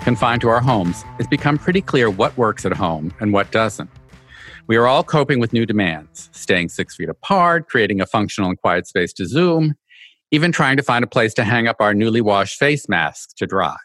confined 0.00 0.40
to 0.42 0.48
our 0.48 0.60
homes, 0.60 1.04
it's 1.18 1.28
become 1.28 1.58
pretty 1.58 1.80
clear 1.80 2.10
what 2.10 2.36
works 2.36 2.64
at 2.64 2.72
home 2.72 3.14
and 3.20 3.32
what 3.32 3.50
doesn't. 3.50 3.90
We 4.66 4.76
are 4.76 4.86
all 4.86 5.02
coping 5.02 5.40
with 5.40 5.52
new 5.52 5.66
demands, 5.66 6.30
staying 6.32 6.68
six 6.68 6.96
feet 6.96 7.08
apart, 7.08 7.68
creating 7.68 8.00
a 8.00 8.06
functional 8.06 8.50
and 8.50 8.60
quiet 8.60 8.86
space 8.86 9.12
to 9.14 9.26
Zoom, 9.26 9.74
even 10.30 10.52
trying 10.52 10.76
to 10.76 10.82
find 10.82 11.02
a 11.02 11.08
place 11.08 11.34
to 11.34 11.44
hang 11.44 11.66
up 11.66 11.76
our 11.80 11.94
newly 11.94 12.20
washed 12.20 12.58
face 12.58 12.88
masks 12.88 13.32
to 13.34 13.46
dry. 13.46 13.76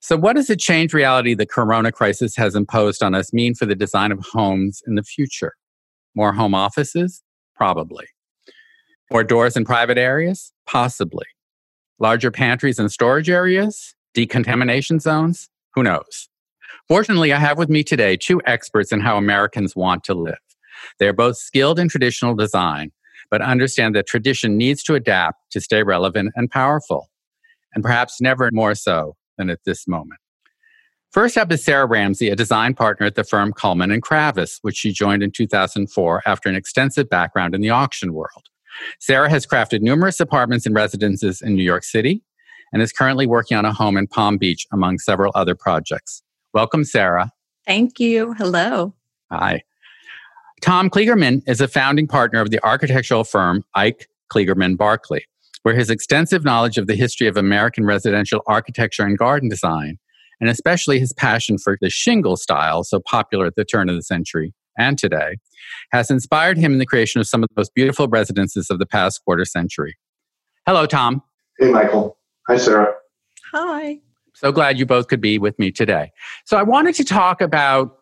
So, 0.00 0.16
what 0.16 0.36
does 0.36 0.46
the 0.46 0.56
change 0.56 0.94
reality 0.94 1.34
the 1.34 1.46
corona 1.46 1.90
crisis 1.90 2.36
has 2.36 2.54
imposed 2.54 3.02
on 3.02 3.14
us 3.14 3.32
mean 3.32 3.54
for 3.54 3.66
the 3.66 3.74
design 3.74 4.12
of 4.12 4.24
homes 4.32 4.82
in 4.86 4.94
the 4.94 5.02
future? 5.02 5.54
More 6.14 6.32
home 6.32 6.54
offices? 6.54 7.22
Probably. 7.56 8.06
More 9.10 9.24
doors 9.24 9.56
in 9.56 9.64
private 9.64 9.98
areas? 9.98 10.52
Possibly. 10.66 11.26
Larger 11.98 12.30
pantries 12.30 12.78
and 12.78 12.92
storage 12.92 13.28
areas? 13.28 13.94
Decontamination 14.14 15.00
zones? 15.00 15.48
Who 15.74 15.82
knows? 15.82 16.28
Fortunately, 16.88 17.32
I 17.32 17.38
have 17.38 17.58
with 17.58 17.68
me 17.68 17.84
today 17.84 18.16
two 18.16 18.40
experts 18.46 18.92
in 18.92 19.00
how 19.00 19.16
Americans 19.16 19.76
want 19.76 20.04
to 20.04 20.14
live. 20.14 20.38
They 20.98 21.08
are 21.08 21.12
both 21.12 21.36
skilled 21.36 21.78
in 21.78 21.88
traditional 21.88 22.34
design, 22.34 22.92
but 23.30 23.42
understand 23.42 23.94
that 23.94 24.06
tradition 24.06 24.56
needs 24.56 24.82
to 24.84 24.94
adapt 24.94 25.50
to 25.52 25.60
stay 25.60 25.82
relevant 25.82 26.32
and 26.34 26.50
powerful, 26.50 27.10
and 27.74 27.82
perhaps 27.82 28.20
never 28.20 28.50
more 28.52 28.74
so 28.74 29.16
than 29.36 29.50
at 29.50 29.60
this 29.64 29.86
moment. 29.86 30.20
First 31.10 31.38
up 31.38 31.50
is 31.52 31.64
Sarah 31.64 31.86
Ramsey, 31.86 32.28
a 32.28 32.36
design 32.36 32.74
partner 32.74 33.06
at 33.06 33.14
the 33.14 33.24
firm 33.24 33.52
Cullman 33.52 33.90
and 33.90 34.02
Kravis, 34.02 34.58
which 34.62 34.76
she 34.76 34.92
joined 34.92 35.22
in 35.22 35.30
2004 35.30 36.22
after 36.26 36.48
an 36.48 36.54
extensive 36.54 37.08
background 37.08 37.54
in 37.54 37.60
the 37.60 37.70
auction 37.70 38.12
world. 38.12 38.48
Sarah 39.00 39.30
has 39.30 39.46
crafted 39.46 39.80
numerous 39.80 40.20
apartments 40.20 40.66
and 40.66 40.74
residences 40.74 41.40
in 41.40 41.54
New 41.54 41.62
York 41.62 41.82
City 41.82 42.22
and 42.72 42.82
is 42.82 42.92
currently 42.92 43.26
working 43.26 43.56
on 43.56 43.64
a 43.64 43.72
home 43.72 43.96
in 43.96 44.06
Palm 44.06 44.38
Beach 44.38 44.66
among 44.72 44.98
several 44.98 45.32
other 45.34 45.54
projects. 45.54 46.22
Welcome, 46.54 46.84
Sarah. 46.84 47.32
Thank 47.66 48.00
you. 48.00 48.34
Hello. 48.34 48.94
Hi. 49.30 49.62
Tom 50.60 50.90
Kligerman 50.90 51.42
is 51.46 51.60
a 51.60 51.68
founding 51.68 52.06
partner 52.08 52.40
of 52.40 52.50
the 52.50 52.64
architectural 52.64 53.24
firm 53.24 53.64
Ike 53.74 54.08
Kligerman 54.32 54.76
Barkley, 54.76 55.24
where 55.62 55.74
his 55.74 55.90
extensive 55.90 56.44
knowledge 56.44 56.78
of 56.78 56.86
the 56.86 56.96
history 56.96 57.26
of 57.26 57.36
American 57.36 57.84
residential 57.84 58.42
architecture 58.46 59.04
and 59.04 59.16
garden 59.16 59.48
design, 59.48 59.98
and 60.40 60.50
especially 60.50 60.98
his 60.98 61.12
passion 61.12 61.58
for 61.58 61.78
the 61.80 61.90
shingle 61.90 62.36
style, 62.36 62.84
so 62.84 63.00
popular 63.00 63.46
at 63.46 63.54
the 63.54 63.64
turn 63.64 63.88
of 63.88 63.96
the 63.96 64.02
century 64.02 64.52
and 64.76 64.98
today, 64.98 65.36
has 65.92 66.10
inspired 66.10 66.56
him 66.56 66.72
in 66.72 66.78
the 66.78 66.86
creation 66.86 67.20
of 67.20 67.26
some 67.26 67.42
of 67.42 67.48
the 67.48 67.60
most 67.60 67.74
beautiful 67.74 68.08
residences 68.08 68.70
of 68.70 68.78
the 68.78 68.86
past 68.86 69.22
quarter 69.24 69.44
century. 69.44 69.96
Hello, 70.66 70.86
Tom. 70.86 71.22
Hey, 71.58 71.70
Michael. 71.70 72.17
Hi, 72.48 72.56
Sarah. 72.56 72.94
Hi. 73.52 73.98
So 74.32 74.50
glad 74.52 74.78
you 74.78 74.86
both 74.86 75.08
could 75.08 75.20
be 75.20 75.38
with 75.38 75.58
me 75.58 75.70
today. 75.70 76.12
So 76.46 76.56
I 76.56 76.62
wanted 76.62 76.94
to 76.94 77.04
talk 77.04 77.42
about 77.42 77.98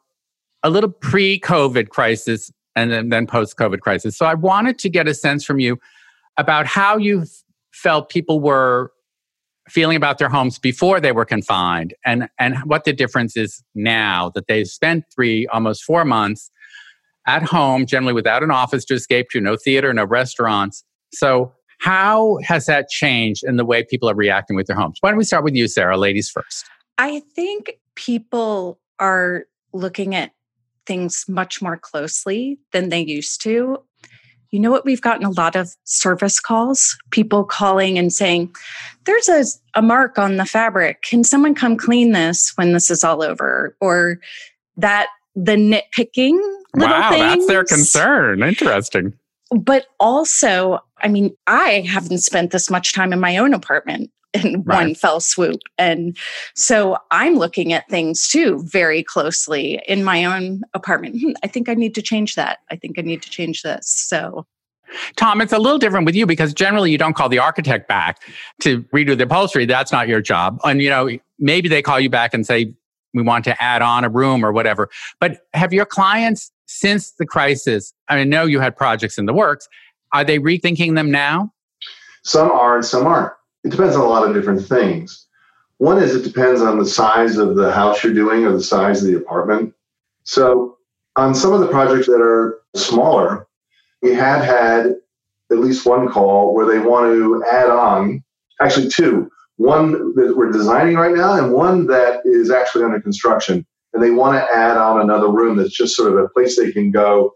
a 0.63 0.71
little 0.71 0.91
pre-COVID 0.91 1.89
crisis 1.89 2.53
and 2.77 2.93
then, 2.93 3.09
then 3.09 3.27
post-COVID 3.27 3.81
crisis. 3.81 4.17
So 4.17 4.25
I 4.25 4.35
wanted 4.35 4.79
to 4.81 4.89
get 4.89 5.09
a 5.09 5.15
sense 5.15 5.45
from 5.45 5.59
you 5.59 5.79
about 6.37 6.67
how 6.67 6.97
you 6.97 7.25
felt 7.73 8.09
people 8.09 8.39
were 8.39 8.93
feeling 9.69 9.97
about 9.97 10.19
their 10.19 10.29
homes 10.29 10.61
before 10.61 11.01
they 11.01 11.11
were 11.11 11.25
confined 11.25 11.95
and, 12.05 12.29
and 12.39 12.59
what 12.59 12.85
the 12.85 12.93
difference 12.93 13.37
is 13.37 13.65
now 13.75 14.31
that 14.37 14.47
they've 14.47 14.69
spent 14.69 15.05
three, 15.13 15.49
almost 15.49 15.83
four 15.83 16.05
months 16.05 16.53
at 17.27 17.43
home, 17.43 17.85
generally 17.85 18.15
without 18.15 18.45
an 18.45 18.53
office 18.53 18.85
to 18.85 18.95
escape 18.95 19.27
to, 19.31 19.41
no 19.41 19.57
theater, 19.57 19.93
no 19.93 20.05
restaurants. 20.05 20.85
So 21.13 21.53
how 21.79 22.39
has 22.43 22.67
that 22.67 22.89
changed 22.89 23.45
in 23.45 23.57
the 23.57 23.65
way 23.65 23.85
people 23.85 24.09
are 24.09 24.15
reacting 24.15 24.57
with 24.57 24.67
their 24.67 24.77
homes? 24.77 24.99
Why 25.01 25.11
don't 25.11 25.19
we 25.19 25.25
start 25.25 25.45
with 25.45 25.55
you, 25.55 25.69
Sarah, 25.69 25.97
ladies 25.97 26.31
first? 26.31 26.67
I 26.99 27.21
think 27.35 27.79
people 27.95 28.79
are 28.99 29.45
looking 29.73 30.15
at 30.15 30.33
things 30.87 31.25
much 31.29 31.61
more 31.61 31.77
closely 31.77 32.59
than 32.73 32.89
they 32.89 33.01
used 33.01 33.43
to. 33.43 33.83
You 34.51 34.61
know 34.61 34.71
what? 34.71 34.85
We've 34.85 35.03
gotten 35.03 35.27
a 35.27 35.31
lot 35.31 35.57
of 35.57 35.75
service 35.85 36.41
calls, 36.41 36.97
people 37.11 37.45
calling 37.45 37.99
and 37.99 38.13
saying, 38.13 38.55
There's 39.05 39.29
a, 39.29 39.45
a 39.75 39.83
mark 39.83 40.19
on 40.19 40.37
the 40.37 40.47
fabric. 40.47 41.03
Can 41.03 41.25
someone 41.25 41.55
come 41.55 41.77
clean 41.77 42.13
this 42.13 42.53
when 42.55 42.73
this 42.73 42.91
is 42.91 43.05
all 43.05 43.23
over? 43.23 43.77
Or 43.81 44.19
that 44.77 45.09
the 45.35 45.57
nitpicking. 45.57 46.39
wow, 46.75 47.11
things. 47.11 47.21
that's 47.21 47.47
their 47.49 47.65
concern. 47.65 48.43
Interesting. 48.43 49.13
But 49.51 49.87
also, 50.01 50.81
I 50.99 51.09
mean, 51.09 51.37
I 51.47 51.81
haven't 51.89 52.19
spent 52.19 52.51
this 52.51 52.71
much 52.71 52.93
time 52.93 53.13
in 53.13 53.21
my 53.21 53.37
own 53.37 53.55
apartment 53.55 54.11
in 54.33 54.63
right. 54.65 54.85
one 54.85 54.95
fell 54.95 55.21
swoop. 55.21 55.61
And 55.79 56.17
so 56.55 56.97
I'm 57.11 57.37
looking 57.37 57.73
at 57.73 57.89
things 57.89 58.29
too 58.29 58.63
very 58.65 59.03
closely 59.03 59.81
in 59.87 60.05
my 60.05 60.25
own 60.25 60.63
apartment. 60.75 61.21
Hmm, 61.21 61.33
I 61.43 61.47
think 61.47 61.69
I 61.69 61.75
need 61.75 61.95
to 61.95 62.03
change 62.03 62.35
that. 62.35 62.59
I 62.71 62.77
think 62.77 62.99
I 62.99 63.03
need 63.03 63.23
to 63.23 63.31
change 63.31 63.63
this. 63.63 63.89
So 63.89 64.47
Tom, 65.17 65.41
it's 65.41 65.53
a 65.53 65.59
little 65.59 65.79
different 65.79 66.07
with 66.07 66.15
you 66.15 66.27
because 66.27 66.55
generally 66.55 66.91
you 66.91 66.99
don't 66.99 67.15
call 67.15 67.29
the 67.29 67.39
architect 67.39 67.89
back 67.89 68.23
to 68.61 68.83
redo 68.85 69.17
the 69.17 69.25
upholstery. 69.25 69.67
That's 69.67 69.91
not 69.91 70.07
your 70.09 70.21
job. 70.21 70.61
And 70.65 70.81
you 70.81 70.91
know, 70.91 71.11
maybe 71.39 71.69
they 71.69 71.83
call 71.83 71.99
you 71.99 72.11
back 72.11 72.35
and 72.35 72.47
say, 72.47 72.73
we 73.15 73.23
want 73.23 73.45
to 73.45 73.63
add 73.63 73.83
on 73.83 74.05
a 74.05 74.09
room 74.09 74.45
or 74.45 74.53
whatever. 74.53 74.91
But 75.21 75.41
have 75.55 75.73
your 75.73 75.87
clients 75.87 76.53
since 76.67 77.13
the 77.13 77.27
crisis, 77.27 77.93
I 78.09 78.23
know 78.25 78.45
you 78.45 78.61
had 78.61 78.77
projects 78.77 79.19
in 79.19 79.27
the 79.27 79.33
works, 79.33 79.69
are 80.13 80.25
they 80.25 80.39
rethinking 80.39 80.95
them 80.95 81.11
now? 81.11 81.53
Some 82.23 82.51
are 82.51 82.77
and 82.77 82.85
some 82.85 83.07
aren't. 83.07 83.33
It 83.65 83.71
depends 83.71 83.97
on 83.97 84.03
a 84.03 84.09
lot 84.09 84.29
of 84.29 84.35
different 84.35 84.65
things. 84.67 85.27
One 85.79 86.03
is 86.03 86.15
it 86.15 86.23
depends 86.23 86.61
on 86.61 86.79
the 86.79 86.87
size 86.87 87.37
of 87.37 87.57
the 87.57 87.73
house 87.73 88.03
you're 88.03 88.15
doing 88.15 88.45
or 88.45 88.53
the 88.53 88.63
size 88.63 89.03
of 89.03 89.11
the 89.11 89.17
apartment. 89.17 89.75
So, 90.25 90.79
on 91.17 91.35
some 91.35 91.53
of 91.53 91.61
the 91.61 91.69
projects 91.69 92.07
that 92.07 92.21
are 92.21 92.61
smaller, 92.75 93.47
we 94.03 94.15
have 94.15 94.45
had 94.45 94.97
at 95.51 95.59
least 95.59 95.87
one 95.87 96.09
call 96.09 96.55
where 96.55 96.67
they 96.67 96.79
want 96.79 97.13
to 97.13 97.45
add 97.51 97.71
on, 97.71 98.23
actually, 98.61 98.89
two 98.89 99.31
one 99.57 100.15
that 100.15 100.37
we're 100.37 100.53
designing 100.53 100.97
right 100.97 101.15
now 101.15 101.33
and 101.33 101.53
one 101.53 101.87
that 101.87 102.21
is 102.25 102.51
actually 102.51 102.85
under 102.85 103.01
construction 103.01 103.67
and 103.97 104.05
they 104.05 104.11
want 104.11 104.35
to 104.35 104.57
add 104.57 104.77
on 104.77 105.01
another 105.01 105.29
room 105.29 105.57
that's 105.57 105.75
just 105.75 105.97
sort 105.97 106.13
of 106.13 106.19
a 106.19 106.29
place 106.29 106.57
they 106.57 106.71
can 106.71 106.91
go 106.91 107.33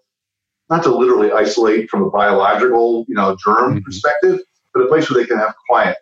not 0.69 0.83
to 0.85 0.95
literally 0.95 1.33
isolate 1.33 1.89
from 1.89 2.03
a 2.03 2.11
biological 2.11 3.07
you 3.09 3.15
know 3.15 3.37
germ 3.43 3.75
mm-hmm. 3.75 3.85
perspective 3.85 4.41
but 4.73 4.83
a 4.83 4.89
place 4.89 5.11
where 5.11 5.21
they 5.21 5.27
can 5.27 5.39
have 5.39 5.55
quiet. 5.69 5.97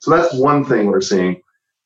So 0.00 0.10
that's 0.10 0.34
one 0.34 0.64
thing 0.64 0.86
we're 0.86 1.00
seeing. 1.00 1.40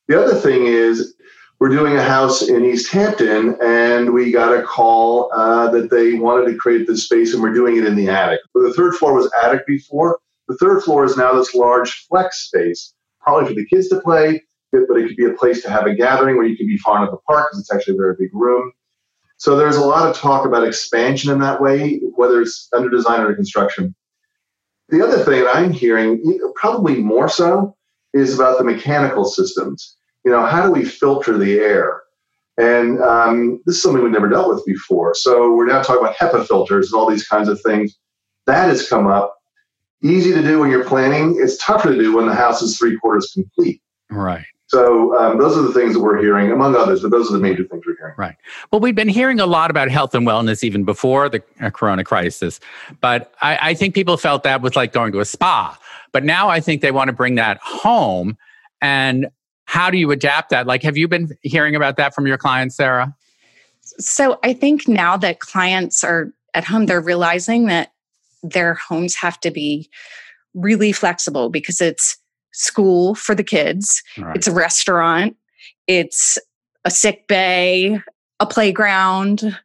The 0.07 0.21
other 0.21 0.35
thing 0.35 0.65
is 0.65 1.13
we're 1.59 1.69
doing 1.69 1.95
a 1.95 2.03
house 2.03 2.41
in 2.41 2.65
east 2.65 2.91
hampton 2.91 3.55
and 3.61 4.13
we 4.13 4.31
got 4.31 4.57
a 4.57 4.63
call 4.63 5.31
uh, 5.33 5.69
that 5.71 5.89
they 5.89 6.13
wanted 6.13 6.51
to 6.51 6.57
create 6.57 6.87
this 6.87 7.05
space 7.05 7.33
and 7.33 7.41
we're 7.41 7.53
doing 7.53 7.77
it 7.77 7.85
in 7.85 7.95
the 7.95 8.09
attic. 8.09 8.39
The 8.55 8.73
third 8.73 8.95
floor 8.95 9.13
was 9.13 9.31
attic 9.43 9.65
before. 9.67 10.19
The 10.47 10.57
third 10.57 10.83
floor 10.83 11.05
is 11.05 11.17
now 11.17 11.33
this 11.33 11.53
large 11.53 12.07
flex 12.07 12.47
space 12.47 12.93
probably 13.21 13.49
for 13.49 13.53
the 13.53 13.65
kids 13.67 13.87
to 13.89 14.01
play, 14.01 14.41
but 14.71 14.97
it 14.97 15.07
could 15.07 15.17
be 15.17 15.25
a 15.25 15.33
place 15.33 15.61
to 15.63 15.69
have 15.69 15.85
a 15.85 15.95
gathering 15.95 16.37
where 16.37 16.45
you 16.45 16.57
can 16.57 16.67
be 16.67 16.77
far 16.77 16.97
enough 16.97 17.13
apart 17.13 17.47
because 17.49 17.59
it's 17.59 17.73
actually 17.73 17.95
a 17.95 17.97
very 17.97 18.15
big 18.17 18.29
room. 18.33 18.71
So 19.37 19.55
there's 19.55 19.77
a 19.77 19.85
lot 19.85 20.07
of 20.07 20.15
talk 20.15 20.45
about 20.45 20.67
expansion 20.67 21.31
in 21.31 21.39
that 21.39 21.61
way, 21.61 21.99
whether 22.15 22.41
it's 22.41 22.69
under 22.73 22.89
design 22.89 23.21
or 23.21 23.33
construction. 23.35 23.95
The 24.89 25.03
other 25.03 25.23
thing 25.23 25.43
that 25.43 25.55
I'm 25.55 25.71
hearing, 25.71 26.39
probably 26.55 26.97
more 26.97 27.27
so, 27.27 27.75
is 28.13 28.35
about 28.35 28.57
the 28.57 28.63
mechanical 28.63 29.25
systems. 29.25 29.97
You 30.23 30.31
know, 30.31 30.45
how 30.45 30.65
do 30.65 30.71
we 30.71 30.85
filter 30.85 31.37
the 31.37 31.59
air? 31.59 32.01
And 32.57 33.01
um, 33.01 33.61
this 33.65 33.77
is 33.77 33.81
something 33.81 34.03
we've 34.03 34.11
never 34.11 34.29
dealt 34.29 34.53
with 34.53 34.65
before. 34.65 35.15
So 35.15 35.53
we're 35.53 35.65
now 35.65 35.81
talking 35.81 36.03
about 36.03 36.17
HEPA 36.17 36.45
filters 36.45 36.91
and 36.91 36.99
all 36.99 37.09
these 37.09 37.27
kinds 37.27 37.47
of 37.47 37.59
things. 37.61 37.97
That 38.45 38.67
has 38.67 38.87
come 38.87 39.07
up 39.07 39.37
easy 40.03 40.33
to 40.33 40.41
do 40.41 40.59
when 40.59 40.69
you're 40.69 40.85
planning. 40.85 41.37
It's 41.39 41.63
tougher 41.63 41.89
to 41.91 41.97
do 41.97 42.15
when 42.15 42.27
the 42.27 42.35
house 42.35 42.61
is 42.61 42.77
three 42.77 42.97
quarters 42.97 43.31
complete. 43.33 43.81
Right. 44.09 44.45
So 44.71 45.17
um, 45.17 45.37
those 45.37 45.57
are 45.57 45.63
the 45.63 45.73
things 45.73 45.95
that 45.95 45.99
we're 45.99 46.21
hearing, 46.21 46.49
among 46.49 46.77
others, 46.77 47.01
but 47.01 47.11
those 47.11 47.29
are 47.29 47.33
the 47.33 47.39
major 47.39 47.65
things 47.65 47.83
we're 47.85 47.97
hearing. 47.97 48.15
Right. 48.17 48.37
Well, 48.71 48.79
we've 48.79 48.95
been 48.95 49.09
hearing 49.09 49.41
a 49.41 49.45
lot 49.45 49.69
about 49.69 49.89
health 49.89 50.15
and 50.15 50.25
wellness 50.25 50.63
even 50.63 50.85
before 50.85 51.27
the 51.27 51.43
uh, 51.59 51.71
corona 51.71 52.05
crisis, 52.05 52.61
but 53.01 53.33
I, 53.41 53.59
I 53.61 53.73
think 53.73 53.93
people 53.93 54.15
felt 54.15 54.43
that 54.43 54.61
was 54.61 54.77
like 54.77 54.93
going 54.93 55.11
to 55.11 55.19
a 55.19 55.25
spa. 55.25 55.77
But 56.13 56.23
now 56.23 56.47
I 56.47 56.61
think 56.61 56.81
they 56.81 56.91
want 56.91 57.09
to 57.09 57.13
bring 57.13 57.35
that 57.35 57.57
home. 57.57 58.37
And 58.81 59.27
how 59.65 59.89
do 59.89 59.97
you 59.97 60.09
adapt 60.09 60.51
that? 60.51 60.67
Like, 60.67 60.83
have 60.83 60.95
you 60.95 61.09
been 61.09 61.37
hearing 61.41 61.75
about 61.75 61.97
that 61.97 62.15
from 62.15 62.25
your 62.25 62.37
clients, 62.37 62.77
Sarah? 62.77 63.13
So 63.81 64.39
I 64.41 64.53
think 64.53 64.87
now 64.87 65.17
that 65.17 65.39
clients 65.41 66.01
are 66.01 66.31
at 66.53 66.63
home, 66.63 66.85
they're 66.85 67.01
realizing 67.01 67.65
that 67.65 67.91
their 68.41 68.75
homes 68.75 69.15
have 69.15 69.37
to 69.41 69.51
be 69.51 69.89
really 70.53 70.93
flexible 70.93 71.49
because 71.49 71.81
it's 71.81 72.17
school 72.53 73.15
for 73.15 73.35
the 73.35 73.43
kids, 73.43 74.03
right. 74.17 74.35
it's 74.35 74.47
a 74.47 74.53
restaurant, 74.53 75.35
it's 75.87 76.37
a 76.85 76.91
sick 76.91 77.27
bay, 77.27 77.99
a 78.39 78.45
playground, 78.45 79.57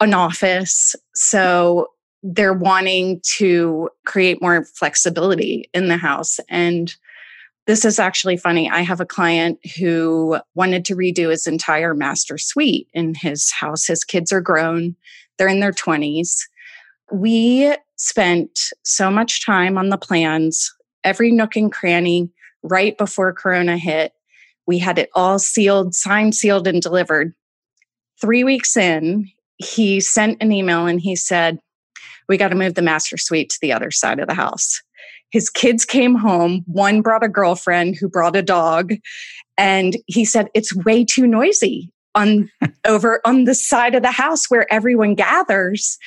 an 0.00 0.14
office. 0.14 0.94
So 1.14 1.88
they're 2.22 2.52
wanting 2.52 3.20
to 3.36 3.88
create 4.06 4.42
more 4.42 4.64
flexibility 4.64 5.68
in 5.74 5.88
the 5.88 5.96
house. 5.96 6.38
And 6.48 6.94
this 7.66 7.84
is 7.84 7.98
actually 7.98 8.36
funny. 8.36 8.70
I 8.70 8.80
have 8.80 9.00
a 9.00 9.06
client 9.06 9.58
who 9.76 10.38
wanted 10.54 10.84
to 10.86 10.96
redo 10.96 11.30
his 11.30 11.46
entire 11.46 11.94
master 11.94 12.38
suite 12.38 12.88
in 12.92 13.14
his 13.14 13.50
house. 13.50 13.86
His 13.86 14.04
kids 14.04 14.32
are 14.32 14.40
grown, 14.40 14.96
they're 15.38 15.48
in 15.48 15.60
their 15.60 15.72
20s. 15.72 16.40
We 17.12 17.74
spent 17.96 18.60
so 18.82 19.10
much 19.10 19.44
time 19.44 19.76
on 19.76 19.88
the 19.88 19.98
plans, 19.98 20.72
every 21.04 21.30
nook 21.30 21.56
and 21.56 21.72
cranny 21.72 22.30
right 22.62 22.96
before 22.96 23.32
Corona 23.32 23.76
hit. 23.76 24.12
We 24.66 24.78
had 24.78 24.98
it 24.98 25.10
all 25.14 25.38
sealed, 25.38 25.94
signed, 25.94 26.34
sealed, 26.34 26.66
and 26.66 26.80
delivered. 26.80 27.34
Three 28.20 28.44
weeks 28.44 28.76
in, 28.76 29.30
he 29.56 30.00
sent 30.00 30.42
an 30.42 30.52
email 30.52 30.86
and 30.86 31.00
he 31.00 31.16
said, 31.16 31.58
We 32.28 32.36
got 32.36 32.48
to 32.48 32.54
move 32.54 32.74
the 32.74 32.82
master 32.82 33.16
suite 33.16 33.50
to 33.50 33.58
the 33.60 33.72
other 33.72 33.90
side 33.90 34.20
of 34.20 34.28
the 34.28 34.34
house. 34.34 34.82
His 35.30 35.48
kids 35.48 35.84
came 35.84 36.14
home. 36.16 36.64
One 36.66 37.02
brought 37.02 37.24
a 37.24 37.28
girlfriend 37.28 37.96
who 37.96 38.08
brought 38.08 38.36
a 38.36 38.42
dog. 38.42 38.94
And 39.56 39.96
he 40.06 40.24
said, 40.24 40.48
It's 40.54 40.74
way 40.74 41.04
too 41.04 41.26
noisy 41.26 41.90
on 42.14 42.50
over 42.86 43.20
on 43.24 43.44
the 43.44 43.54
side 43.54 43.94
of 43.94 44.02
the 44.02 44.10
house 44.10 44.50
where 44.50 44.72
everyone 44.72 45.14
gathers. 45.14 45.98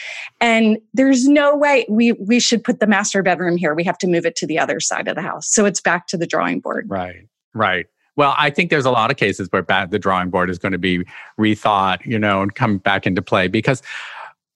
And 0.41 0.77
there's 0.93 1.27
no 1.27 1.55
way 1.55 1.85
we 1.89 2.13
we 2.13 2.39
should 2.39 2.63
put 2.63 2.79
the 2.79 2.87
master 2.87 3.23
bedroom 3.23 3.57
here. 3.57 3.73
We 3.73 3.83
have 3.83 3.97
to 3.99 4.07
move 4.07 4.25
it 4.25 4.35
to 4.37 4.47
the 4.47 4.59
other 4.59 4.79
side 4.79 5.07
of 5.07 5.15
the 5.15 5.21
house. 5.21 5.47
So 5.47 5.65
it's 5.65 5.81
back 5.81 6.07
to 6.07 6.17
the 6.17 6.27
drawing 6.27 6.59
board. 6.59 6.89
Right 6.89 7.27
right. 7.53 7.87
Well 8.15 8.35
i 8.37 8.49
think 8.49 8.69
there's 8.69 8.85
a 8.85 8.91
lot 8.91 9.09
of 9.11 9.17
cases 9.17 9.47
where 9.51 9.63
back, 9.63 9.89
the 9.89 9.99
drawing 9.99 10.29
board 10.29 10.49
is 10.49 10.57
going 10.57 10.71
to 10.71 10.77
be 10.77 11.03
rethought 11.39 12.05
you 12.05 12.19
know 12.19 12.41
and 12.41 12.53
come 12.53 12.77
back 12.77 13.07
into 13.07 13.21
play. 13.21 13.47
Because 13.47 13.81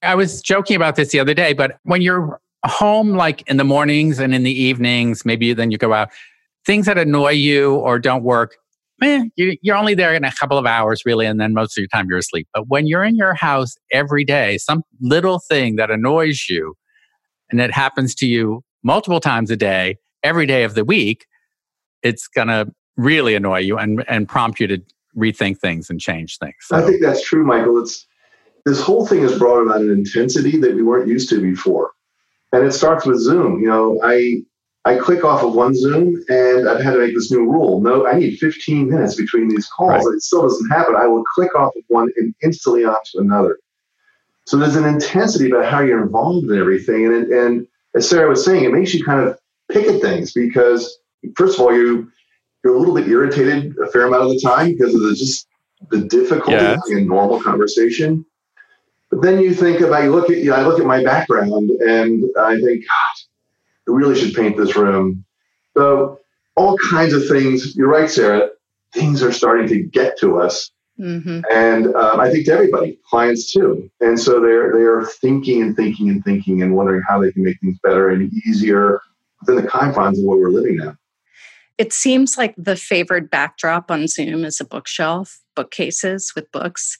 i 0.03 0.13
was 0.13 0.41
joking 0.41 0.75
about 0.75 0.95
this 0.95 1.09
the 1.09 1.19
other 1.19 1.33
day 1.33 1.53
but 1.53 1.79
when 1.83 2.01
you're 2.01 2.39
home 2.67 3.13
like 3.13 3.47
in 3.47 3.57
the 3.57 3.63
mornings 3.63 4.19
and 4.19 4.33
in 4.33 4.43
the 4.43 4.51
evenings, 4.51 5.25
maybe 5.25 5.53
then 5.53 5.71
you 5.71 5.77
go 5.77 5.93
out, 5.93 6.09
things 6.65 6.85
that 6.85 6.97
annoy 6.97 7.31
you 7.31 7.75
or 7.75 7.99
don't 7.99 8.23
work, 8.23 8.57
eh, 9.01 9.25
you're 9.35 9.75
only 9.75 9.93
there 9.93 10.13
in 10.13 10.23
a 10.23 10.31
couple 10.31 10.57
of 10.57 10.65
hours 10.65 11.03
really, 11.05 11.25
and 11.25 11.39
then 11.39 11.53
most 11.53 11.77
of 11.77 11.81
your 11.81 11.87
time 11.87 12.07
you're 12.09 12.19
asleep. 12.19 12.47
But 12.53 12.67
when 12.67 12.87
you're 12.87 13.03
in 13.03 13.15
your 13.15 13.33
house 13.33 13.75
every 13.91 14.23
day, 14.23 14.57
some 14.57 14.83
little 14.99 15.39
thing 15.39 15.75
that 15.75 15.91
annoys 15.91 16.47
you 16.49 16.75
and 17.49 17.61
it 17.61 17.71
happens 17.71 18.13
to 18.15 18.27
you 18.27 18.63
multiple 18.83 19.19
times 19.19 19.51
a 19.51 19.57
day, 19.57 19.97
every 20.23 20.45
day 20.45 20.63
of 20.63 20.75
the 20.75 20.83
week, 20.83 21.25
it's 22.03 22.27
going 22.27 22.47
to 22.47 22.67
really 22.95 23.35
annoy 23.35 23.59
you 23.59 23.77
and, 23.77 24.03
and 24.07 24.27
prompt 24.27 24.59
you 24.59 24.67
to 24.67 24.81
rethink 25.15 25.59
things 25.59 25.89
and 25.89 25.99
change 25.99 26.37
things. 26.37 26.55
So. 26.61 26.77
I 26.77 26.81
think 26.81 27.01
that's 27.01 27.23
true, 27.23 27.45
Michael. 27.45 27.81
It's 27.81 28.05
this 28.65 28.81
whole 28.81 29.05
thing 29.05 29.21
has 29.21 29.37
brought 29.37 29.61
about 29.61 29.81
an 29.81 29.91
intensity 29.91 30.57
that 30.57 30.75
we 30.75 30.83
weren't 30.83 31.07
used 31.07 31.29
to 31.29 31.41
before 31.41 31.91
and 32.51 32.65
it 32.65 32.71
starts 32.71 33.05
with 33.05 33.19
Zoom. 33.19 33.59
You 33.59 33.67
know, 33.67 33.99
I 34.03 34.41
I 34.87 34.97
click 34.97 35.25
off 35.25 35.43
of 35.43 35.53
one 35.53 35.75
Zoom 35.75 36.23
and 36.29 36.69
I've 36.69 36.81
had 36.81 36.93
to 36.93 36.99
make 36.99 37.13
this 37.13 37.29
new 37.29 37.41
rule. 37.41 37.81
No, 37.81 38.07
I 38.07 38.17
need 38.17 38.37
15 38.37 38.89
minutes 38.89 39.15
between 39.15 39.49
these 39.49 39.67
calls. 39.67 40.05
Right. 40.05 40.15
It 40.15 40.21
still 40.21 40.43
doesn't 40.43 40.69
happen. 40.69 40.95
I 40.95 41.07
will 41.07 41.25
click 41.35 41.53
off 41.55 41.75
of 41.75 41.83
one 41.89 42.09
and 42.15 42.33
instantly 42.41 42.85
onto 42.85 43.19
another. 43.19 43.59
So 44.45 44.55
there's 44.55 44.77
an 44.77 44.85
intensity 44.85 45.51
about 45.51 45.65
how 45.65 45.81
you're 45.81 46.01
involved 46.01 46.49
in 46.49 46.57
everything. 46.57 47.05
And, 47.05 47.29
and 47.33 47.67
as 47.95 48.09
Sarah 48.09 48.29
was 48.29 48.45
saying, 48.45 48.63
it 48.63 48.71
makes 48.71 48.93
you 48.93 49.03
kind 49.03 49.27
of 49.27 49.37
pick 49.69 49.87
at 49.87 49.99
things 49.99 50.31
because 50.31 50.99
first 51.35 51.59
of 51.59 51.65
all, 51.65 51.75
you 51.75 52.09
you're 52.63 52.75
a 52.75 52.79
little 52.79 52.95
bit 52.95 53.09
irritated 53.09 53.75
a 53.79 53.91
fair 53.91 54.07
amount 54.07 54.23
of 54.23 54.29
the 54.29 54.39
time 54.39 54.71
because 54.71 54.95
of 54.95 55.01
the 55.01 55.15
just 55.15 55.47
the 55.91 55.99
difficulty 55.99 56.53
yeah. 56.53 56.77
in 56.89 57.07
normal 57.07 57.41
conversation. 57.41 58.25
But 59.11 59.21
then 59.21 59.41
you 59.41 59.53
think 59.53 59.81
about 59.81 60.03
you 60.03 60.11
look 60.11 60.29
at 60.29 60.37
you 60.37 60.51
know, 60.51 60.55
I 60.55 60.61
look 60.61 60.79
at 60.79 60.85
my 60.85 61.03
background 61.03 61.69
and 61.69 62.23
I 62.39 62.55
think, 62.55 62.85
God, 62.85 63.27
Really 63.87 64.19
should 64.19 64.35
paint 64.35 64.57
this 64.57 64.75
room. 64.75 65.23
So 65.75 66.19
all 66.57 66.77
kinds 66.77 67.13
of 67.13 67.27
things. 67.27 67.75
You're 67.75 67.89
right, 67.89 68.09
Sarah. 68.09 68.49
Things 68.93 69.21
are 69.21 69.31
starting 69.31 69.67
to 69.67 69.83
get 69.83 70.17
to 70.19 70.39
us, 70.39 70.71
mm-hmm. 70.99 71.41
and 71.51 71.87
um, 71.95 72.19
I 72.19 72.29
think 72.31 72.45
to 72.45 72.53
everybody, 72.53 72.99
clients 73.09 73.51
too. 73.51 73.89
And 74.01 74.19
so 74.19 74.41
they're 74.41 74.73
they 74.73 74.83
are 74.83 75.05
thinking 75.05 75.61
and 75.61 75.75
thinking 75.75 76.09
and 76.09 76.23
thinking 76.23 76.61
and 76.61 76.75
wondering 76.75 77.03
how 77.07 77.21
they 77.21 77.31
can 77.31 77.43
make 77.43 77.59
things 77.59 77.77
better 77.83 78.09
and 78.09 78.31
easier 78.45 79.01
within 79.41 79.61
the 79.61 79.69
confines 79.69 80.19
of 80.19 80.25
what 80.25 80.39
we're 80.39 80.49
living 80.49 80.77
now. 80.77 80.95
It 81.77 81.93
seems 81.93 82.37
like 82.37 82.55
the 82.57 82.75
favored 82.75 83.29
backdrop 83.29 83.91
on 83.91 84.07
Zoom 84.07 84.43
is 84.43 84.59
a 84.59 84.65
bookshelf, 84.65 85.39
bookcases 85.55 86.33
with 86.35 86.51
books, 86.51 86.97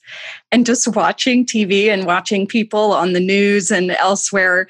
and 0.52 0.64
just 0.64 0.86
watching 0.94 1.44
TV 1.44 1.88
and 1.88 2.06
watching 2.06 2.46
people 2.46 2.92
on 2.92 3.12
the 3.12 3.20
news 3.20 3.72
and 3.72 3.90
elsewhere. 3.92 4.68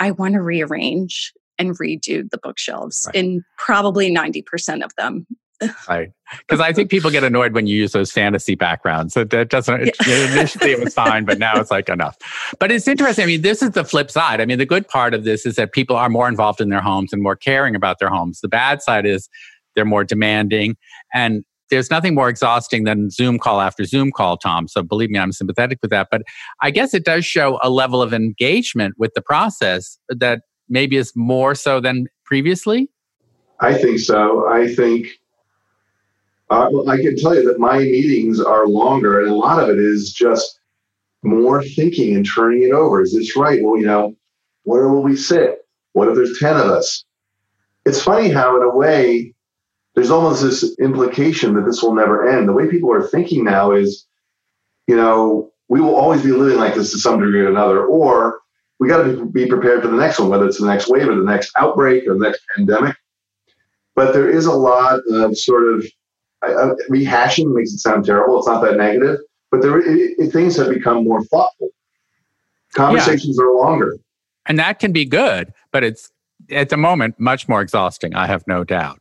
I 0.00 0.10
want 0.12 0.34
to 0.34 0.42
rearrange 0.42 1.32
and 1.58 1.78
redo 1.78 2.28
the 2.30 2.38
bookshelves 2.38 3.04
right. 3.06 3.16
in 3.16 3.42
probably 3.58 4.14
90% 4.14 4.84
of 4.84 4.94
them 4.96 5.26
right. 5.88 6.12
Because 6.40 6.60
I 6.60 6.72
think 6.72 6.90
people 6.90 7.10
get 7.10 7.24
annoyed 7.24 7.52
when 7.52 7.66
you 7.66 7.76
use 7.76 7.92
those 7.92 8.12
fantasy 8.12 8.54
backgrounds. 8.54 9.14
So 9.14 9.24
that 9.24 9.48
doesn't, 9.48 9.90
yeah. 10.06 10.32
initially 10.32 10.70
it 10.70 10.80
was 10.80 10.94
fine, 10.94 11.24
but 11.24 11.38
now 11.38 11.58
it's 11.58 11.70
like 11.70 11.88
enough. 11.88 12.16
But 12.58 12.70
it's 12.70 12.86
interesting. 12.86 13.24
I 13.24 13.26
mean, 13.26 13.42
this 13.42 13.62
is 13.62 13.70
the 13.70 13.84
flip 13.84 14.10
side. 14.10 14.40
I 14.40 14.44
mean, 14.44 14.58
the 14.58 14.66
good 14.66 14.86
part 14.86 15.14
of 15.14 15.24
this 15.24 15.46
is 15.46 15.56
that 15.56 15.72
people 15.72 15.96
are 15.96 16.08
more 16.08 16.28
involved 16.28 16.60
in 16.60 16.68
their 16.68 16.80
homes 16.80 17.12
and 17.12 17.22
more 17.22 17.36
caring 17.36 17.74
about 17.74 17.98
their 17.98 18.10
homes. 18.10 18.40
The 18.40 18.48
bad 18.48 18.82
side 18.82 19.06
is 19.06 19.28
they're 19.74 19.84
more 19.84 20.04
demanding. 20.04 20.76
And 21.12 21.44
there's 21.70 21.90
nothing 21.90 22.14
more 22.14 22.28
exhausting 22.28 22.84
than 22.84 23.10
Zoom 23.10 23.38
call 23.38 23.60
after 23.60 23.84
Zoom 23.84 24.10
call, 24.10 24.36
Tom. 24.36 24.68
So 24.68 24.82
believe 24.82 25.10
me, 25.10 25.18
I'm 25.18 25.32
sympathetic 25.32 25.78
with 25.82 25.90
that. 25.90 26.08
But 26.10 26.22
I 26.62 26.70
guess 26.70 26.94
it 26.94 27.04
does 27.04 27.26
show 27.26 27.58
a 27.62 27.68
level 27.68 28.00
of 28.00 28.14
engagement 28.14 28.94
with 28.96 29.12
the 29.14 29.22
process 29.22 29.98
that 30.08 30.42
maybe 30.68 30.96
is 30.96 31.12
more 31.14 31.54
so 31.54 31.80
than 31.80 32.08
previously. 32.24 32.88
I 33.60 33.74
think 33.74 33.98
so. 33.98 34.48
I 34.48 34.72
think 34.74 35.08
uh, 36.50 36.68
well, 36.72 36.88
I 36.88 36.96
can 36.96 37.16
tell 37.16 37.34
you 37.34 37.44
that 37.44 37.58
my 37.58 37.78
meetings 37.78 38.40
are 38.40 38.66
longer, 38.66 39.20
and 39.20 39.30
a 39.30 39.34
lot 39.34 39.62
of 39.62 39.68
it 39.68 39.78
is 39.78 40.12
just 40.12 40.60
more 41.22 41.62
thinking 41.62 42.16
and 42.16 42.26
turning 42.26 42.62
it 42.62 42.72
over. 42.72 43.02
Is 43.02 43.12
this 43.12 43.36
right? 43.36 43.60
Well, 43.62 43.76
you 43.76 43.86
know, 43.86 44.16
where 44.62 44.88
will 44.88 45.02
we 45.02 45.16
sit? 45.16 45.66
What 45.92 46.08
if 46.08 46.14
there's 46.14 46.38
10 46.38 46.56
of 46.56 46.66
us? 46.66 47.04
It's 47.84 48.02
funny 48.02 48.30
how, 48.30 48.56
in 48.56 48.62
a 48.62 48.74
way, 48.74 49.34
there's 49.94 50.10
almost 50.10 50.42
this 50.42 50.78
implication 50.78 51.54
that 51.54 51.66
this 51.66 51.82
will 51.82 51.94
never 51.94 52.28
end. 52.28 52.48
The 52.48 52.52
way 52.52 52.68
people 52.68 52.92
are 52.92 53.06
thinking 53.06 53.44
now 53.44 53.72
is, 53.72 54.06
you 54.86 54.96
know, 54.96 55.52
we 55.68 55.80
will 55.80 55.96
always 55.96 56.22
be 56.22 56.32
living 56.32 56.58
like 56.58 56.74
this 56.74 56.92
to 56.92 56.98
some 56.98 57.20
degree 57.20 57.40
or 57.40 57.50
another, 57.50 57.84
or 57.84 58.40
we 58.78 58.88
got 58.88 59.02
to 59.02 59.26
be 59.26 59.46
prepared 59.46 59.82
for 59.82 59.88
the 59.88 59.96
next 59.96 60.18
one, 60.18 60.28
whether 60.28 60.46
it's 60.46 60.60
the 60.60 60.66
next 60.66 60.88
wave 60.88 61.08
or 61.08 61.16
the 61.16 61.24
next 61.24 61.50
outbreak 61.56 62.06
or 62.06 62.14
the 62.14 62.20
next 62.20 62.42
pandemic. 62.54 62.96
But 63.94 64.12
there 64.12 64.30
is 64.30 64.46
a 64.46 64.52
lot 64.52 65.00
of 65.10 65.36
sort 65.36 65.74
of 65.74 65.84
I, 66.42 66.48
rehashing 66.88 67.52
makes 67.52 67.72
it 67.72 67.78
sound 67.78 68.04
terrible. 68.04 68.38
It's 68.38 68.46
not 68.46 68.62
that 68.62 68.76
negative, 68.76 69.18
but 69.50 69.60
there 69.60 69.80
it, 69.80 70.14
it, 70.18 70.32
things 70.32 70.56
have 70.56 70.68
become 70.68 71.04
more 71.04 71.22
thoughtful. 71.24 71.70
Conversations 72.74 73.36
yeah. 73.38 73.46
are 73.46 73.54
longer, 73.54 73.96
and 74.46 74.58
that 74.58 74.78
can 74.78 74.92
be 74.92 75.04
good, 75.04 75.52
but 75.72 75.82
it's 75.82 76.12
at 76.50 76.68
the 76.68 76.76
moment 76.76 77.18
much 77.18 77.48
more 77.48 77.60
exhausting. 77.60 78.14
I 78.14 78.26
have 78.26 78.46
no 78.46 78.62
doubt. 78.62 79.00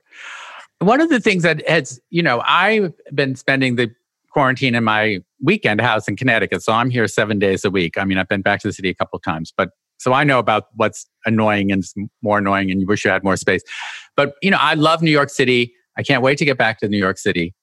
One 0.79 1.01
of 1.01 1.09
the 1.09 1.19
things 1.19 1.43
that 1.43 1.67
has, 1.67 1.99
you 2.09 2.23
know, 2.23 2.41
I've 2.45 2.93
been 3.13 3.35
spending 3.35 3.75
the 3.75 3.91
quarantine 4.37 4.75
in 4.75 4.83
my 4.83 5.17
weekend 5.41 5.81
house 5.81 6.07
in 6.07 6.15
Connecticut, 6.15 6.61
so 6.61 6.71
I'm 6.71 6.91
here 6.91 7.07
seven 7.07 7.39
days 7.39 7.65
a 7.65 7.71
week. 7.71 7.97
I 7.97 8.05
mean, 8.05 8.19
I've 8.19 8.27
been 8.27 8.43
back 8.43 8.59
to 8.59 8.67
the 8.67 8.71
city 8.71 8.87
a 8.87 8.93
couple 8.93 9.17
of 9.17 9.23
times, 9.23 9.51
but 9.57 9.69
so 9.97 10.13
I 10.13 10.23
know 10.23 10.37
about 10.37 10.65
what's 10.75 11.07
annoying 11.25 11.71
and 11.71 11.83
more 12.21 12.37
annoying, 12.37 12.69
and 12.69 12.79
you 12.79 12.85
wish 12.85 13.03
you 13.03 13.09
had 13.09 13.23
more 13.23 13.35
space. 13.35 13.63
But 14.15 14.35
you 14.43 14.51
know, 14.51 14.59
I 14.59 14.75
love 14.75 15.01
New 15.01 15.09
York 15.09 15.31
City. 15.31 15.73
I 15.97 16.03
can't 16.03 16.21
wait 16.21 16.37
to 16.37 16.45
get 16.45 16.55
back 16.55 16.77
to 16.81 16.87
New 16.87 16.99
York 16.99 17.17
City. 17.17 17.55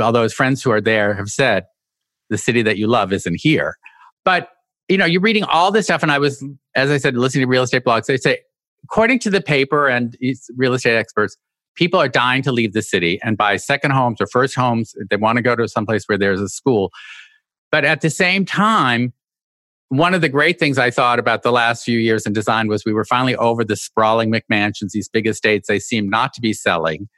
Although 0.00 0.24
his 0.24 0.34
friends 0.34 0.64
who 0.64 0.72
are 0.72 0.80
there 0.80 1.14
have 1.14 1.28
said 1.28 1.66
the 2.28 2.38
city 2.38 2.62
that 2.62 2.76
you 2.76 2.88
love 2.88 3.12
isn't 3.12 3.40
here. 3.40 3.76
But 4.24 4.48
you 4.88 4.98
know, 4.98 5.06
you're 5.06 5.20
reading 5.20 5.44
all 5.44 5.70
this 5.70 5.86
stuff, 5.86 6.02
and 6.02 6.10
I 6.10 6.18
was, 6.18 6.44
as 6.74 6.90
I 6.90 6.96
said, 6.96 7.16
listening 7.16 7.42
to 7.42 7.48
real 7.48 7.62
estate 7.62 7.84
blogs. 7.84 8.06
They 8.06 8.16
say, 8.16 8.40
according 8.82 9.20
to 9.20 9.30
the 9.30 9.40
paper 9.40 9.86
and 9.86 10.16
real 10.56 10.74
estate 10.74 10.96
experts, 10.96 11.36
people 11.80 11.98
are 11.98 12.08
dying 12.08 12.42
to 12.42 12.52
leave 12.52 12.74
the 12.74 12.82
city 12.82 13.18
and 13.22 13.38
buy 13.38 13.56
second 13.56 13.92
homes 13.92 14.20
or 14.20 14.26
first 14.26 14.54
homes. 14.54 14.94
They 15.08 15.16
want 15.16 15.36
to 15.36 15.42
go 15.42 15.56
to 15.56 15.66
someplace 15.66 16.04
where 16.04 16.18
there's 16.18 16.40
a 16.40 16.48
school. 16.48 16.92
But 17.72 17.86
at 17.86 18.02
the 18.02 18.10
same 18.10 18.44
time, 18.44 19.14
one 19.88 20.12
of 20.12 20.20
the 20.20 20.28
great 20.28 20.58
things 20.58 20.76
I 20.76 20.90
thought 20.90 21.18
about 21.18 21.42
the 21.42 21.50
last 21.50 21.82
few 21.82 21.98
years 21.98 22.26
in 22.26 22.34
design 22.34 22.68
was 22.68 22.84
we 22.84 22.92
were 22.92 23.06
finally 23.06 23.34
over 23.34 23.64
the 23.64 23.76
sprawling 23.76 24.30
McMansions, 24.30 24.90
these 24.92 25.08
big 25.08 25.26
estates. 25.26 25.68
They 25.68 25.78
seem 25.78 26.10
not 26.10 26.34
to 26.34 26.42
be 26.42 26.52
selling 26.52 27.08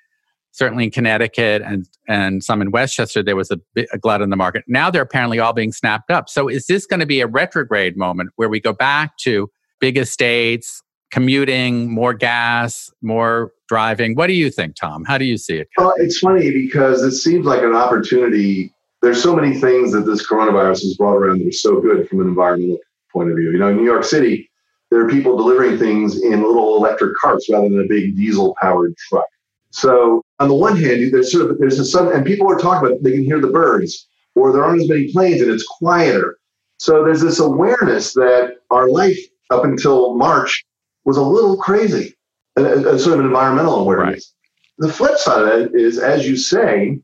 certainly 0.52 0.84
in 0.84 0.90
Connecticut 0.90 1.62
and, 1.62 1.88
and 2.06 2.44
some 2.44 2.60
in 2.60 2.70
Westchester, 2.70 3.22
there 3.22 3.36
was 3.36 3.50
a, 3.50 3.58
a 3.90 3.98
glut 3.98 4.20
in 4.20 4.28
the 4.28 4.36
market. 4.36 4.62
Now 4.68 4.90
they're 4.90 5.02
apparently 5.02 5.38
all 5.38 5.54
being 5.54 5.72
snapped 5.72 6.10
up. 6.10 6.28
So 6.28 6.46
is 6.46 6.66
this 6.66 6.84
going 6.86 7.00
to 7.00 7.06
be 7.06 7.20
a 7.20 7.26
retrograde 7.26 7.96
moment 7.96 8.30
where 8.36 8.50
we 8.50 8.60
go 8.60 8.74
back 8.74 9.16
to 9.22 9.50
big 9.80 9.96
estates, 9.96 10.82
commuting, 11.10 11.90
more 11.90 12.12
gas, 12.14 12.90
more 13.00 13.52
driving? 13.72 14.14
What 14.14 14.26
do 14.26 14.34
you 14.34 14.50
think, 14.50 14.76
Tom? 14.76 15.02
How 15.02 15.16
do 15.16 15.24
you 15.24 15.38
see 15.38 15.56
it? 15.56 15.70
Well, 15.78 15.94
it's 15.96 16.18
funny 16.18 16.50
because 16.50 17.02
it 17.02 17.12
seems 17.12 17.46
like 17.46 17.62
an 17.62 17.74
opportunity. 17.74 18.70
There's 19.00 19.22
so 19.22 19.34
many 19.34 19.58
things 19.58 19.92
that 19.92 20.02
this 20.02 20.28
coronavirus 20.28 20.82
has 20.82 20.94
brought 20.98 21.16
around 21.16 21.38
that 21.38 21.48
are 21.48 21.52
so 21.52 21.80
good 21.80 22.06
from 22.06 22.20
an 22.20 22.28
environmental 22.28 22.76
point 23.10 23.30
of 23.30 23.36
view. 23.38 23.50
You 23.50 23.58
know, 23.58 23.70
in 23.70 23.78
New 23.78 23.86
York 23.86 24.04
City, 24.04 24.50
there 24.90 25.00
are 25.00 25.08
people 25.08 25.38
delivering 25.38 25.78
things 25.78 26.22
in 26.22 26.42
little 26.42 26.76
electric 26.76 27.16
carts 27.16 27.48
rather 27.50 27.70
than 27.70 27.80
a 27.80 27.88
big 27.88 28.14
diesel 28.14 28.54
powered 28.60 28.94
truck. 29.08 29.24
So 29.70 30.22
on 30.38 30.48
the 30.48 30.54
one 30.54 30.76
hand, 30.76 31.10
there's 31.10 31.32
sort 31.32 31.50
of 31.50 31.58
there's 31.58 31.78
a 31.78 31.86
sun, 31.86 32.12
and 32.12 32.26
people 32.26 32.52
are 32.52 32.58
talking 32.58 32.86
about 32.86 33.02
they 33.02 33.12
can 33.12 33.24
hear 33.24 33.40
the 33.40 33.48
birds, 33.48 34.06
or 34.34 34.52
there 34.52 34.62
aren't 34.62 34.82
as 34.82 34.88
many 34.90 35.10
planes, 35.10 35.40
and 35.40 35.50
it's 35.50 35.64
quieter. 35.64 36.36
So 36.76 37.02
there's 37.02 37.22
this 37.22 37.40
awareness 37.40 38.12
that 38.12 38.56
our 38.70 38.90
life 38.90 39.18
up 39.48 39.64
until 39.64 40.14
March 40.14 40.62
was 41.06 41.16
a 41.16 41.22
little 41.22 41.56
crazy, 41.56 42.14
a, 42.56 42.94
a 42.94 42.98
sort 42.98 43.14
of 43.14 43.20
an 43.20 43.26
environmental 43.26 43.80
awareness. 43.80 44.34
Right. 44.78 44.88
The 44.88 44.92
flip 44.92 45.16
side 45.18 45.42
of 45.42 45.46
that 45.46 45.74
is, 45.74 45.98
as 45.98 46.28
you 46.28 46.36
say, 46.36 46.98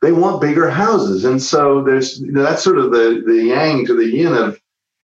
they 0.00 0.12
want 0.12 0.40
bigger 0.40 0.70
houses, 0.70 1.24
and 1.24 1.40
so 1.40 1.82
there's 1.82 2.20
you 2.20 2.32
know, 2.32 2.42
that's 2.42 2.62
sort 2.62 2.78
of 2.78 2.90
the 2.90 3.22
the 3.26 3.44
yang 3.44 3.86
to 3.86 3.94
the 3.94 4.06
yin 4.06 4.34
of 4.34 4.58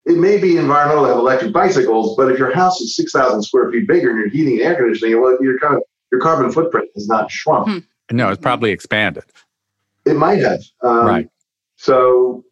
it 0.08 0.16
may 0.16 0.38
be 0.38 0.56
environmental 0.56 1.04
to 1.04 1.10
have 1.10 1.18
electric 1.18 1.52
bicycles, 1.52 2.16
but 2.16 2.32
if 2.32 2.38
your 2.38 2.52
house 2.54 2.80
is 2.80 2.96
six 2.96 3.12
thousand 3.12 3.42
square 3.42 3.70
feet 3.70 3.86
bigger 3.86 4.10
and 4.10 4.18
you're 4.18 4.30
heating 4.30 4.54
and 4.54 4.62
air 4.62 4.74
conditioning, 4.74 5.20
well, 5.20 5.36
you're 5.40 5.58
kind 5.58 5.76
of 5.76 5.82
your 6.10 6.20
carbon 6.20 6.50
footprint 6.50 6.88
has 6.94 7.06
not 7.06 7.30
shrunk. 7.30 7.68
Hmm. 7.68 8.16
No, 8.16 8.30
it's 8.30 8.40
probably 8.40 8.70
expanded. 8.70 9.24
It 10.06 10.16
might 10.16 10.38
have. 10.38 10.60
Um, 10.82 11.06
right. 11.06 11.28
So 11.76 12.42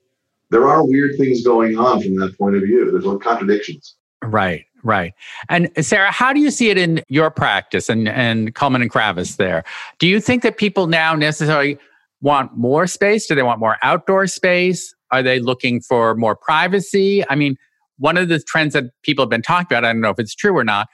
there 0.50 0.68
are 0.68 0.86
weird 0.86 1.16
things 1.16 1.42
going 1.42 1.78
on 1.78 2.02
from 2.02 2.16
that 2.16 2.36
point 2.36 2.56
of 2.56 2.62
view. 2.62 2.90
There's 2.90 3.04
like 3.04 3.20
contradictions. 3.20 3.96
Right, 4.22 4.66
right. 4.86 5.12
And 5.48 5.70
Sarah, 5.84 6.10
how 6.10 6.32
do 6.32 6.40
you 6.40 6.50
see 6.50 6.70
it 6.70 6.78
in 6.78 7.02
your 7.08 7.30
practice 7.30 7.88
and, 7.88 8.08
and 8.08 8.54
Cullman 8.54 8.82
and 8.82 8.90
Kravis 8.90 9.36
there? 9.36 9.64
Do 9.98 10.06
you 10.06 10.20
think 10.20 10.42
that 10.42 10.56
people 10.56 10.86
now 10.86 11.14
necessarily 11.14 11.78
want 12.20 12.56
more 12.56 12.86
space? 12.86 13.26
Do 13.26 13.34
they 13.34 13.42
want 13.42 13.60
more 13.60 13.76
outdoor 13.82 14.26
space? 14.26 14.94
Are 15.10 15.22
they 15.22 15.38
looking 15.38 15.80
for 15.80 16.14
more 16.14 16.36
privacy? 16.36 17.28
I 17.28 17.34
mean, 17.34 17.56
one 17.98 18.16
of 18.16 18.28
the 18.28 18.40
trends 18.40 18.74
that 18.74 18.84
people 19.02 19.22
have 19.22 19.30
been 19.30 19.42
talking 19.42 19.66
about, 19.76 19.84
I 19.84 19.92
don't 19.92 20.00
know 20.00 20.10
if 20.10 20.18
it's 20.18 20.34
true 20.34 20.56
or 20.56 20.64
not, 20.64 20.88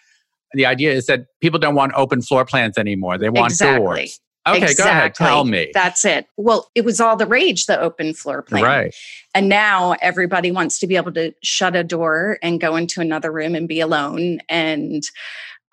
the 0.54 0.66
idea 0.66 0.92
is 0.92 1.06
that 1.06 1.26
people 1.40 1.58
don't 1.58 1.74
want 1.74 1.92
open 1.94 2.22
floor 2.22 2.44
plans 2.44 2.76
anymore. 2.76 3.18
They 3.18 3.30
want 3.30 3.52
exactly. 3.52 3.84
doors. 3.84 4.20
Okay, 4.46 4.62
exactly. 4.62 4.84
go 4.84 4.90
ahead. 4.90 5.14
Tell 5.14 5.44
me. 5.44 5.70
That's 5.72 6.04
it. 6.04 6.26
Well, 6.36 6.70
it 6.74 6.84
was 6.84 7.00
all 7.00 7.16
the 7.16 7.26
rage, 7.26 7.66
the 7.66 7.80
open 7.80 8.12
floor 8.12 8.42
plan. 8.42 8.64
Right. 8.64 8.94
And 9.34 9.48
now 9.48 9.94
everybody 10.02 10.50
wants 10.50 10.78
to 10.80 10.86
be 10.86 10.96
able 10.96 11.12
to 11.12 11.32
shut 11.42 11.76
a 11.76 11.84
door 11.84 12.38
and 12.42 12.60
go 12.60 12.74
into 12.74 13.00
another 13.00 13.30
room 13.30 13.54
and 13.54 13.68
be 13.68 13.80
alone. 13.80 14.40
And 14.48 15.02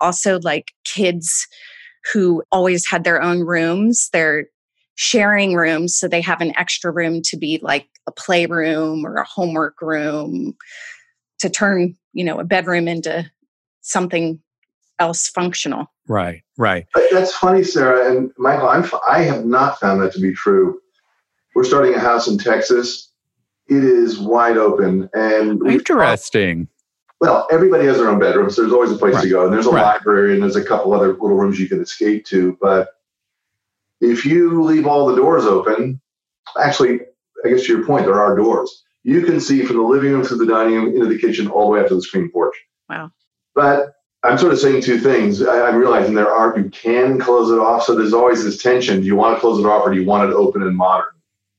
also, 0.00 0.38
like 0.40 0.68
kids 0.84 1.48
who 2.12 2.42
always 2.52 2.88
had 2.88 3.04
their 3.04 3.20
own 3.20 3.40
rooms, 3.40 4.08
they're 4.12 4.46
sharing 4.94 5.54
rooms. 5.54 5.96
So 5.96 6.06
they 6.06 6.20
have 6.20 6.40
an 6.40 6.56
extra 6.56 6.92
room 6.92 7.22
to 7.22 7.36
be 7.36 7.58
like 7.62 7.88
a 8.06 8.12
playroom 8.12 9.04
or 9.04 9.16
a 9.16 9.24
homework 9.24 9.80
room 9.82 10.56
to 11.40 11.50
turn, 11.50 11.96
you 12.12 12.22
know, 12.22 12.38
a 12.38 12.44
bedroom 12.44 12.86
into 12.86 13.30
something 13.80 14.40
else 15.00 15.28
functional. 15.28 15.90
Right, 16.06 16.42
right. 16.56 16.86
That's 17.10 17.34
funny, 17.34 17.64
Sarah 17.64 18.10
and 18.10 18.30
Michael. 18.38 18.68
I'm 18.68 18.88
I 19.08 19.22
have 19.22 19.44
not 19.44 19.80
found 19.80 20.00
that 20.02 20.12
to 20.12 20.20
be 20.20 20.32
true. 20.32 20.80
We're 21.54 21.64
starting 21.64 21.94
a 21.94 21.98
house 21.98 22.28
in 22.28 22.38
Texas. 22.38 23.10
It 23.68 23.82
is 23.82 24.18
wide 24.18 24.56
open 24.56 25.08
and 25.14 25.60
interesting. 25.68 26.68
Well, 27.20 27.46
everybody 27.50 27.86
has 27.86 27.98
their 27.98 28.08
own 28.08 28.18
bedrooms. 28.18 28.56
So 28.56 28.62
there's 28.62 28.72
always 28.72 28.92
a 28.92 28.96
place 28.96 29.14
right. 29.14 29.24
to 29.24 29.28
go, 29.28 29.44
and 29.44 29.52
there's 29.52 29.66
a 29.66 29.70
right. 29.70 29.82
library, 29.82 30.34
and 30.34 30.42
there's 30.42 30.56
a 30.56 30.64
couple 30.64 30.92
other 30.92 31.12
little 31.12 31.36
rooms 31.36 31.58
you 31.58 31.68
can 31.68 31.80
escape 31.80 32.24
to. 32.26 32.56
But 32.60 32.88
if 34.00 34.24
you 34.24 34.62
leave 34.62 34.86
all 34.86 35.06
the 35.06 35.16
doors 35.16 35.44
open, 35.44 36.00
actually, 36.60 37.00
I 37.44 37.50
guess 37.50 37.66
to 37.66 37.76
your 37.76 37.86
point, 37.86 38.06
there 38.06 38.20
are 38.20 38.36
doors. 38.36 38.84
You 39.02 39.22
can 39.22 39.40
see 39.40 39.64
from 39.64 39.76
the 39.76 39.82
living 39.82 40.12
room 40.12 40.26
to 40.26 40.34
the 40.34 40.46
dining 40.46 40.74
room 40.74 40.94
into 40.94 41.06
the 41.06 41.18
kitchen 41.18 41.48
all 41.48 41.66
the 41.66 41.72
way 41.72 41.80
up 41.80 41.88
to 41.88 41.94
the 41.94 42.02
screen 42.02 42.30
porch. 42.30 42.54
Wow. 42.88 43.12
But 43.54 43.94
I'm 44.22 44.36
sort 44.36 44.52
of 44.52 44.58
saying 44.58 44.82
two 44.82 44.98
things. 44.98 45.42
I, 45.42 45.68
am 45.68 45.76
realizing 45.76 46.14
there 46.14 46.30
are 46.30 46.56
you 46.58 46.68
can 46.70 47.18
close 47.18 47.50
it 47.50 47.58
off, 47.58 47.84
so 47.84 47.94
there's 47.94 48.12
always 48.12 48.44
this 48.44 48.62
tension. 48.62 49.00
Do 49.00 49.06
you 49.06 49.16
want 49.16 49.36
to 49.36 49.40
close 49.40 49.58
it 49.58 49.66
off, 49.66 49.82
or 49.86 49.92
do 49.92 49.98
you 49.98 50.06
want 50.06 50.28
it 50.30 50.34
open 50.34 50.62
and 50.62 50.76
modern? 50.76 51.06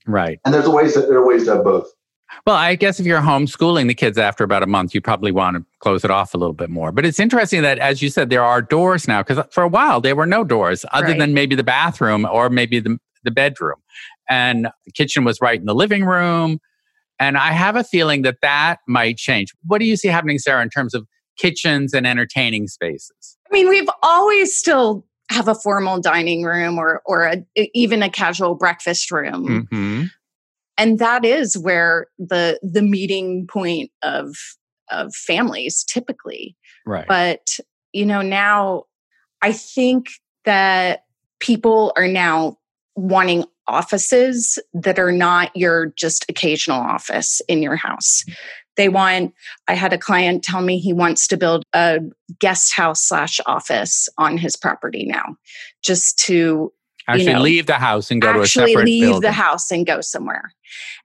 Right. 0.05 0.39
And 0.45 0.53
there's 0.53 0.67
ways 0.67 0.93
that 0.93 1.07
there 1.07 1.17
are 1.17 1.25
ways 1.25 1.45
to 1.45 1.55
have 1.55 1.63
both. 1.63 1.91
Well, 2.45 2.55
I 2.55 2.75
guess 2.75 2.99
if 2.99 3.05
you're 3.05 3.21
homeschooling 3.21 3.87
the 3.87 3.93
kids 3.93 4.17
after 4.17 4.43
about 4.43 4.63
a 4.63 4.67
month, 4.67 4.95
you 4.95 5.01
probably 5.01 5.31
want 5.31 5.57
to 5.57 5.65
close 5.79 6.03
it 6.03 6.11
off 6.11 6.33
a 6.33 6.37
little 6.37 6.53
bit 6.53 6.69
more. 6.69 6.91
But 6.91 7.05
it's 7.05 7.19
interesting 7.19 7.61
that, 7.63 7.77
as 7.79 8.01
you 8.01 8.09
said, 8.09 8.29
there 8.29 8.43
are 8.43 8.61
doors 8.61 9.07
now 9.07 9.21
because 9.21 9.45
for 9.51 9.63
a 9.63 9.67
while 9.67 9.99
there 9.99 10.15
were 10.15 10.25
no 10.25 10.43
doors 10.43 10.85
other 10.91 11.07
right. 11.07 11.19
than 11.19 11.33
maybe 11.33 11.55
the 11.55 11.63
bathroom 11.63 12.25
or 12.25 12.49
maybe 12.49 12.79
the, 12.79 12.97
the 13.23 13.31
bedroom. 13.31 13.77
And 14.29 14.69
the 14.85 14.91
kitchen 14.91 15.23
was 15.23 15.41
right 15.41 15.59
in 15.59 15.65
the 15.65 15.75
living 15.75 16.05
room. 16.05 16.59
And 17.19 17.37
I 17.37 17.51
have 17.51 17.75
a 17.75 17.83
feeling 17.83 18.23
that 18.23 18.37
that 18.41 18.79
might 18.87 19.17
change. 19.17 19.53
What 19.67 19.79
do 19.79 19.85
you 19.85 19.95
see 19.95 20.07
happening, 20.07 20.39
Sarah, 20.39 20.63
in 20.63 20.69
terms 20.69 20.93
of 20.95 21.05
kitchens 21.41 21.93
and 21.93 22.05
entertaining 22.05 22.67
spaces? 22.67 23.37
I 23.49 23.53
mean, 23.53 23.67
we've 23.67 23.89
always 24.03 24.55
still 24.55 25.05
have 25.31 25.47
a 25.47 25.55
formal 25.55 25.99
dining 25.99 26.43
room 26.43 26.77
or 26.77 27.01
or 27.05 27.23
a, 27.23 27.43
even 27.73 28.03
a 28.03 28.09
casual 28.09 28.55
breakfast 28.55 29.11
room. 29.11 29.67
Mm-hmm. 29.71 30.03
And 30.77 30.99
that 30.99 31.25
is 31.25 31.57
where 31.57 32.07
the 32.19 32.59
the 32.61 32.81
meeting 32.81 33.47
point 33.47 33.91
of 34.03 34.35
of 34.89 35.15
families 35.15 35.83
typically. 35.83 36.55
Right. 36.85 37.07
But 37.07 37.57
you 37.93 38.05
know, 38.05 38.21
now 38.21 38.83
I 39.41 39.53
think 39.53 40.07
that 40.45 41.05
people 41.39 41.93
are 41.95 42.07
now 42.07 42.57
wanting 42.95 43.45
offices 43.67 44.59
that 44.73 44.99
are 44.99 45.11
not 45.11 45.55
your 45.55 45.93
just 45.95 46.25
occasional 46.29 46.79
office 46.81 47.41
in 47.47 47.61
your 47.61 47.75
house. 47.75 48.25
They 48.77 48.89
want, 48.89 49.33
I 49.67 49.73
had 49.73 49.93
a 49.93 49.97
client 49.97 50.43
tell 50.43 50.61
me 50.61 50.79
he 50.79 50.93
wants 50.93 51.27
to 51.27 51.37
build 51.37 51.63
a 51.73 51.99
guest 52.39 52.73
house 52.73 53.03
slash 53.03 53.39
office 53.45 54.07
on 54.17 54.37
his 54.37 54.55
property 54.55 55.05
now, 55.05 55.35
just 55.83 56.17
to 56.19 56.71
actually 57.07 57.25
you 57.27 57.33
know, 57.33 57.41
leave 57.41 57.65
the 57.65 57.73
house 57.73 58.11
and 58.11 58.21
go 58.21 58.31
to 58.31 58.39
a 58.39 58.41
actually 58.43 58.71
separate 58.71 58.85
leave 58.85 59.03
building. 59.03 59.21
the 59.21 59.31
house 59.31 59.71
and 59.71 59.85
go 59.85 60.01
somewhere. 60.01 60.53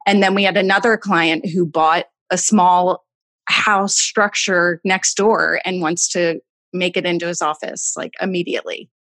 And 0.07 0.23
then 0.23 0.35
we 0.35 0.45
had 0.45 0.57
another 0.57 0.97
client 0.97 1.47
who 1.47 1.67
bought 1.67 2.07
a 2.31 2.39
small 2.39 3.05
house 3.49 3.97
structure 3.97 4.81
next 4.85 5.15
door 5.17 5.61
and 5.65 5.81
wants 5.81 6.09
to 6.09 6.41
make 6.73 6.97
it 6.97 7.07
into 7.07 7.27
his 7.27 7.43
office 7.43 7.95
like 7.97 8.13
immediately. 8.21 8.91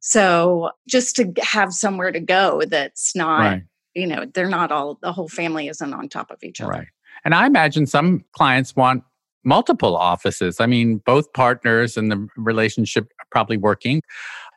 So 0.00 0.70
just 0.88 1.16
to 1.16 1.32
have 1.42 1.72
somewhere 1.72 2.12
to 2.12 2.20
go 2.20 2.62
that's 2.66 3.16
not, 3.16 3.40
right. 3.40 3.62
you 3.94 4.06
know, 4.06 4.26
they're 4.32 4.48
not 4.48 4.70
all, 4.70 4.98
the 5.02 5.12
whole 5.12 5.28
family 5.28 5.68
isn't 5.68 5.92
on 5.92 6.08
top 6.08 6.30
of 6.30 6.38
each 6.42 6.60
other. 6.60 6.70
Right. 6.70 6.88
And 7.24 7.34
I 7.34 7.46
imagine 7.46 7.86
some 7.86 8.24
clients 8.32 8.74
want 8.76 9.02
multiple 9.44 9.96
offices. 9.96 10.60
I 10.60 10.66
mean, 10.66 10.98
both 11.04 11.32
partners 11.32 11.96
and 11.96 12.10
the 12.10 12.28
relationship 12.36 13.08
probably 13.30 13.56
working. 13.56 14.02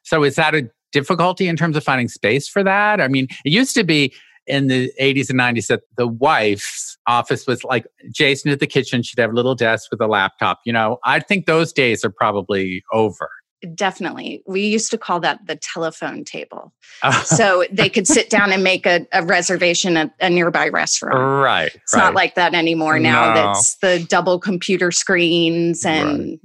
So 0.03 0.23
is 0.23 0.35
that 0.35 0.55
a 0.55 0.69
difficulty 0.91 1.47
in 1.47 1.55
terms 1.55 1.77
of 1.77 1.83
finding 1.83 2.07
space 2.07 2.47
for 2.47 2.63
that? 2.63 2.99
I 2.99 3.07
mean, 3.07 3.27
it 3.45 3.51
used 3.51 3.73
to 3.75 3.83
be 3.83 4.13
in 4.47 4.67
the 4.67 4.91
80s 4.99 5.29
and 5.29 5.39
90s 5.39 5.67
that 5.67 5.81
the 5.97 6.07
wife's 6.07 6.97
office 7.07 7.45
was 7.47 7.63
like 7.63 7.85
Jason 8.11 8.51
at 8.51 8.59
the 8.59 8.67
kitchen. 8.67 9.03
She'd 9.03 9.19
have 9.19 9.31
a 9.31 9.35
little 9.35 9.55
desk 9.55 9.89
with 9.91 10.01
a 10.01 10.07
laptop. 10.07 10.59
You 10.65 10.73
know, 10.73 10.97
I 11.03 11.19
think 11.19 11.45
those 11.45 11.71
days 11.71 12.03
are 12.03 12.09
probably 12.09 12.83
over. 12.91 13.29
Definitely. 13.75 14.43
We 14.47 14.65
used 14.65 14.89
to 14.91 14.97
call 14.97 15.19
that 15.19 15.45
the 15.45 15.55
telephone 15.55 16.23
table. 16.23 16.73
so 17.23 17.65
they 17.71 17.89
could 17.89 18.07
sit 18.07 18.29
down 18.29 18.51
and 18.51 18.63
make 18.63 18.85
a, 18.85 19.07
a 19.11 19.23
reservation 19.23 19.97
at 19.97 20.13
a 20.19 20.29
nearby 20.29 20.69
restaurant. 20.69 21.17
Right. 21.17 21.73
It's 21.75 21.93
right. 21.93 22.05
not 22.05 22.13
like 22.13 22.35
that 22.35 22.53
anymore 22.53 22.99
now. 22.99 23.29
No. 23.29 23.35
That's 23.35 23.75
the 23.77 24.05
double 24.09 24.39
computer 24.39 24.91
screens 24.91 25.85
and 25.85 26.39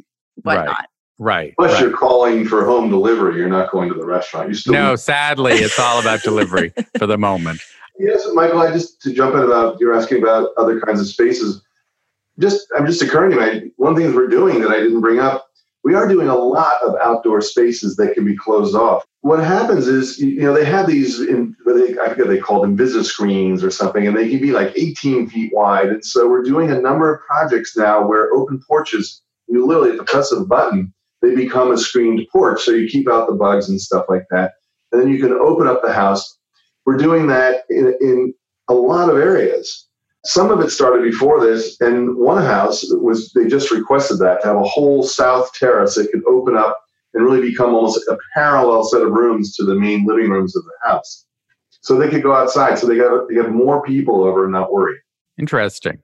right. 0.45 0.57
whatnot. 0.57 0.89
Right. 1.19 1.55
Plus, 1.57 1.73
right. 1.73 1.83
you're 1.83 1.97
calling 1.97 2.47
for 2.47 2.67
home 2.67 2.91
delivery. 2.91 3.37
You're 3.37 3.49
not 3.49 3.71
going 3.71 3.89
to 3.89 3.95
the 3.95 4.05
restaurant. 4.05 4.49
You 4.49 4.55
still 4.55 4.75
no. 4.75 4.97
Sadly, 4.97 5.55
it's 5.55 5.79
all 5.79 5.99
about 5.99 6.23
delivery 6.23 6.73
for 6.99 7.07
the 7.07 7.17
moment. 7.17 7.61
Yes, 7.99 8.27
Michael. 8.35 8.61
I 8.61 8.71
just 8.71 9.01
to 9.03 9.15
jump 9.15 9.35
in 9.35 9.41
about 9.41 9.81
you're 9.81 9.95
asking 9.95 10.23
about 10.23 10.51
other 10.59 10.79
kinds 10.81 11.01
of 11.01 11.07
spaces. 11.07 11.63
Just 12.39 12.67
I'm 12.77 12.85
just 12.87 13.01
occurring 13.01 13.31
to 13.31 13.37
me. 13.39 13.71
One 13.77 13.93
of 13.93 13.97
the 13.97 14.03
things 14.03 14.15
we're 14.15 14.29
doing 14.29 14.61
that 14.61 14.71
I 14.71 14.77
didn't 14.77 15.01
bring 15.01 15.19
up 15.19 15.46
we 15.87 15.95
are 15.95 16.09
doing 16.09 16.27
a 16.27 16.35
lot 16.35 16.83
of 16.85 16.97
outdoor 17.01 17.41
spaces 17.41 17.95
that 17.95 18.13
can 18.15 18.25
be 18.25 18.37
closed 18.37 18.75
off. 18.75 19.05
What 19.21 19.39
happens 19.39 19.87
is, 19.87 20.19
you 20.19 20.43
know, 20.43 20.53
they 20.53 20.65
have 20.65 20.89
these, 20.89 21.21
in, 21.21 21.55
I 21.65 22.09
forget 22.09 22.27
they 22.27 22.41
call 22.41 22.61
them 22.61 22.77
Invisi 22.77 23.05
screens 23.05 23.63
or 23.63 23.71
something, 23.71 24.05
and 24.05 24.17
they 24.17 24.29
can 24.29 24.41
be 24.41 24.51
like 24.51 24.73
18 24.75 25.31
feet 25.31 25.53
wide. 25.55 25.91
And 25.91 26.05
so 26.05 26.29
we're 26.29 26.43
doing 26.43 26.73
a 26.73 26.81
number 26.81 27.15
of 27.15 27.21
projects 27.21 27.77
now 27.77 28.05
where 28.05 28.33
open 28.33 28.61
porches, 28.67 29.23
you 29.47 29.65
literally 29.65 29.93
at 29.93 29.99
the 29.99 30.03
press 30.03 30.33
of 30.33 30.43
a 30.43 30.45
button, 30.45 30.93
they 31.23 31.37
become 31.37 31.71
a 31.71 31.79
screened 31.79 32.27
porch. 32.33 32.63
So 32.63 32.73
you 32.73 32.89
keep 32.89 33.09
out 33.09 33.29
the 33.29 33.37
bugs 33.37 33.69
and 33.69 33.81
stuff 33.81 34.07
like 34.09 34.25
that. 34.33 34.55
and 34.91 35.01
then 35.01 35.09
you 35.09 35.21
can 35.21 35.35
open 35.35 35.69
up 35.69 35.83
the 35.83 35.93
house. 35.93 36.37
We're 36.85 36.97
doing 36.97 37.29
that 37.29 37.63
in, 37.71 37.97
in 38.01 38.35
a 38.67 38.75
lot 38.75 39.09
of 39.09 39.19
areas. 39.19 39.86
Some 40.27 40.51
of 40.51 40.61
it 40.61 40.71
started 40.71 41.03
before 41.03 41.41
this, 41.41 41.81
and 41.81 42.17
one 42.17 42.43
house 42.43 42.85
was 42.91 43.33
they 43.33 43.47
just 43.47 43.71
requested 43.71 44.19
that 44.19 44.43
to 44.43 44.49
have 44.49 44.57
a 44.57 44.65
whole 44.65 45.03
south 45.05 45.53
terrace 45.55 45.95
that 45.95 46.11
could 46.11 46.25
open 46.27 46.57
up 46.57 46.81
and 47.15 47.25
really 47.25 47.41
become 47.41 47.75
almost 47.75 48.07
a 48.09 48.19
parallel 48.35 48.83
set 48.85 49.03
of 49.03 49.13
rooms 49.13 49.55
to 49.55 49.65
the 49.65 49.75
main 49.75 50.05
living 50.05 50.29
rooms 50.29 50.57
of 50.57 50.65
the 50.65 50.91
house. 50.91 51.25
So 51.81 51.97
they 51.97 52.09
could 52.09 52.25
go 52.25 52.35
outside, 52.35 52.77
so 52.77 52.89
they 52.89 52.97
got 52.97 53.29
they 53.29 53.37
have 53.37 53.53
more 53.53 53.83
people 53.85 54.25
over 54.25 54.43
and 54.43 54.53
not 54.53 54.73
worry. 54.73 54.97
Interesting. 55.39 56.03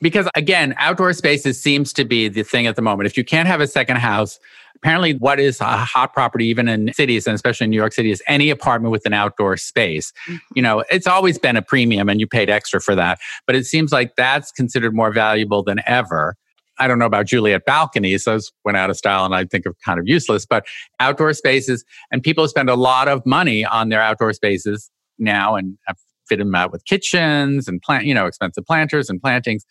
Because 0.00 0.28
again, 0.34 0.74
outdoor 0.78 1.12
spaces 1.12 1.60
seems 1.60 1.92
to 1.92 2.04
be 2.04 2.28
the 2.28 2.44
thing 2.44 2.66
at 2.66 2.76
the 2.76 2.82
moment. 2.82 3.08
If 3.08 3.18
you 3.18 3.24
can't 3.24 3.48
have 3.48 3.60
a 3.60 3.66
second 3.66 3.98
house, 3.98 4.38
apparently 4.78 5.14
what 5.14 5.40
is 5.40 5.60
a 5.60 5.76
hot 5.76 6.12
property 6.12 6.46
even 6.46 6.68
in 6.68 6.92
cities 6.94 7.26
and 7.26 7.34
especially 7.34 7.64
in 7.64 7.70
New 7.70 7.76
York 7.76 7.92
City 7.92 8.10
is 8.10 8.22
any 8.26 8.50
apartment 8.50 8.92
with 8.92 9.04
an 9.06 9.12
outdoor 9.12 9.56
space. 9.56 10.12
Mm-hmm. 10.28 10.36
You 10.54 10.62
know, 10.62 10.84
it's 10.90 11.06
always 11.06 11.38
been 11.38 11.56
a 11.56 11.62
premium 11.62 12.08
and 12.08 12.20
you 12.20 12.26
paid 12.26 12.48
extra 12.48 12.80
for 12.80 12.94
that, 12.94 13.18
but 13.46 13.56
it 13.56 13.66
seems 13.66 13.92
like 13.92 14.14
that's 14.16 14.52
considered 14.52 14.94
more 14.94 15.12
valuable 15.12 15.62
than 15.62 15.80
ever. 15.86 16.36
I 16.78 16.86
don't 16.86 17.00
know 17.00 17.06
about 17.06 17.26
Juliet 17.26 17.64
balconies. 17.64 18.24
Those 18.24 18.52
went 18.64 18.76
out 18.76 18.88
of 18.88 18.96
style 18.96 19.24
and 19.24 19.34
I 19.34 19.44
think 19.44 19.66
are 19.66 19.74
kind 19.84 19.98
of 19.98 20.06
useless, 20.06 20.46
but 20.46 20.64
outdoor 21.00 21.32
spaces 21.32 21.84
and 22.12 22.22
people 22.22 22.46
spend 22.46 22.70
a 22.70 22.76
lot 22.76 23.08
of 23.08 23.26
money 23.26 23.64
on 23.64 23.88
their 23.88 24.00
outdoor 24.00 24.32
spaces 24.32 24.90
now 25.18 25.56
and 25.56 25.76
have 25.86 25.96
fit 26.28 26.38
them 26.38 26.54
out 26.54 26.70
with 26.70 26.84
kitchens 26.84 27.66
and 27.66 27.82
plant, 27.82 28.04
you 28.04 28.14
know, 28.14 28.26
expensive 28.26 28.64
planters 28.64 29.10
and 29.10 29.20
plantings. 29.20 29.64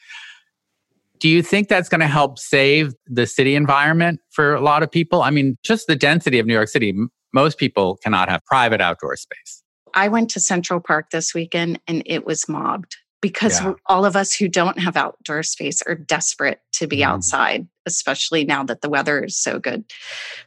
Do 1.19 1.29
you 1.29 1.41
think 1.41 1.67
that's 1.67 1.89
going 1.89 2.01
to 2.01 2.07
help 2.07 2.39
save 2.39 2.93
the 3.07 3.25
city 3.25 3.55
environment 3.55 4.19
for 4.31 4.53
a 4.53 4.61
lot 4.61 4.83
of 4.83 4.91
people? 4.91 5.21
I 5.21 5.29
mean, 5.29 5.57
just 5.63 5.87
the 5.87 5.95
density 5.95 6.39
of 6.39 6.45
New 6.45 6.53
York 6.53 6.69
City, 6.69 6.93
most 7.33 7.57
people 7.57 7.97
cannot 7.97 8.29
have 8.29 8.43
private 8.45 8.81
outdoor 8.81 9.15
space. 9.15 9.63
I 9.93 10.07
went 10.09 10.29
to 10.31 10.39
Central 10.39 10.79
Park 10.79 11.09
this 11.09 11.33
weekend 11.33 11.79
and 11.87 12.03
it 12.05 12.25
was 12.25 12.47
mobbed 12.47 12.97
because 13.21 13.59
yeah. 13.59 13.73
all 13.87 14.05
of 14.05 14.15
us 14.15 14.33
who 14.33 14.47
don't 14.47 14.79
have 14.79 14.95
outdoor 14.95 15.43
space 15.43 15.81
are 15.83 15.95
desperate 15.95 16.61
to 16.73 16.87
be 16.87 16.97
mm. 16.97 17.05
outside, 17.05 17.67
especially 17.85 18.45
now 18.45 18.63
that 18.63 18.81
the 18.81 18.89
weather 18.89 19.23
is 19.23 19.37
so 19.37 19.59
good. 19.59 19.83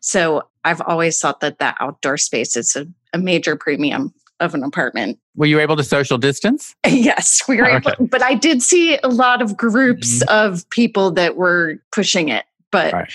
So 0.00 0.45
I've 0.65 0.81
always 0.83 1.19
thought 1.19 1.41
that 1.41 1.59
that 1.59 1.77
outdoor 1.81 2.17
space 2.17 2.57
is 2.57 2.77
a, 2.77 2.87
a 3.12 3.19
major 3.19 3.57
premium 3.57 4.15
of 4.41 4.55
an 4.55 4.65
apartment. 4.65 5.19
Were 5.37 5.47
you 5.47 5.61
able 5.61 5.77
to 5.77 5.85
social 5.85 6.19
distance? 6.19 6.75
yes, 6.87 7.43
we 7.47 7.59
were 7.59 7.71
okay. 7.71 7.93
able, 7.93 8.07
but 8.07 8.23
I 8.23 8.35
did 8.35 8.63
see 8.63 8.99
a 9.03 9.09
lot 9.09 9.43
of 9.43 9.57
groups 9.57 10.23
mm-hmm. 10.23 10.35
of 10.35 10.69
people 10.71 11.11
that 11.13 11.37
were 11.37 11.77
pushing 11.93 12.29
it. 12.29 12.45
But 12.73 12.93
right. 12.93 13.13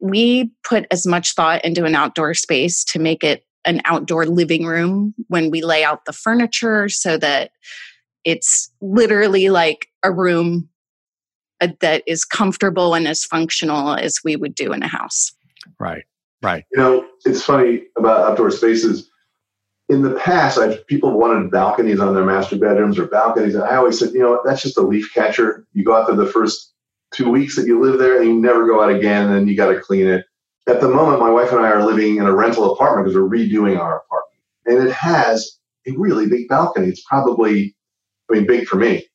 we 0.00 0.50
put 0.64 0.86
as 0.90 1.06
much 1.06 1.34
thought 1.34 1.64
into 1.64 1.84
an 1.84 1.94
outdoor 1.94 2.34
space 2.34 2.84
to 2.84 2.98
make 2.98 3.24
it 3.24 3.44
an 3.64 3.82
outdoor 3.84 4.26
living 4.26 4.64
room 4.64 5.14
when 5.28 5.50
we 5.50 5.62
lay 5.62 5.84
out 5.84 6.04
the 6.04 6.12
furniture 6.12 6.88
so 6.88 7.18
that 7.18 7.50
it's 8.24 8.70
literally 8.80 9.50
like 9.50 9.88
a 10.02 10.10
room 10.10 10.68
uh, 11.60 11.68
that 11.80 12.02
is 12.06 12.24
comfortable 12.24 12.94
and 12.94 13.06
as 13.06 13.24
functional 13.24 13.94
as 13.94 14.20
we 14.24 14.36
would 14.36 14.54
do 14.54 14.72
in 14.72 14.82
a 14.82 14.88
house. 14.88 15.32
Right. 15.78 16.04
Right. 16.42 16.64
You 16.72 16.78
know, 16.78 17.06
it's 17.26 17.44
funny 17.44 17.82
about 17.98 18.20
outdoor 18.20 18.50
spaces 18.50 19.09
in 19.90 20.02
the 20.02 20.14
past, 20.14 20.56
I've, 20.56 20.86
people 20.86 21.18
wanted 21.18 21.50
balconies 21.50 21.98
on 21.98 22.14
their 22.14 22.24
master 22.24 22.56
bedrooms 22.56 22.96
or 22.96 23.08
balconies. 23.08 23.56
And 23.56 23.64
I 23.64 23.74
always 23.74 23.98
said, 23.98 24.12
you 24.12 24.20
know, 24.20 24.40
that's 24.44 24.62
just 24.62 24.78
a 24.78 24.82
leaf 24.82 25.12
catcher. 25.12 25.66
You 25.72 25.84
go 25.84 25.96
out 25.96 26.06
there 26.06 26.16
the 26.16 26.30
first 26.30 26.72
two 27.12 27.28
weeks 27.28 27.56
that 27.56 27.66
you 27.66 27.80
live 27.80 27.98
there 27.98 28.20
and 28.20 28.26
you 28.26 28.40
never 28.40 28.68
go 28.68 28.80
out 28.80 28.94
again 28.94 29.32
and 29.32 29.48
you 29.48 29.56
got 29.56 29.72
to 29.72 29.80
clean 29.80 30.06
it. 30.06 30.24
At 30.68 30.80
the 30.80 30.88
moment, 30.88 31.18
my 31.18 31.30
wife 31.30 31.50
and 31.50 31.60
I 31.60 31.70
are 31.70 31.84
living 31.84 32.18
in 32.18 32.26
a 32.26 32.32
rental 32.32 32.72
apartment 32.72 33.06
because 33.06 33.20
we're 33.20 33.36
redoing 33.36 33.80
our 33.80 33.96
apartment. 33.96 34.42
And 34.66 34.88
it 34.88 34.92
has 34.92 35.58
a 35.88 35.92
really 35.98 36.28
big 36.28 36.46
balcony. 36.46 36.86
It's 36.86 37.02
probably, 37.02 37.74
I 38.30 38.34
mean, 38.34 38.46
big 38.46 38.68
for 38.68 38.76
me. 38.76 39.06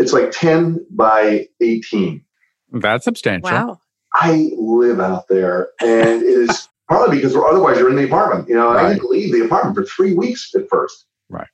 It's 0.00 0.12
like 0.12 0.32
10 0.32 0.86
by 0.90 1.46
18. 1.60 2.24
That's 2.72 3.04
substantial. 3.04 3.48
Wow. 3.48 3.80
I 4.12 4.50
live 4.56 4.98
out 4.98 5.28
there 5.28 5.68
and 5.80 6.22
it 6.22 6.24
is 6.24 6.68
partly 6.88 7.16
because 7.16 7.34
otherwise 7.34 7.78
you're 7.78 7.90
in 7.90 7.96
the 7.96 8.04
apartment. 8.04 8.48
You 8.48 8.56
know, 8.56 8.72
right. 8.72 8.86
I 8.86 8.92
didn't 8.92 9.10
leave 9.10 9.32
the 9.32 9.44
apartment 9.44 9.76
for 9.76 9.84
three 9.84 10.14
weeks 10.14 10.54
at 10.54 10.68
first. 10.68 11.06
Right. 11.28 11.48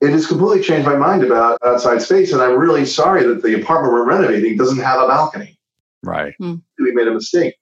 It 0.00 0.10
has 0.10 0.26
completely 0.26 0.62
changed 0.62 0.86
my 0.86 0.96
mind 0.96 1.22
about 1.22 1.58
outside 1.64 2.02
space, 2.02 2.32
and 2.32 2.42
I'm 2.42 2.58
really 2.58 2.84
sorry 2.84 3.24
that 3.24 3.42
the 3.42 3.60
apartment 3.60 3.94
we're 3.94 4.04
renovating 4.04 4.56
doesn't 4.56 4.78
have 4.78 5.00
a 5.00 5.06
balcony. 5.06 5.58
Right. 6.02 6.34
Hmm. 6.38 6.56
We 6.78 6.92
made 6.92 7.06
a 7.06 7.12
mistake. 7.12 7.54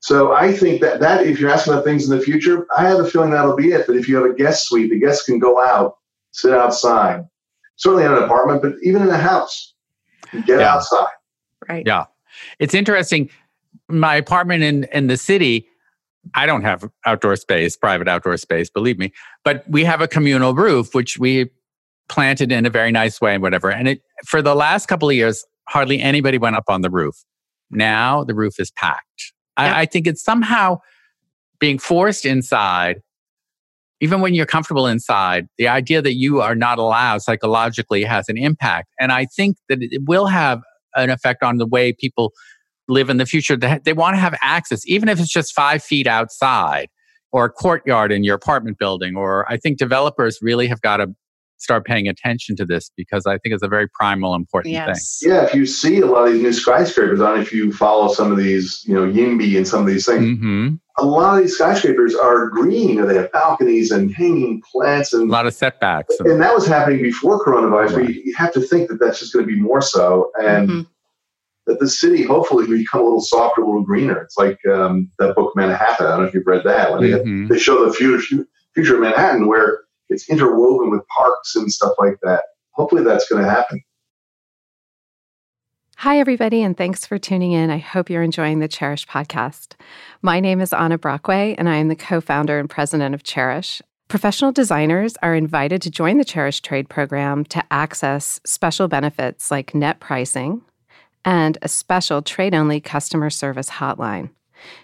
So 0.00 0.32
I 0.32 0.52
think 0.52 0.80
that 0.80 1.00
that 1.00 1.26
if 1.26 1.40
you're 1.40 1.50
asking 1.50 1.72
about 1.72 1.84
things 1.84 2.08
in 2.08 2.16
the 2.16 2.22
future, 2.22 2.66
I 2.76 2.88
have 2.88 3.00
a 3.00 3.08
feeling 3.08 3.30
that'll 3.30 3.56
be 3.56 3.72
it. 3.72 3.86
That 3.86 3.96
if 3.96 4.08
you 4.08 4.16
have 4.16 4.24
a 4.24 4.34
guest 4.34 4.66
suite, 4.66 4.90
the 4.90 4.98
guests 4.98 5.24
can 5.24 5.38
go 5.38 5.60
out, 5.60 5.98
sit 6.32 6.52
outside. 6.52 7.26
Certainly 7.76 8.06
in 8.06 8.12
an 8.12 8.24
apartment, 8.24 8.62
but 8.62 8.74
even 8.82 9.02
in 9.02 9.08
a 9.08 9.16
house, 9.16 9.74
get 10.46 10.60
yeah. 10.60 10.74
outside. 10.74 11.06
Right. 11.68 11.86
Yeah. 11.86 12.06
It's 12.58 12.74
interesting. 12.74 13.30
My 13.88 14.16
apartment 14.16 14.62
in 14.62 14.84
in 14.92 15.06
the 15.06 15.16
city 15.16 15.68
I 16.34 16.46
don't 16.46 16.62
have 16.62 16.88
outdoor 17.06 17.36
space, 17.36 17.76
private 17.76 18.08
outdoor 18.08 18.36
space, 18.36 18.70
believe 18.70 18.98
me, 18.98 19.12
but 19.44 19.64
we 19.68 19.84
have 19.84 20.00
a 20.00 20.08
communal 20.08 20.54
roof, 20.54 20.94
which 20.94 21.18
we 21.18 21.50
planted 22.08 22.50
in 22.50 22.66
a 22.66 22.70
very 22.70 22.90
nice 22.90 23.20
way 23.20 23.34
and 23.34 23.42
whatever. 23.42 23.70
And 23.70 23.88
it, 23.88 24.02
for 24.26 24.42
the 24.42 24.54
last 24.54 24.86
couple 24.86 25.08
of 25.08 25.14
years, 25.14 25.44
hardly 25.68 26.00
anybody 26.00 26.38
went 26.38 26.56
up 26.56 26.64
on 26.68 26.80
the 26.80 26.90
roof. 26.90 27.14
Now 27.70 28.24
the 28.24 28.34
roof 28.34 28.58
is 28.58 28.70
packed. 28.70 29.32
Yep. 29.58 29.76
I, 29.76 29.80
I 29.82 29.86
think 29.86 30.06
it's 30.06 30.22
somehow 30.22 30.78
being 31.58 31.78
forced 31.78 32.24
inside, 32.24 33.02
even 34.00 34.20
when 34.20 34.32
you're 34.32 34.46
comfortable 34.46 34.86
inside, 34.86 35.48
the 35.58 35.68
idea 35.68 36.00
that 36.00 36.14
you 36.14 36.40
are 36.40 36.54
not 36.54 36.78
allowed 36.78 37.20
psychologically 37.22 38.04
has 38.04 38.28
an 38.28 38.38
impact. 38.38 38.88
And 39.00 39.12
I 39.12 39.26
think 39.26 39.56
that 39.68 39.78
it 39.80 40.02
will 40.06 40.26
have 40.26 40.60
an 40.94 41.10
effect 41.10 41.42
on 41.42 41.58
the 41.58 41.66
way 41.66 41.92
people 41.92 42.32
live 42.88 43.10
in 43.10 43.18
the 43.18 43.26
future, 43.26 43.56
they, 43.56 43.78
they 43.84 43.92
want 43.92 44.14
to 44.14 44.20
have 44.20 44.36
access, 44.40 44.86
even 44.86 45.08
if 45.08 45.20
it's 45.20 45.32
just 45.32 45.54
five 45.54 45.82
feet 45.82 46.06
outside 46.06 46.88
or 47.30 47.44
a 47.44 47.50
courtyard 47.50 48.10
in 48.10 48.24
your 48.24 48.34
apartment 48.34 48.78
building. 48.78 49.16
Or 49.16 49.50
I 49.50 49.56
think 49.56 49.78
developers 49.78 50.38
really 50.40 50.66
have 50.66 50.80
got 50.80 50.98
to 50.98 51.14
start 51.58 51.84
paying 51.84 52.06
attention 52.06 52.54
to 52.56 52.64
this 52.64 52.90
because 52.96 53.26
I 53.26 53.36
think 53.38 53.52
it's 53.52 53.64
a 53.64 53.68
very 53.68 53.88
primal, 53.88 54.34
important 54.34 54.72
yes. 54.72 55.18
thing. 55.20 55.32
Yeah, 55.32 55.44
if 55.44 55.54
you 55.54 55.66
see 55.66 56.00
a 56.00 56.06
lot 56.06 56.28
of 56.28 56.32
these 56.32 56.42
new 56.42 56.52
skyscrapers, 56.52 57.20
I 57.20 57.40
if 57.40 57.52
you 57.52 57.72
follow 57.72 58.12
some 58.12 58.30
of 58.30 58.38
these, 58.38 58.84
you 58.86 58.94
know, 58.94 59.02
YIMBY 59.02 59.56
and 59.56 59.66
some 59.66 59.80
of 59.80 59.86
these 59.86 60.06
things. 60.06 60.24
Mm-hmm. 60.24 60.74
A 60.98 61.04
lot 61.04 61.36
of 61.36 61.42
these 61.42 61.54
skyscrapers 61.54 62.14
are 62.14 62.48
green, 62.48 62.88
you 62.88 62.94
know, 62.96 63.06
they 63.06 63.14
have 63.14 63.30
balconies 63.30 63.90
and 63.90 64.12
hanging 64.12 64.62
plants 64.72 65.12
and 65.12 65.28
a 65.28 65.32
lot 65.32 65.46
of 65.46 65.54
setbacks. 65.54 66.14
And, 66.18 66.28
and 66.28 66.42
that 66.42 66.54
was 66.54 66.66
happening 66.66 67.02
before 67.02 67.44
coronavirus. 67.44 67.96
Right. 67.96 68.06
But 68.06 68.14
you, 68.14 68.22
you, 68.24 68.34
have 68.34 68.52
to 68.54 68.60
think 68.60 68.88
that 68.88 68.98
that's 68.98 69.20
just 69.20 69.32
going 69.32 69.46
to 69.46 69.52
be 69.52 69.60
more 69.60 69.80
so. 69.80 70.30
And 70.40 70.68
mm-hmm 70.68 70.80
that 71.68 71.78
the 71.78 71.88
city 71.88 72.22
hopefully 72.24 72.66
will 72.66 72.78
become 72.78 73.02
a 73.02 73.04
little 73.04 73.20
softer, 73.20 73.60
a 73.60 73.66
little 73.66 73.84
greener. 73.84 74.22
It's 74.22 74.38
like 74.38 74.58
um, 74.72 75.10
that 75.18 75.36
book 75.36 75.52
Manhattan. 75.54 76.06
I 76.06 76.10
don't 76.10 76.22
know 76.22 76.26
if 76.26 76.34
you've 76.34 76.46
read 76.46 76.64
that. 76.64 76.90
When 76.90 77.02
mm-hmm. 77.02 77.46
they, 77.46 77.54
they 77.54 77.60
show 77.60 77.84
the 77.84 77.92
future, 77.92 78.46
future 78.74 78.94
of 78.94 79.00
Manhattan 79.02 79.46
where 79.46 79.80
it's 80.08 80.28
interwoven 80.30 80.90
with 80.90 81.02
parks 81.16 81.54
and 81.54 81.70
stuff 81.70 81.92
like 81.98 82.16
that. 82.22 82.42
Hopefully 82.72 83.04
that's 83.04 83.28
going 83.28 83.44
to 83.44 83.48
happen. 83.48 83.82
Hi, 85.98 86.18
everybody, 86.20 86.62
and 86.62 86.76
thanks 86.76 87.04
for 87.04 87.18
tuning 87.18 87.52
in. 87.52 87.70
I 87.70 87.78
hope 87.78 88.08
you're 88.08 88.22
enjoying 88.22 88.60
the 88.60 88.68
Chairish 88.68 89.06
podcast. 89.06 89.74
My 90.22 90.40
name 90.40 90.60
is 90.60 90.72
Anna 90.72 90.96
Brockway, 90.96 91.56
and 91.58 91.68
I 91.68 91.76
am 91.76 91.88
the 91.88 91.96
co 91.96 92.20
founder 92.20 92.58
and 92.58 92.70
president 92.70 93.14
of 93.14 93.24
Chairish, 93.24 93.82
Professional 94.08 94.52
designers 94.52 95.18
are 95.22 95.34
invited 95.34 95.82
to 95.82 95.90
join 95.90 96.16
the 96.16 96.24
Chairish 96.24 96.62
Trade 96.62 96.88
program 96.88 97.44
to 97.44 97.62
access 97.70 98.40
special 98.42 98.88
benefits 98.88 99.50
like 99.50 99.74
net 99.74 100.00
pricing, 100.00 100.62
and 101.28 101.58
a 101.60 101.68
special 101.68 102.22
trade 102.22 102.54
only 102.54 102.80
customer 102.80 103.28
service 103.28 103.68
hotline. 103.68 104.30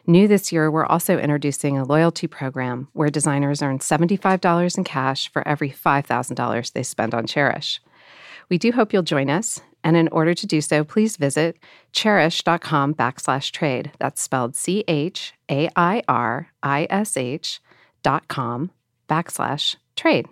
New 0.06 0.28
this 0.28 0.52
year, 0.52 0.70
we're 0.70 0.84
also 0.84 1.18
introducing 1.18 1.78
a 1.78 1.84
loyalty 1.84 2.26
program 2.26 2.86
where 2.92 3.08
designers 3.08 3.62
earn 3.62 3.78
$75 3.78 4.76
in 4.76 4.84
cash 4.84 5.32
for 5.32 5.46
every 5.48 5.70
$5,000 5.70 6.72
they 6.72 6.82
spend 6.82 7.14
on 7.14 7.26
Chairish. 7.26 7.78
We 8.50 8.58
do 8.58 8.72
hope 8.72 8.92
you'll 8.92 9.02
join 9.02 9.30
us, 9.30 9.62
and 9.82 9.96
in 9.96 10.08
order 10.08 10.34
to 10.34 10.46
do 10.46 10.60
so, 10.60 10.84
please 10.84 11.16
visit 11.16 11.56
chairish.com 11.94 12.94
backslash 12.94 13.50
trade. 13.50 13.92
That's 13.98 14.20
spelled 14.20 14.54
C 14.54 14.84
H 14.86 15.32
A 15.50 15.70
I 15.76 16.02
R 16.08 16.48
I 16.62 16.86
S 16.90 17.16
H 17.16 17.58
dot 18.02 18.28
com 18.28 18.70
backslash 19.08 19.76
trade. 19.96 20.26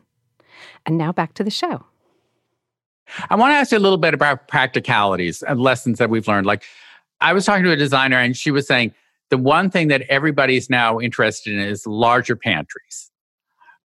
And 0.85 0.99
now 0.99 1.11
back 1.11 1.33
to 1.35 1.43
the 1.43 1.51
show. 1.51 1.87
I 3.31 3.37
want 3.37 3.53
to 3.53 3.55
ask 3.55 3.73
you 3.73 3.79
a 3.79 3.81
little 3.81 3.99
bit 3.99 4.15
about 4.15 4.49
practicalities 4.49 5.43
and 5.43 5.61
lessons 5.61 5.99
that 5.99 6.11
we've 6.11 6.27
learned. 6.27 6.47
Like, 6.47 6.65
I 7.21 7.33
was 7.33 7.45
talking 7.45 7.65
to 7.65 7.71
a 7.71 7.77
designer 7.77 8.19
and 8.19 8.37
she 8.37 8.51
was 8.51 8.67
saying 8.67 8.95
the 9.31 9.39
one 9.39 9.71
thing 9.71 9.89
that 9.89 10.03
everybody's 10.09 10.69
now 10.69 11.01
interested 11.01 11.55
in 11.55 11.61
is 11.61 11.87
larger 11.87 12.37
pantries, 12.37 13.11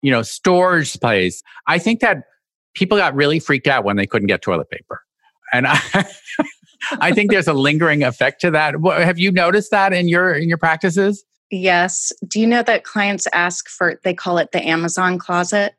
you 0.01 0.11
know, 0.11 0.21
storage 0.21 0.91
space. 0.91 1.43
I 1.67 1.79
think 1.79 1.99
that 2.01 2.23
people 2.73 2.97
got 2.97 3.15
really 3.15 3.39
freaked 3.39 3.67
out 3.67 3.83
when 3.83 3.95
they 3.95 4.07
couldn't 4.07 4.27
get 4.27 4.41
toilet 4.41 4.69
paper. 4.69 5.03
And 5.53 5.67
I, 5.67 5.79
I 6.99 7.11
think 7.11 7.31
there's 7.31 7.47
a 7.47 7.53
lingering 7.53 8.03
effect 8.03 8.41
to 8.41 8.51
that. 8.51 8.75
Have 8.85 9.19
you 9.19 9.31
noticed 9.31 9.71
that 9.71 9.93
in 9.93 10.07
your 10.07 10.33
in 10.33 10.49
your 10.49 10.57
practices? 10.57 11.23
Yes. 11.49 12.11
Do 12.27 12.41
you 12.41 12.47
know 12.47 12.63
that 12.63 12.83
clients 12.83 13.27
ask 13.33 13.69
for, 13.69 13.99
they 14.03 14.13
call 14.13 14.37
it 14.37 14.51
the 14.51 14.65
Amazon 14.67 15.17
closet? 15.17 15.75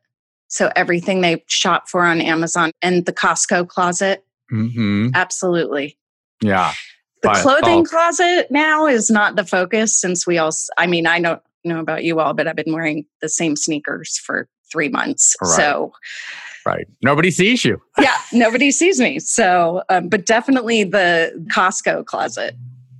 So 0.49 0.71
everything 0.75 1.21
they 1.21 1.43
shop 1.47 1.87
for 1.87 2.03
on 2.03 2.21
Amazon 2.21 2.71
and 2.81 3.05
the 3.05 3.13
Costco 3.13 3.67
closet? 3.67 4.25
Mm-hmm. 4.51 5.09
Absolutely. 5.13 5.97
Yeah. 6.41 6.73
The 7.21 7.29
But- 7.29 7.41
clothing 7.41 7.79
oh. 7.79 7.83
closet 7.83 8.47
now 8.49 8.87
is 8.87 9.09
not 9.09 9.35
the 9.35 9.45
focus 9.45 9.95
since 9.95 10.27
we 10.27 10.37
all, 10.37 10.51
I 10.77 10.87
mean, 10.87 11.07
I 11.07 11.21
don't 11.21 11.41
know 11.63 11.79
about 11.79 12.03
you 12.03 12.19
all, 12.19 12.33
but 12.33 12.47
I've 12.47 12.55
been 12.55 12.73
wearing 12.73 13.05
the 13.21 13.29
same 13.29 13.55
sneakers 13.55 14.17
for 14.17 14.47
three 14.71 14.89
months. 14.89 15.35
Right. 15.41 15.49
So 15.51 15.93
Right. 16.65 16.87
Nobody 17.01 17.31
sees 17.31 17.63
you. 17.65 17.81
yeah, 17.99 18.17
nobody 18.33 18.71
sees 18.71 18.99
me. 18.99 19.19
So, 19.19 19.81
um, 19.89 20.09
but 20.09 20.25
definitely 20.25 20.83
the 20.83 21.31
Costco 21.55 22.05
closet 22.05 22.55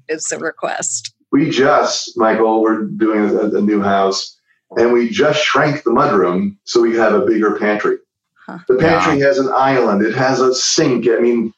is 0.07 0.25
the 0.25 0.37
request. 0.39 1.13
We 1.31 1.49
just, 1.49 2.17
Michael, 2.17 2.61
we're 2.61 2.85
doing 2.85 3.29
a, 3.29 3.57
a 3.57 3.61
new 3.61 3.81
house, 3.81 4.38
and 4.77 4.93
we 4.93 5.09
just 5.09 5.43
shrank 5.43 5.83
the 5.83 5.91
mudroom 5.91 6.57
so 6.63 6.81
we 6.81 6.95
have 6.95 7.13
a 7.13 7.25
bigger 7.25 7.57
pantry. 7.57 7.97
Huh. 8.45 8.59
The 8.67 8.77
pantry 8.77 9.19
has 9.21 9.37
an 9.37 9.49
island. 9.55 10.01
It 10.03 10.15
has 10.15 10.39
a 10.39 10.53
sink. 10.53 11.07
I 11.07 11.19
mean, 11.19 11.53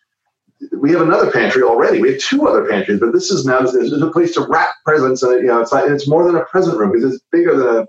we 0.77 0.91
have 0.91 1.01
another 1.01 1.31
pantry 1.31 1.63
already. 1.63 1.99
We 1.99 2.11
have 2.11 2.21
two 2.21 2.47
other 2.47 2.67
pantries, 2.67 2.99
but 2.99 3.13
this 3.13 3.31
is 3.31 3.45
now 3.45 3.61
there's 3.61 3.91
a 3.93 4.11
place 4.11 4.33
to 4.35 4.45
wrap 4.47 4.69
presents, 4.85 5.23
and 5.23 5.41
you 5.41 5.47
know, 5.47 5.59
it's 5.59 5.71
like 5.71 5.89
it's 5.89 6.07
more 6.07 6.25
than 6.25 6.35
a 6.35 6.45
present 6.45 6.77
room 6.77 6.91
because 6.91 7.15
it's 7.15 7.23
bigger 7.31 7.57
than 7.57 7.77
a 7.77 7.85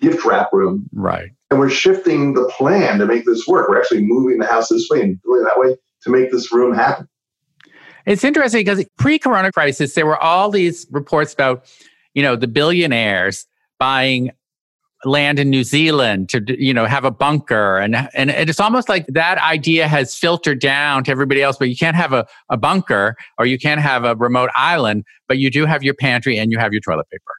gift 0.00 0.24
wrap 0.24 0.52
room. 0.52 0.88
Right. 0.92 1.30
And 1.50 1.58
we're 1.58 1.70
shifting 1.70 2.34
the 2.34 2.44
plan 2.56 2.98
to 2.98 3.06
make 3.06 3.24
this 3.24 3.46
work. 3.46 3.68
We're 3.68 3.78
actually 3.78 4.04
moving 4.04 4.38
the 4.38 4.46
house 4.46 4.68
this 4.68 4.88
way 4.90 5.00
and 5.00 5.20
doing 5.22 5.42
that 5.44 5.58
way 5.58 5.76
to 6.02 6.10
make 6.10 6.30
this 6.30 6.52
room 6.52 6.74
happen. 6.74 7.08
It's 8.06 8.24
interesting 8.24 8.60
because 8.60 8.84
pre-corona 8.96 9.52
crisis, 9.52 9.94
there 9.94 10.06
were 10.06 10.18
all 10.18 10.50
these 10.50 10.86
reports 10.90 11.34
about, 11.34 11.64
you 12.14 12.22
know, 12.22 12.36
the 12.36 12.48
billionaires 12.48 13.46
buying 13.78 14.30
land 15.04 15.38
in 15.38 15.50
New 15.50 15.64
Zealand 15.64 16.28
to, 16.30 16.42
you 16.48 16.74
know, 16.74 16.86
have 16.86 17.04
a 17.04 17.10
bunker. 17.10 17.78
And, 17.78 18.08
and 18.14 18.30
it's 18.30 18.60
almost 18.60 18.88
like 18.88 19.06
that 19.08 19.38
idea 19.38 19.86
has 19.86 20.14
filtered 20.14 20.60
down 20.60 21.04
to 21.04 21.10
everybody 21.10 21.42
else, 21.42 21.56
but 21.56 21.68
you 21.68 21.76
can't 21.76 21.96
have 21.96 22.12
a, 22.12 22.26
a 22.50 22.56
bunker 22.56 23.16
or 23.38 23.46
you 23.46 23.58
can't 23.58 23.80
have 23.80 24.04
a 24.04 24.16
remote 24.16 24.50
island, 24.54 25.04
but 25.28 25.38
you 25.38 25.50
do 25.50 25.66
have 25.66 25.82
your 25.82 25.94
pantry 25.94 26.38
and 26.38 26.50
you 26.50 26.58
have 26.58 26.72
your 26.72 26.80
toilet 26.80 27.08
paper. 27.10 27.32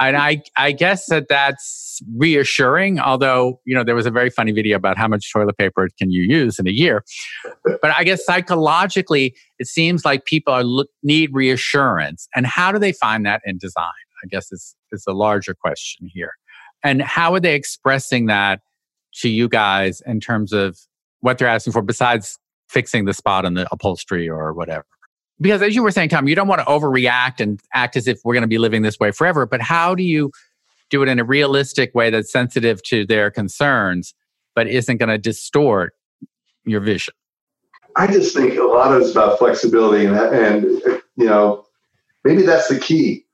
And 0.00 0.16
I, 0.16 0.42
I 0.56 0.72
guess 0.72 1.06
that 1.06 1.28
that's 1.28 2.00
reassuring, 2.16 2.98
although, 2.98 3.60
you 3.64 3.74
know, 3.74 3.84
there 3.84 3.94
was 3.94 4.04
a 4.04 4.10
very 4.10 4.28
funny 4.30 4.50
video 4.52 4.76
about 4.76 4.98
how 4.98 5.06
much 5.06 5.32
toilet 5.32 5.56
paper 5.56 5.88
can 5.96 6.10
you 6.10 6.22
use 6.22 6.58
in 6.58 6.66
a 6.66 6.72
year. 6.72 7.04
But 7.64 7.92
I 7.96 8.02
guess 8.02 8.24
psychologically, 8.24 9.36
it 9.58 9.68
seems 9.68 10.04
like 10.04 10.24
people 10.24 10.52
are 10.52 10.64
look, 10.64 10.88
need 11.02 11.30
reassurance. 11.32 12.28
And 12.34 12.46
how 12.46 12.72
do 12.72 12.78
they 12.78 12.92
find 12.92 13.24
that 13.26 13.42
in 13.44 13.58
design? 13.58 13.84
I 14.24 14.26
guess 14.26 14.50
is, 14.50 14.74
is 14.90 15.04
a 15.06 15.12
larger 15.12 15.54
question 15.54 16.08
here. 16.12 16.32
And 16.84 17.02
how 17.02 17.34
are 17.34 17.40
they 17.40 17.54
expressing 17.54 18.26
that 18.26 18.60
to 19.14 19.28
you 19.28 19.48
guys 19.48 20.02
in 20.06 20.20
terms 20.20 20.52
of 20.52 20.78
what 21.20 21.38
they're 21.38 21.48
asking 21.48 21.72
for 21.72 21.82
besides 21.82 22.38
fixing 22.68 23.06
the 23.06 23.14
spot 23.14 23.44
on 23.44 23.54
the 23.54 23.66
upholstery 23.72 24.28
or 24.28 24.52
whatever? 24.52 24.84
Because 25.40 25.62
as 25.62 25.74
you 25.74 25.82
were 25.82 25.90
saying, 25.90 26.10
Tom, 26.10 26.28
you 26.28 26.34
don't 26.34 26.46
want 26.46 26.60
to 26.60 26.66
overreact 26.66 27.40
and 27.40 27.60
act 27.72 27.96
as 27.96 28.06
if 28.06 28.20
we're 28.24 28.34
going 28.34 28.42
to 28.42 28.48
be 28.48 28.58
living 28.58 28.82
this 28.82 29.00
way 29.00 29.10
forever. 29.10 29.46
But 29.46 29.62
how 29.62 29.94
do 29.94 30.04
you 30.04 30.30
do 30.90 31.02
it 31.02 31.08
in 31.08 31.18
a 31.18 31.24
realistic 31.24 31.94
way 31.94 32.10
that's 32.10 32.30
sensitive 32.30 32.82
to 32.84 33.04
their 33.06 33.30
concerns, 33.30 34.14
but 34.54 34.68
isn't 34.68 34.98
going 34.98 35.08
to 35.08 35.18
distort 35.18 35.94
your 36.64 36.80
vision? 36.80 37.14
I 37.96 38.06
just 38.06 38.36
think 38.36 38.58
a 38.58 38.62
lot 38.62 38.92
of 38.92 39.02
it's 39.02 39.12
about 39.12 39.38
flexibility, 39.38 40.04
and, 40.04 40.16
and 40.16 40.64
you 41.16 41.26
know, 41.26 41.64
maybe 42.24 42.42
that's 42.42 42.68
the 42.68 42.78
key. 42.78 43.24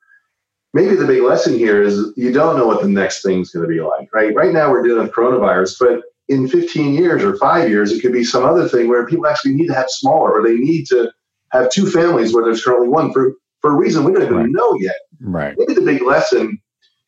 Maybe 0.72 0.94
the 0.94 1.06
big 1.06 1.22
lesson 1.22 1.58
here 1.58 1.82
is 1.82 2.12
you 2.16 2.32
don't 2.32 2.56
know 2.56 2.66
what 2.66 2.82
the 2.82 2.88
next 2.88 3.22
thing's 3.22 3.50
going 3.50 3.68
to 3.68 3.68
be 3.68 3.80
like, 3.80 4.12
right? 4.14 4.34
Right 4.34 4.52
now 4.52 4.70
we're 4.70 4.82
dealing 4.82 5.02
with 5.02 5.12
coronavirus, 5.12 5.76
but 5.80 6.02
in 6.28 6.46
15 6.48 6.94
years 6.94 7.24
or 7.24 7.36
five 7.38 7.68
years, 7.68 7.90
it 7.90 8.00
could 8.00 8.12
be 8.12 8.22
some 8.22 8.44
other 8.44 8.68
thing 8.68 8.88
where 8.88 9.04
people 9.04 9.26
actually 9.26 9.54
need 9.54 9.66
to 9.66 9.74
have 9.74 9.90
smaller, 9.90 10.30
or 10.38 10.42
they 10.46 10.54
need 10.54 10.86
to 10.86 11.10
have 11.50 11.70
two 11.72 11.90
families 11.90 12.32
where 12.32 12.44
there's 12.44 12.62
currently 12.64 12.88
one 12.88 13.12
for 13.12 13.32
for 13.60 13.72
a 13.72 13.76
reason 13.76 14.04
we 14.04 14.12
don't 14.12 14.22
even 14.22 14.36
Right. 14.36 14.48
know 14.48 14.74
yet. 14.78 14.96
Right. 15.20 15.54
Maybe 15.58 15.74
the 15.74 15.82
big 15.82 16.00
lesson 16.02 16.58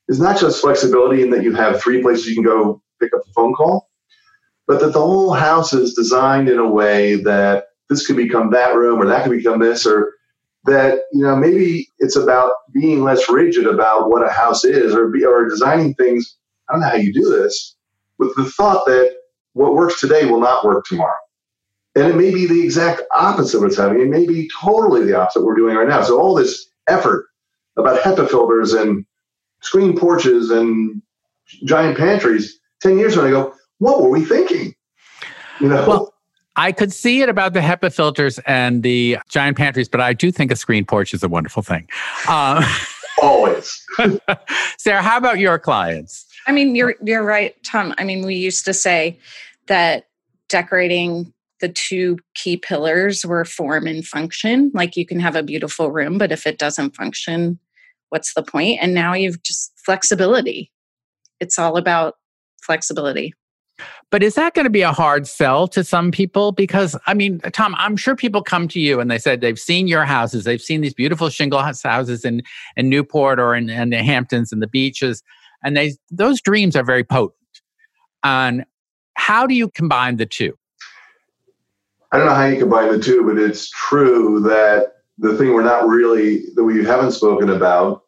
is 0.09 0.21
not 0.21 0.39
just 0.39 0.61
flexibility 0.61 1.23
in 1.23 1.31
that 1.31 1.43
you 1.43 1.55
have 1.55 1.81
three 1.81 2.03
places 2.03 2.27
you 2.27 2.35
can 2.35 2.45
go 2.45 2.83
pick 3.01 3.15
up 3.15 3.23
a 3.27 3.33
phone 3.33 3.55
call, 3.55 3.89
but 4.67 4.81
that 4.81 4.93
the 4.93 5.01
whole 5.01 5.33
house 5.33 5.73
is 5.73 5.95
designed 5.95 6.49
in 6.51 6.59
a 6.59 6.69
way 6.69 7.15
that 7.23 7.67
this 7.89 8.07
could 8.07 8.17
become 8.17 8.51
that 8.51 8.75
room 8.75 9.01
or 9.01 9.07
that 9.07 9.23
could 9.25 9.33
become 9.33 9.61
this 9.61 9.87
or 9.87 10.13
that 10.65 11.01
you 11.13 11.23
know 11.23 11.37
maybe 11.37 11.89
it's 11.99 12.17
about 12.17 12.53
being 12.73 13.03
less 13.03 13.29
rigid 13.29 13.67
about 13.67 14.09
what 14.09 14.27
a 14.27 14.31
house 14.31 14.65
is 14.65 14.95
or 14.95 15.09
be, 15.09 15.25
or 15.25 15.49
designing 15.49 15.95
things. 15.95 16.37
I 16.69 16.75
don't 16.75 16.83
know 16.83 16.89
how 16.89 16.97
you 16.97 17.13
do 17.13 17.29
this 17.29 17.77
with 18.19 18.35
the 18.37 18.45
thought 18.45 18.85
that 18.87 19.15
what 19.55 19.75
works 19.75 20.01
today 20.01 20.25
will 20.25 20.41
not 20.41 20.65
work 20.65 20.85
tomorrow. 20.87 21.13
And 21.95 22.07
it 22.07 22.17
may 22.17 22.33
be 22.33 22.47
the 22.47 22.63
exact 22.63 23.03
opposite 23.15 23.59
of 23.59 23.65
what's 23.65 23.77
happening. 23.77 24.03
It 24.03 24.09
may 24.09 24.27
be 24.27 24.49
totally 24.59 25.05
the 25.05 25.19
opposite 25.19 25.45
we're 25.45 25.57
doing 25.57 25.77
right 25.77 25.89
now. 25.89 26.03
So 26.03 26.19
all 26.19 26.35
this 26.35 26.71
effort 26.89 27.27
about 27.77 28.01
HEPA 28.01 28.31
filters 28.31 28.73
and 28.73 29.05
screen 29.61 29.97
porches 29.99 30.51
and 30.51 31.03
giant 31.65 31.99
pantries 31.99 32.59
10 32.81 32.99
years 32.99 33.15
from 33.15 33.25
now 33.25 33.29
I 33.29 33.31
go 33.31 33.55
what 33.79 34.01
were 34.01 34.09
we 34.09 34.25
thinking? 34.25 34.75
You 35.61 35.69
know? 35.69 35.87
Well, 35.87 36.12
I 36.57 36.73
could 36.73 36.93
see 36.93 37.23
it 37.23 37.29
about 37.29 37.55
the 37.55 37.61
HEPA 37.61 37.95
filters 37.95 38.39
and 38.41 38.83
the 38.83 39.19
giant 39.29 39.57
pantries, 39.57 39.89
but 39.89 40.01
I 40.01 40.13
do 40.13 40.31
think 40.31 40.53
a 40.53 40.57
screen 40.57 40.85
porch 40.85 41.15
is 41.15 41.23
a 41.23 41.29
wonderful 41.29 41.63
thing. 41.63 41.89
Um, 42.29 42.63
always 43.23 43.85
Sarah, 44.79 45.03
how 45.03 45.17
about 45.17 45.39
your 45.39 45.59
clients? 45.59 46.27
I 46.47 46.53
mean, 46.53 46.75
you're 46.75 46.95
you're 47.05 47.23
right, 47.23 47.55
Tom. 47.63 47.95
I 47.99 48.05
mean, 48.05 48.27
we 48.27 48.35
used 48.35 48.65
to 48.65 48.75
say 48.75 49.19
that 49.67 50.09
decorating 50.49 51.33
the 51.61 51.69
two 51.69 52.19
key 52.35 52.57
pillars 52.57 53.25
were 53.25 53.45
form 53.45 53.87
and 53.87 54.05
function. 54.05 54.71
Like 54.75 54.97
you 54.97 55.07
can 55.07 55.21
have 55.21 55.37
a 55.37 55.43
beautiful 55.43 55.91
room, 55.91 56.19
but 56.19 56.33
if 56.33 56.47
it 56.47 56.59
doesn't 56.59 56.97
function, 56.97 57.59
what's 58.09 58.35
the 58.35 58.43
point? 58.43 58.81
And 58.83 58.93
now 58.93 59.15
you've 59.15 59.43
just 59.43 59.73
flexibility. 59.77 60.73
It's 61.39 61.59
all 61.59 61.77
about 61.77 62.17
flexibility. 62.63 63.35
But 64.11 64.23
is 64.23 64.35
that 64.35 64.55
going 64.55 64.65
to 64.65 64.71
be 64.71 64.83
a 64.83 64.93
hard 64.93 65.27
sell 65.27 65.67
to 65.69 65.83
some 65.83 66.11
people? 66.11 66.53
Because, 66.53 66.97
I 67.07 67.15
mean, 67.15 67.41
Tom, 67.53 67.75
I'm 67.79 67.97
sure 67.97 68.15
people 68.15 68.43
come 68.43 68.69
to 68.69 68.81
you 68.81 69.01
and 69.01 69.11
they 69.11 69.19
said 69.19 69.41
they've 69.41 69.59
seen 69.59 69.89
your 69.89 70.05
houses, 70.05 70.45
they've 70.45 70.61
seen 70.61 70.83
these 70.83 70.95
beautiful 70.95 71.31
shingle 71.31 71.61
house- 71.61 71.83
houses 71.83 72.25
in, 72.25 72.43
in 72.77 72.89
Newport 72.91 73.41
or 73.41 73.55
in, 73.55 73.71
in 73.71 73.91
the 73.91 74.03
Hamptons 74.03 74.53
and 74.53 74.61
the 74.61 74.67
beaches, 74.67 75.23
and 75.65 75.77
they 75.77 75.95
those 76.11 76.41
dreams 76.41 76.77
are 76.77 76.85
very 76.85 77.05
potent. 77.05 77.37
And 78.23 78.65
how 79.15 79.47
do 79.47 79.55
you 79.55 79.69
combine 79.71 80.17
the 80.17 80.27
two? 80.27 80.57
I 82.13 82.19
don't 82.19 82.27
know 82.27 82.35
how 82.35 82.47
you 82.47 82.59
combine 82.59 82.93
the 82.93 82.99
two, 82.99 83.25
but 83.25 83.39
it's 83.39 83.71
true 83.71 84.41
that 84.41 84.93
the 85.19 85.37
thing 85.37 85.55
we're 85.55 85.63
not 85.63 85.87
really 85.87 86.43
that 86.55 86.65
we 86.65 86.85
haven't 86.85 87.13
spoken 87.13 87.49
about 87.49 88.03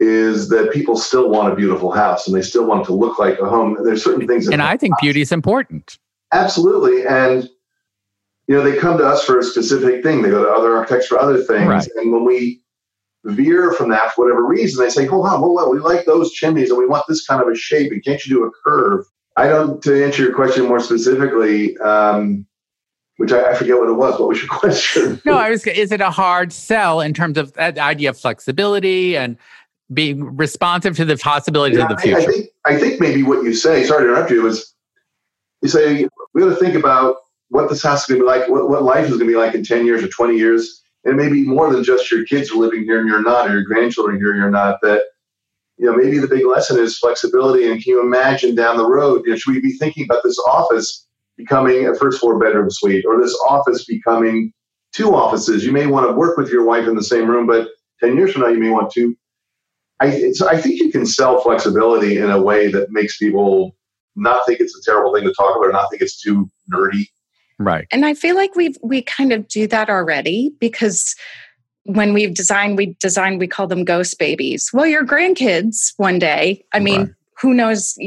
is 0.00 0.48
that 0.48 0.72
people 0.72 0.96
still 0.96 1.28
want 1.28 1.52
a 1.52 1.54
beautiful 1.56 1.92
house 1.92 2.26
and 2.26 2.34
they 2.34 2.40
still 2.42 2.66
want 2.66 2.82
it 2.82 2.86
to 2.86 2.94
look 2.94 3.18
like 3.18 3.38
a 3.38 3.48
home. 3.48 3.76
There's 3.84 4.02
certain 4.02 4.26
things 4.26 4.48
And 4.48 4.62
I 4.62 4.76
think 4.76 4.94
beauty 5.00 5.20
is 5.20 5.30
important. 5.30 5.98
absolutely 6.32 7.06
and 7.06 7.48
you 8.48 8.56
know 8.56 8.62
they 8.62 8.76
come 8.78 8.98
to 8.98 9.06
us 9.06 9.22
for 9.24 9.38
a 9.38 9.42
specific 9.44 10.02
thing. 10.02 10.22
They 10.22 10.30
go 10.30 10.42
to 10.42 10.50
other 10.50 10.74
architects 10.76 11.06
for 11.06 11.20
other 11.20 11.36
things, 11.42 11.68
Right. 11.68 11.88
and 11.96 12.12
when 12.12 12.24
we 12.24 12.62
veer 13.24 13.72
from 13.72 13.90
that 13.90 14.12
for 14.12 14.24
whatever 14.24 14.44
reason, 14.44 14.82
they 14.82 14.90
say, 14.90 15.04
"Hold 15.06 15.26
on, 15.26 15.40
well, 15.42 15.54
well, 15.54 15.70
we 15.70 15.78
like 15.78 16.04
those 16.06 16.32
chimneys 16.32 16.70
and 16.70 16.78
we 16.78 16.86
want 16.86 17.04
this 17.06 17.24
kind 17.26 17.40
of 17.42 17.46
a 17.48 17.54
shape, 17.54 17.92
and 17.92 18.02
can't 18.04 18.24
you 18.26 18.34
do 18.36 18.44
a 18.44 18.50
curve?" 18.68 19.04
I 19.36 19.46
don't. 19.46 19.80
To 19.84 20.04
answer 20.04 20.22
your 20.24 20.34
question 20.34 20.66
more 20.66 20.80
specifically, 20.80 21.76
um, 21.78 22.44
which 23.18 23.30
I, 23.32 23.50
I 23.50 23.54
forget 23.54 23.76
what 23.78 23.88
it 23.88 23.92
was. 23.92 24.18
What 24.18 24.30
was 24.30 24.42
your 24.42 24.48
question? 24.58 25.20
No, 25.24 25.34
I 25.34 25.50
was. 25.50 25.64
Is 25.66 25.92
it 25.92 26.00
a 26.00 26.10
hard 26.10 26.52
sell 26.52 27.00
in 27.00 27.14
terms 27.14 27.38
of 27.38 27.52
that 27.52 27.78
idea 27.78 28.10
of 28.10 28.18
flexibility 28.18 29.16
and 29.16 29.36
being 29.92 30.36
responsive 30.36 30.96
to 30.96 31.04
the 31.04 31.16
possibilities 31.16 31.78
Yeah, 31.78 31.84
of 31.84 31.88
the 31.90 31.94
I- 31.96 31.98
I, 31.98 32.20
future? 32.20 32.32
think 32.32 32.46
I 32.66 32.76
think 32.78 33.00
maybe 33.00 33.22
what 33.22 33.42
you 33.42 33.54
say. 33.54 33.84
Sorry 33.84 34.04
to 34.04 34.10
interrupt 34.10 34.30
you. 34.30 34.46
Is 34.46 34.72
you 35.62 35.68
say 35.68 36.08
we 36.34 36.42
got 36.42 36.50
to 36.50 36.56
think 36.56 36.74
about 36.74 37.16
what 37.48 37.68
this 37.68 37.82
house 37.82 38.02
is 38.02 38.06
going 38.06 38.20
to 38.20 38.24
be 38.24 38.28
like, 38.28 38.48
what, 38.48 38.68
what 38.68 38.82
life 38.82 39.04
is 39.04 39.10
going 39.10 39.20
to 39.20 39.26
be 39.26 39.36
like 39.36 39.54
in 39.54 39.64
ten 39.64 39.84
years 39.86 40.02
or 40.02 40.08
twenty 40.08 40.36
years, 40.36 40.80
and 41.04 41.16
maybe 41.16 41.42
more 41.42 41.72
than 41.72 41.82
just 41.82 42.10
your 42.10 42.24
kids 42.24 42.50
are 42.52 42.56
living 42.56 42.82
here 42.84 43.00
and 43.00 43.08
you're 43.08 43.22
not, 43.22 43.48
or 43.48 43.52
your 43.54 43.64
grandchildren 43.64 44.16
here 44.18 44.30
and 44.30 44.38
you're 44.38 44.50
not. 44.50 44.78
That 44.82 45.02
you 45.76 45.86
know 45.86 45.96
maybe 45.96 46.18
the 46.18 46.28
big 46.28 46.46
lesson 46.46 46.78
is 46.78 46.98
flexibility. 46.98 47.70
And 47.70 47.82
can 47.82 47.90
you 47.92 48.00
imagine 48.00 48.54
down 48.54 48.76
the 48.76 48.86
road? 48.88 49.22
You 49.24 49.32
know, 49.32 49.36
should 49.36 49.54
we 49.54 49.60
be 49.60 49.72
thinking 49.72 50.04
about 50.04 50.22
this 50.22 50.38
office 50.46 51.06
becoming 51.36 51.88
a 51.88 51.94
first 51.94 52.20
floor 52.20 52.38
bedroom 52.38 52.70
suite, 52.70 53.04
or 53.06 53.20
this 53.20 53.36
office 53.48 53.84
becoming 53.86 54.52
two 54.92 55.14
offices? 55.14 55.64
You 55.64 55.72
may 55.72 55.86
want 55.86 56.08
to 56.08 56.12
work 56.12 56.36
with 56.36 56.50
your 56.50 56.64
wife 56.64 56.86
in 56.86 56.94
the 56.94 57.02
same 57.02 57.28
room, 57.28 57.46
but 57.48 57.68
ten 57.98 58.16
years 58.16 58.32
from 58.32 58.42
now, 58.42 58.48
you 58.48 58.58
may 58.60 58.70
want 58.70 58.92
to 58.92 59.16
I, 60.00 60.32
so 60.32 60.48
I 60.48 60.60
think 60.60 60.80
you 60.80 60.90
can 60.90 61.04
sell 61.04 61.40
flexibility 61.40 62.16
in 62.16 62.30
a 62.30 62.40
way 62.40 62.70
that 62.70 62.90
makes 62.90 63.18
people 63.18 63.76
not 64.16 64.40
think 64.46 64.60
it's 64.60 64.76
a 64.76 64.82
terrible 64.82 65.14
thing 65.14 65.24
to 65.24 65.34
talk 65.34 65.56
about 65.56 65.66
or 65.66 65.72
not 65.72 65.88
think 65.90 66.02
it's 66.02 66.20
too 66.20 66.50
nerdy. 66.72 67.06
Right. 67.58 67.86
And 67.92 68.06
I 68.06 68.14
feel 68.14 68.34
like 68.34 68.56
we've 68.56 68.76
we 68.82 69.02
kind 69.02 69.32
of 69.32 69.46
do 69.48 69.66
that 69.66 69.90
already 69.90 70.52
because 70.58 71.14
when 71.84 72.14
we've 72.14 72.34
designed, 72.34 72.76
we 72.76 72.96
design, 73.00 73.38
we 73.38 73.46
call 73.46 73.66
them 73.66 73.84
ghost 73.84 74.18
babies. 74.18 74.70
Well, 74.72 74.86
your 74.86 75.04
grandkids 75.04 75.92
one 75.96 76.18
day, 76.18 76.64
I 76.72 76.78
mean, 76.78 77.00
right. 77.00 77.10
who 77.40 77.52
knows 77.52 77.98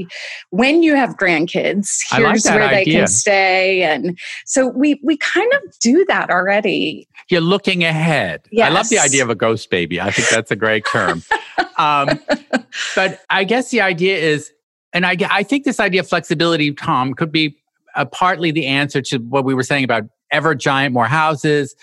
when 0.49 0.81
you 0.81 0.95
have 0.95 1.17
grandkids, 1.17 1.99
here's 2.11 2.45
like 2.45 2.55
where 2.55 2.63
idea. 2.63 2.85
they 2.85 2.91
can 2.99 3.07
stay. 3.07 3.83
And 3.83 4.17
so 4.45 4.67
we 4.67 4.99
we 5.03 5.17
kind 5.17 5.51
of 5.53 5.79
do 5.79 6.03
that 6.07 6.31
already. 6.31 7.07
You're 7.29 7.41
looking 7.41 7.83
ahead. 7.83 8.41
Yes. 8.51 8.71
I 8.71 8.73
love 8.73 8.89
the 8.89 8.99
idea 8.99 9.23
of 9.23 9.29
a 9.29 9.35
ghost 9.35 9.69
baby. 9.69 10.01
I 10.01 10.09
think 10.09 10.29
that's 10.29 10.49
a 10.49 10.55
great 10.55 10.85
term. 10.91 11.21
um, 11.77 12.19
but 12.95 13.21
I 13.29 13.43
guess 13.43 13.69
the 13.69 13.81
idea 13.81 14.17
is, 14.17 14.51
and 14.93 15.05
I, 15.05 15.17
I 15.29 15.43
think 15.43 15.65
this 15.65 15.79
idea 15.79 16.01
of 16.01 16.07
flexibility, 16.07 16.71
Tom, 16.73 17.13
could 17.13 17.31
be 17.31 17.57
uh, 17.95 18.05
partly 18.05 18.51
the 18.51 18.65
answer 18.65 19.01
to 19.01 19.17
what 19.17 19.45
we 19.45 19.53
were 19.53 19.63
saying 19.63 19.83
about 19.83 20.03
ever 20.31 20.55
giant 20.55 20.93
more 20.93 21.07
houses, 21.07 21.75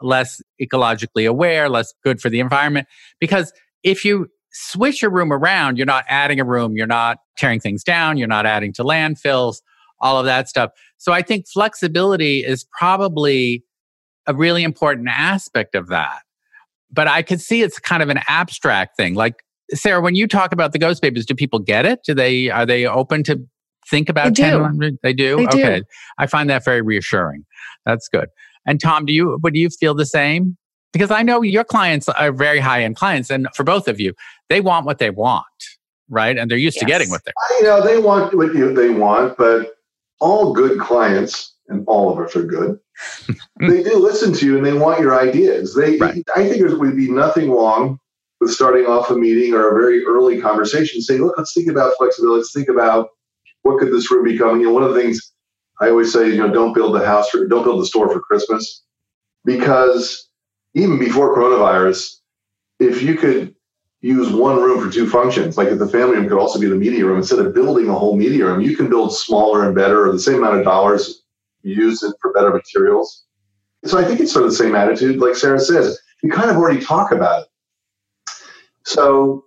less 0.00 0.42
ecologically 0.60 1.28
aware, 1.28 1.68
less 1.68 1.94
good 2.02 2.20
for 2.20 2.28
the 2.28 2.40
environment. 2.40 2.86
Because 3.18 3.52
if 3.82 4.04
you 4.04 4.28
switch 4.52 5.02
your 5.02 5.10
room 5.10 5.32
around, 5.32 5.76
you're 5.76 5.86
not 5.86 6.04
adding 6.08 6.40
a 6.40 6.44
room, 6.44 6.76
you're 6.76 6.86
not 6.86 7.18
tearing 7.36 7.60
things 7.60 7.82
down, 7.82 8.16
you're 8.16 8.28
not 8.28 8.46
adding 8.46 8.72
to 8.74 8.84
landfills, 8.84 9.62
all 10.00 10.18
of 10.18 10.26
that 10.26 10.48
stuff. 10.48 10.70
So 10.98 11.12
I 11.12 11.22
think 11.22 11.48
flexibility 11.48 12.44
is 12.44 12.64
probably 12.78 13.64
a 14.26 14.34
really 14.34 14.62
important 14.62 15.08
aspect 15.08 15.74
of 15.74 15.88
that. 15.88 16.22
But 16.92 17.08
I 17.08 17.22
could 17.22 17.40
see 17.40 17.62
it's 17.62 17.78
kind 17.78 18.02
of 18.02 18.08
an 18.08 18.20
abstract 18.28 18.96
thing. 18.96 19.14
Like 19.14 19.44
Sarah, 19.72 20.00
when 20.00 20.14
you 20.14 20.26
talk 20.26 20.52
about 20.52 20.72
the 20.72 20.78
ghost 20.78 21.02
babies, 21.02 21.26
do 21.26 21.34
people 21.34 21.58
get 21.58 21.86
it? 21.86 22.00
Do 22.04 22.14
they 22.14 22.50
are 22.50 22.66
they 22.66 22.86
open 22.86 23.22
to 23.24 23.40
think 23.90 24.08
about 24.08 24.34
they 24.34 24.42
10 24.42 24.78
do. 24.78 24.98
They 25.02 25.12
do? 25.12 25.36
They 25.36 25.46
okay. 25.46 25.78
Do. 25.80 25.84
I 26.18 26.26
find 26.26 26.48
that 26.50 26.64
very 26.64 26.82
reassuring. 26.82 27.44
That's 27.84 28.08
good. 28.08 28.28
And 28.66 28.80
Tom, 28.80 29.04
do 29.04 29.12
you 29.12 29.38
would 29.42 29.54
you 29.54 29.68
feel 29.70 29.94
the 29.94 30.06
same? 30.06 30.56
Because 30.92 31.10
I 31.10 31.22
know 31.22 31.42
your 31.42 31.64
clients 31.64 32.08
are 32.08 32.32
very 32.32 32.60
high 32.60 32.82
end 32.82 32.96
clients, 32.96 33.30
and 33.30 33.48
for 33.54 33.64
both 33.64 33.88
of 33.88 34.00
you, 34.00 34.14
they 34.48 34.60
want 34.60 34.86
what 34.86 34.98
they 34.98 35.10
want, 35.10 35.44
right? 36.08 36.38
And 36.38 36.50
they're 36.50 36.56
used 36.56 36.76
yes. 36.76 36.82
to 36.82 36.86
getting 36.86 37.10
what 37.10 37.22
they 37.24 37.32
want. 37.34 37.60
You 37.60 37.66
know, 37.66 37.84
they 37.84 37.98
want 37.98 38.34
what 38.34 38.54
you, 38.54 38.72
they 38.72 38.90
want, 38.90 39.36
but 39.36 39.74
all 40.20 40.52
good 40.52 40.78
clients, 40.78 41.56
and 41.68 41.84
all 41.88 42.12
of 42.12 42.24
us 42.24 42.36
are 42.36 42.44
good, 42.44 42.78
they 43.60 43.82
do 43.82 43.96
listen 43.98 44.32
to 44.32 44.46
you 44.46 44.56
and 44.56 44.64
they 44.64 44.72
want 44.72 45.00
your 45.00 45.18
ideas. 45.18 45.74
They, 45.74 45.96
right. 45.98 46.22
I 46.36 46.48
think 46.48 46.66
there 46.66 46.76
would 46.76 46.96
be 46.96 47.10
nothing 47.10 47.50
wrong 47.50 47.98
with 48.40 48.50
starting 48.50 48.86
off 48.86 49.10
a 49.10 49.16
meeting 49.16 49.54
or 49.54 49.68
a 49.68 49.80
very 49.80 50.04
early 50.04 50.40
conversation, 50.40 51.00
saying, 51.00 51.22
"Look, 51.22 51.38
let's 51.38 51.54
think 51.54 51.68
about 51.68 51.94
flexibility. 51.98 52.38
Let's 52.38 52.52
think 52.52 52.68
about 52.68 53.08
what 53.62 53.78
could 53.78 53.92
this 53.92 54.10
room 54.10 54.24
become." 54.24 54.60
You 54.60 54.66
know, 54.66 54.72
one 54.72 54.82
of 54.82 54.94
the 54.94 55.00
things 55.00 55.32
I 55.80 55.90
always 55.90 56.12
say, 56.12 56.28
you 56.28 56.36
know, 56.36 56.52
don't 56.52 56.74
build 56.74 56.94
the 56.94 57.04
house 57.04 57.30
for, 57.30 57.46
don't 57.46 57.64
build 57.64 57.80
the 57.80 57.86
store 57.86 58.08
for 58.12 58.20
Christmas, 58.20 58.82
because 59.44 60.28
even 60.74 60.98
before 60.98 61.36
coronavirus, 61.36 62.16
if 62.80 63.02
you 63.02 63.16
could 63.16 63.54
use 64.00 64.30
one 64.30 64.56
room 64.56 64.84
for 64.84 64.92
two 64.92 65.08
functions, 65.08 65.56
like 65.56 65.68
if 65.68 65.78
the 65.78 65.88
family 65.88 66.16
room 66.16 66.28
could 66.28 66.38
also 66.38 66.60
be 66.60 66.68
the 66.68 66.76
media 66.76 67.04
room, 67.06 67.18
instead 67.18 67.38
of 67.38 67.54
building 67.54 67.88
a 67.88 67.94
whole 67.94 68.16
media 68.16 68.44
room, 68.44 68.60
you 68.60 68.76
can 68.76 68.88
build 68.88 69.16
smaller 69.16 69.64
and 69.64 69.74
better, 69.74 70.06
or 70.06 70.12
the 70.12 70.18
same 70.18 70.36
amount 70.36 70.58
of 70.58 70.64
dollars, 70.64 71.23
use 71.64 72.02
it 72.02 72.14
for 72.20 72.32
better 72.32 72.50
materials. 72.50 73.24
So 73.84 73.98
I 73.98 74.04
think 74.04 74.20
it's 74.20 74.32
sort 74.32 74.44
of 74.44 74.50
the 74.50 74.56
same 74.56 74.74
attitude, 74.74 75.18
like 75.18 75.36
Sarah 75.36 75.60
says. 75.60 75.98
We 76.22 76.30
kind 76.30 76.50
of 76.50 76.56
already 76.56 76.80
talk 76.80 77.12
about 77.12 77.42
it. 77.42 77.48
So, 78.84 79.44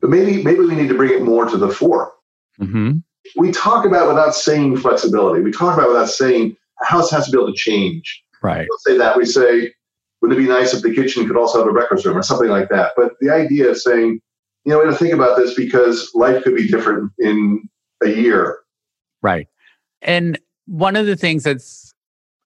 but 0.00 0.10
maybe 0.10 0.42
maybe 0.42 0.60
we 0.60 0.74
need 0.74 0.88
to 0.88 0.96
bring 0.96 1.12
it 1.12 1.22
more 1.22 1.44
to 1.46 1.56
the 1.56 1.68
fore. 1.68 2.12
Mm-hmm 2.60 2.98
we 3.36 3.52
talk 3.52 3.84
about 3.84 4.08
without 4.08 4.34
saying 4.34 4.76
flexibility. 4.76 5.42
We 5.42 5.52
talk 5.52 5.76
about 5.76 5.88
without 5.88 6.08
saying 6.08 6.56
a 6.80 6.84
house 6.84 7.10
has 7.10 7.26
to 7.26 7.32
be 7.32 7.38
able 7.38 7.52
to 7.52 7.58
change. 7.58 8.22
Right. 8.42 8.66
we 8.68 8.92
say 8.92 8.98
that. 8.98 9.16
We 9.16 9.26
say, 9.26 9.72
wouldn't 10.20 10.38
it 10.38 10.42
be 10.42 10.48
nice 10.48 10.72
if 10.72 10.82
the 10.82 10.94
kitchen 10.94 11.26
could 11.26 11.36
also 11.36 11.58
have 11.58 11.68
a 11.68 11.72
breakfast 11.72 12.04
room 12.06 12.16
or 12.16 12.22
something 12.22 12.48
like 12.48 12.68
that? 12.70 12.92
But 12.96 13.12
the 13.20 13.30
idea 13.30 13.70
of 13.70 13.78
saying, 13.78 14.20
you 14.64 14.72
know, 14.72 14.78
we 14.78 14.84
got 14.84 14.92
to 14.92 14.96
think 14.96 15.14
about 15.14 15.36
this 15.36 15.54
because 15.54 16.10
life 16.14 16.42
could 16.42 16.56
be 16.56 16.68
different 16.68 17.12
in 17.18 17.68
a 18.02 18.08
year. 18.08 18.58
Right. 19.22 19.46
And 20.02 20.38
one 20.70 20.94
of 20.94 21.04
the 21.04 21.16
things 21.16 21.42
that's 21.42 21.92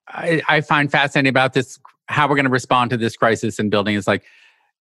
I, 0.09 0.43
I 0.49 0.61
find 0.61 0.91
fascinating 0.91 1.29
about 1.29 1.53
this, 1.53 1.79
how 2.07 2.27
we're 2.29 2.37
going 2.37 2.47
to 2.47 2.51
respond 2.51 2.91
to 2.91 2.97
this 2.97 3.17
crisis 3.17 3.59
in 3.59 3.71
building 3.71 3.95
is 3.95 4.07
like 4.07 4.25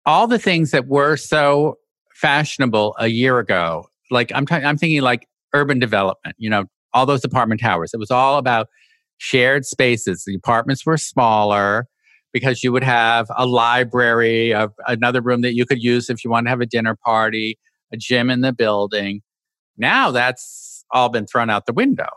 all 0.06 0.28
the 0.28 0.39
things 0.39 0.72
that 0.72 0.88
were 0.88 1.17
so 1.17 1.78
fashionable 2.13 2.96
a 3.00 3.08
year 3.08 3.39
ago. 3.39 3.88
Like 4.12 4.32
I'm, 4.36 4.46
t- 4.46 4.56
I'm 4.56 4.78
thinking 4.78 5.02
like 5.02 5.28
urban 5.54 5.80
development, 5.80 6.36
you 6.38 6.50
know, 6.50 6.65
all 6.93 7.06
those 7.06 7.24
apartment 7.24 7.62
towers. 7.62 7.91
It 7.93 7.98
was 7.98 8.12
all 8.12 8.38
about 8.38 8.67
shared 9.17 9.65
spaces. 9.65 10.24
The 10.26 10.36
apartments 10.36 10.86
were 10.86 10.98
smaller 10.98 11.88
because 12.34 12.63
you 12.63 12.72
would 12.72 12.84
have 12.84 13.28
a 13.36 13.46
library, 13.46 14.54
of 14.54 14.74
another 14.88 15.22
room 15.22 15.41
that 15.41 15.56
you 15.56 15.65
could 15.65 15.82
use 15.82 16.10
if 16.10 16.24
you 16.24 16.30
want 16.30 16.46
to 16.48 16.50
have 16.50 16.62
a 16.62 16.65
dinner 16.65 16.98
party, 17.04 17.58
a 17.91 17.98
gym 17.98 18.30
in 18.30 18.41
the 18.41 18.54
building. 18.54 19.22
Now 19.78 20.12
that's 20.12 20.86
all 20.91 21.10
been 21.10 21.26
thrown 21.26 21.50
out 21.50 21.65
the 21.65 21.74
window. 21.74 22.10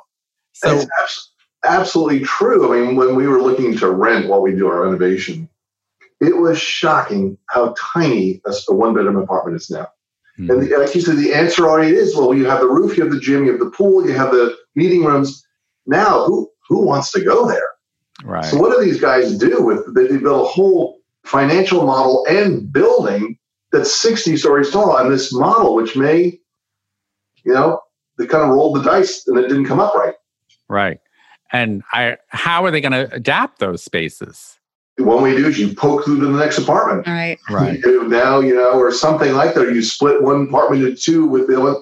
So 0.56 0.74
that's 0.98 1.32
absolutely 1.64 2.20
true. 2.20 2.72
I 2.72 2.80
mean, 2.80 2.96
when 2.96 3.14
we 3.14 3.26
were 3.26 3.42
looking 3.42 3.76
to 3.78 3.90
rent 3.90 4.28
while 4.28 4.40
we 4.40 4.52
do 4.52 4.68
our 4.68 4.84
renovation, 4.84 5.48
it 6.20 6.36
was 6.36 6.58
shocking 6.58 7.36
how 7.50 7.74
tiny 7.78 8.40
a 8.46 8.74
one 8.74 8.94
bedroom 8.94 9.16
apartment 9.16 9.56
is 9.56 9.70
now. 9.70 9.88
Mm-hmm. 10.38 10.50
And 10.50 10.62
the, 10.62 10.78
like 10.78 10.94
you 10.94 11.00
said, 11.00 11.16
the 11.16 11.34
answer 11.34 11.66
already 11.66 11.94
is 11.94 12.16
well, 12.16 12.34
you 12.34 12.46
have 12.46 12.60
the 12.60 12.68
roof, 12.68 12.96
you 12.96 13.04
have 13.04 13.12
the 13.12 13.20
gym, 13.20 13.44
you 13.44 13.52
have 13.52 13.60
the 13.60 13.70
pool, 13.70 14.06
you 14.06 14.14
have 14.14 14.32
the 14.32 14.56
meeting 14.74 15.04
rooms. 15.04 15.46
Now, 15.86 16.24
who 16.24 16.50
who 16.68 16.84
wants 16.84 17.12
to 17.12 17.24
go 17.24 17.46
there? 17.46 17.68
Right. 18.24 18.44
So, 18.44 18.58
what 18.58 18.76
do 18.76 18.84
these 18.84 19.00
guys 19.00 19.36
do 19.36 19.62
with? 19.62 19.94
They, 19.94 20.06
they 20.06 20.18
build 20.18 20.46
a 20.46 20.48
whole 20.48 20.98
financial 21.24 21.84
model 21.84 22.24
and 22.28 22.72
building 22.72 23.38
that's 23.72 23.92
60 24.00 24.36
stories 24.36 24.70
tall, 24.70 24.96
and 24.96 25.12
this 25.12 25.32
model, 25.32 25.74
which 25.74 25.96
may, 25.96 26.38
you 27.44 27.52
know, 27.52 27.80
they 28.18 28.26
kind 28.26 28.44
of 28.44 28.50
rolled 28.50 28.76
the 28.76 28.82
dice 28.82 29.26
and 29.26 29.38
it 29.38 29.48
didn't 29.48 29.66
come 29.66 29.80
up 29.80 29.94
right. 29.94 30.14
Right. 30.68 31.00
And 31.52 31.82
I, 31.92 32.16
how 32.28 32.64
are 32.64 32.70
they 32.70 32.80
going 32.80 32.92
to 32.92 33.12
adapt 33.14 33.60
those 33.60 33.82
spaces? 33.82 34.58
one 34.98 35.22
way 35.22 35.32
to 35.32 35.36
do 35.36 35.48
is 35.48 35.58
you 35.58 35.74
poke 35.74 36.04
through 36.04 36.20
to 36.20 36.26
the 36.26 36.38
next 36.38 36.58
apartment. 36.58 37.06
Right. 37.06 37.38
Right. 37.50 37.78
Now, 37.84 38.40
you 38.40 38.54
know, 38.54 38.78
or 38.78 38.90
something 38.90 39.34
like 39.34 39.54
that. 39.54 39.72
You 39.72 39.82
split 39.82 40.22
one 40.22 40.48
apartment 40.48 40.84
into 40.84 40.96
two 40.96 41.26
with 41.26 41.48
the 41.48 41.60
other. 41.60 41.80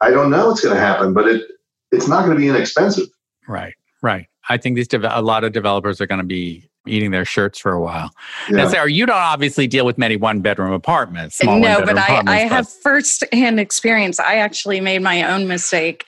I 0.00 0.10
don't 0.10 0.30
know 0.30 0.48
what's 0.48 0.60
going 0.60 0.74
to 0.74 0.80
happen, 0.80 1.14
but 1.14 1.26
it 1.26 1.42
it's 1.90 2.08
not 2.08 2.24
going 2.24 2.36
to 2.36 2.40
be 2.40 2.48
inexpensive. 2.48 3.08
Right. 3.48 3.74
Right. 4.02 4.26
I 4.48 4.56
think 4.56 4.76
these 4.76 4.88
a 4.92 5.22
lot 5.22 5.44
of 5.44 5.52
developers 5.52 6.00
are 6.00 6.06
going 6.06 6.20
to 6.20 6.26
be 6.26 6.68
eating 6.86 7.10
their 7.10 7.24
shirts 7.24 7.58
for 7.58 7.72
a 7.72 7.80
while. 7.80 8.10
Yeah. 8.48 8.56
Now, 8.56 8.68
Sarah, 8.68 8.90
you 8.90 9.06
don't 9.06 9.16
obviously 9.16 9.66
deal 9.66 9.86
with 9.86 9.98
many 9.98 10.16
one 10.16 10.40
bedroom 10.40 10.72
apartments. 10.72 11.42
no, 11.42 11.82
but 11.84 11.96
I, 11.96 12.22
I 12.26 12.36
have 12.40 12.68
first 12.68 13.24
hand 13.32 13.58
experience. 13.58 14.20
I 14.20 14.36
actually 14.36 14.80
made 14.80 15.02
my 15.02 15.22
own 15.22 15.48
mistake 15.48 16.04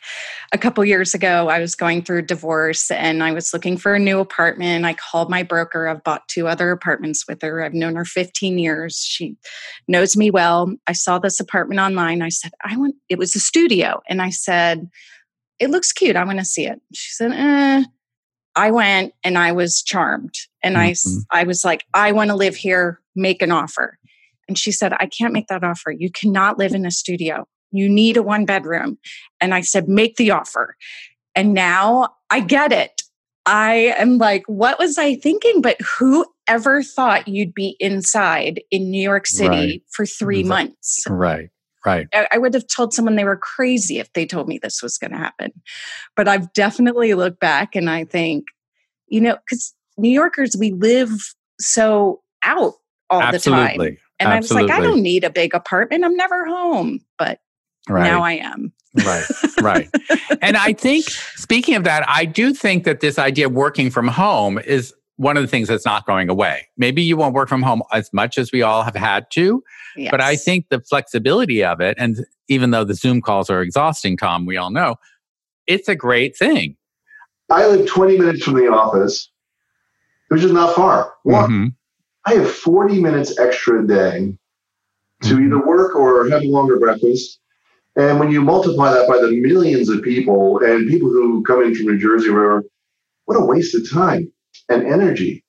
a 0.52 0.58
couple 0.58 0.84
years 0.84 1.14
ago. 1.14 1.48
I 1.48 1.58
was 1.58 1.74
going 1.74 2.02
through 2.02 2.22
divorce 2.22 2.90
and 2.90 3.22
I 3.22 3.32
was 3.32 3.52
looking 3.52 3.76
for 3.76 3.94
a 3.94 3.98
new 3.98 4.20
apartment. 4.20 4.84
I 4.84 4.94
called 4.94 5.30
my 5.30 5.42
broker. 5.42 5.88
I've 5.88 6.04
bought 6.04 6.28
two 6.28 6.46
other 6.46 6.70
apartments 6.70 7.24
with 7.26 7.42
her. 7.42 7.62
I've 7.62 7.74
known 7.74 7.96
her 7.96 8.04
15 8.04 8.58
years. 8.58 8.98
She 8.98 9.36
knows 9.88 10.16
me 10.16 10.30
well. 10.30 10.74
I 10.86 10.92
saw 10.92 11.18
this 11.18 11.40
apartment 11.40 11.80
online. 11.80 12.22
I 12.22 12.28
said, 12.28 12.52
I 12.64 12.76
want, 12.76 12.94
it 13.08 13.18
was 13.18 13.34
a 13.34 13.40
studio. 13.40 14.02
And 14.08 14.20
I 14.20 14.30
said, 14.30 14.88
it 15.58 15.70
looks 15.70 15.92
cute. 15.92 16.16
I 16.16 16.24
want 16.24 16.38
to 16.38 16.44
see 16.44 16.66
it. 16.66 16.80
She 16.92 17.12
said, 17.12 17.32
eh 17.32 17.84
I 18.57 18.71
went 18.71 19.12
and 19.23 19.37
I 19.38 19.53
was 19.53 19.83
charmed. 19.83 20.35
And 20.62 20.77
mm-hmm. 20.77 21.19
I, 21.31 21.40
I 21.40 21.45
was 21.45 21.64
like, 21.64 21.85
I 21.95 22.12
want 22.12 22.31
to 22.31 22.37
live 22.37 22.57
here, 22.57 23.01
make 23.14 23.42
an 23.42 23.53
offer. 23.53 23.99
And 24.49 24.59
she 24.59 24.73
said, 24.73 24.92
I 24.95 25.07
can't 25.07 25.33
make 25.33 25.49
that 25.49 25.62
offer. 25.62 25.90
You 25.90 26.11
cannot 26.11 26.59
live 26.59 26.73
in 26.73 26.87
a 26.87 26.90
studio. 26.90 27.47
You 27.71 27.88
need 27.88 28.16
a 28.16 28.23
one 28.23 28.47
bedroom. 28.47 28.99
And 29.40 29.55
I 29.55 29.61
said, 29.61 29.88
make 29.88 30.16
the 30.16 30.31
offer. 30.31 30.77
And 31.35 31.53
now 31.53 32.14
I 32.31 32.40
get 32.40 32.73
it. 32.73 33.03
I 33.45 33.95
am 33.99 34.19
like, 34.19 34.42
what 34.47 34.79
was 34.79 34.99
I 34.99 35.16
thinking? 35.16 35.61
But 35.61 35.77
who 35.99 36.25
ever 36.49 36.83
thought 36.83 37.29
you'd 37.29 37.55
be 37.55 37.77
inside 37.79 38.61
in 38.71 38.90
New 38.90 39.03
York 39.03 39.27
City 39.27 39.49
right. 39.49 39.83
for 39.92 40.07
three 40.07 40.42
months? 40.42 41.05
Right. 41.09 41.51
Right. 41.87 42.09
I, 42.12 42.37
would 42.37 42.53
have 42.53 42.66
told 42.66 42.92
someone 42.92 43.14
they 43.14 43.25
were 43.25 43.37
crazy 43.37 44.01
if 44.01 44.12
they 44.12 44.27
told 44.27 44.49
me 44.49 44.59
this 44.59 44.83
was 44.83 44.99
going 44.99 45.12
to 45.12 45.16
happen. 45.16 45.53
But 46.16 46.27
I've 46.27 46.53
definitely 46.53 47.14
looked 47.14 47.38
back 47.38 47.77
and 47.77 47.88
I 47.88 48.03
think, 48.05 48.46
you 49.07 49.20
know, 49.20 49.37
because 49.37 49.72
New 49.96 50.11
Yorkers, 50.11 50.57
we 50.59 50.72
live 50.72 51.12
so 51.61 52.22
out 52.42 52.75
all 53.09 53.22
Absolutely. 53.22 53.62
the 53.62 53.68
time. 53.68 53.99
And 54.18 54.29
Absolutely. 54.33 54.33
I 54.33 54.38
was 54.38 54.51
like, 54.51 54.70
I 54.70 54.83
don't 54.83 55.03
need 55.03 55.22
a 55.22 55.31
big 55.31 55.55
apartment. 55.55 56.05
I'm 56.05 56.16
never 56.16 56.44
home. 56.46 56.99
But 57.18 57.38
right. 57.88 58.03
now 58.03 58.20
I 58.20 58.33
am. 58.33 58.72
right, 59.05 59.25
right. 59.61 59.88
And 60.42 60.57
I 60.57 60.72
think, 60.72 61.05
speaking 61.05 61.77
of 61.77 61.85
that, 61.85 62.05
I 62.09 62.25
do 62.25 62.53
think 62.53 62.83
that 62.85 62.99
this 62.99 63.16
idea 63.16 63.46
of 63.46 63.53
working 63.53 63.90
from 63.90 64.09
home 64.09 64.59
is 64.59 64.92
one 65.16 65.37
of 65.37 65.42
the 65.42 65.48
things 65.48 65.68
that's 65.68 65.87
not 65.87 66.07
going 66.07 66.29
away. 66.29 66.68
Maybe 66.76 67.02
you 67.02 67.16
won't 67.16 67.35
work 67.35 67.48
from 67.48 67.62
home 67.62 67.83
as 67.92 68.12
much 68.12 68.38
as 68.38 68.52
we 68.52 68.62
all 68.62 68.83
have 68.83 68.94
had 68.94 69.26
to, 69.33 69.62
yes. 69.96 70.11
but 70.11 70.20
I 70.20 70.37
think 70.37 70.66
the 70.68 70.81
flexibility 70.81 71.64
of 71.64 71.81
it, 71.81 71.96
and 71.98 72.24
even 72.48 72.70
though 72.70 72.85
the 72.85 72.94
Zoom 72.94 73.20
calls 73.22 73.48
are 73.48 73.62
exhausting, 73.62 74.16
Tom, 74.16 74.46
we 74.46 74.57
all 74.57 74.70
know, 74.70 74.96
it's 75.66 75.88
a 75.88 75.96
great 75.96 76.37
thing. 76.37 76.76
I 77.50 77.66
live 77.66 77.87
20 77.87 78.18
minutes 78.18 78.44
from 78.44 78.55
the 78.55 78.68
office, 78.68 79.31
which 80.29 80.42
is 80.42 80.52
not 80.52 80.74
far. 80.74 81.14
Walk. 81.24 81.48
Mm-hmm. 81.48 81.68
I 82.24 82.35
have 82.35 82.50
40 82.50 83.00
minutes 83.00 83.38
extra 83.38 83.83
a 83.83 83.87
day 83.87 84.37
to 85.22 85.29
Mm-hmm. 85.29 85.46
either 85.46 85.66
work 85.66 85.94
or 85.94 86.29
have 86.29 86.42
a 86.42 86.46
longer 86.46 86.79
breakfast. 86.79 87.38
And 87.94 88.20
when 88.20 88.31
you 88.31 88.42
multiply 88.42 88.92
that 88.92 89.09
by 89.09 89.16
the 89.16 89.31
millions 89.40 89.88
of 89.88 90.02
people 90.02 90.59
and 90.59 90.90
people 90.90 91.09
who 91.09 91.42
come 91.44 91.62
in 91.62 91.74
from 91.74 91.87
New 91.87 91.98
Jersey, 91.98 92.29
where 92.31 92.62
what 93.24 93.37
a 93.37 93.44
waste 93.44 93.74
of 93.74 93.90
time 93.90 94.31
and 94.68 94.87
energy. 94.87 95.44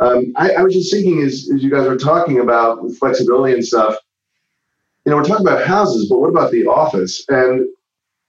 Um, 0.00 0.32
I, 0.36 0.52
I 0.52 0.62
was 0.62 0.74
just 0.74 0.92
thinking 0.92 1.22
as, 1.22 1.48
as 1.54 1.62
you 1.62 1.70
guys 1.70 1.86
were 1.88 1.96
talking 1.96 2.40
about 2.40 2.80
flexibility 2.98 3.54
and 3.54 3.64
stuff, 3.64 3.96
you 5.04 5.10
know, 5.10 5.16
we're 5.16 5.24
talking 5.24 5.46
about 5.46 5.66
houses, 5.66 6.08
but 6.08 6.18
what 6.18 6.28
about 6.28 6.50
the 6.50 6.66
office? 6.66 7.24
And 7.28 7.66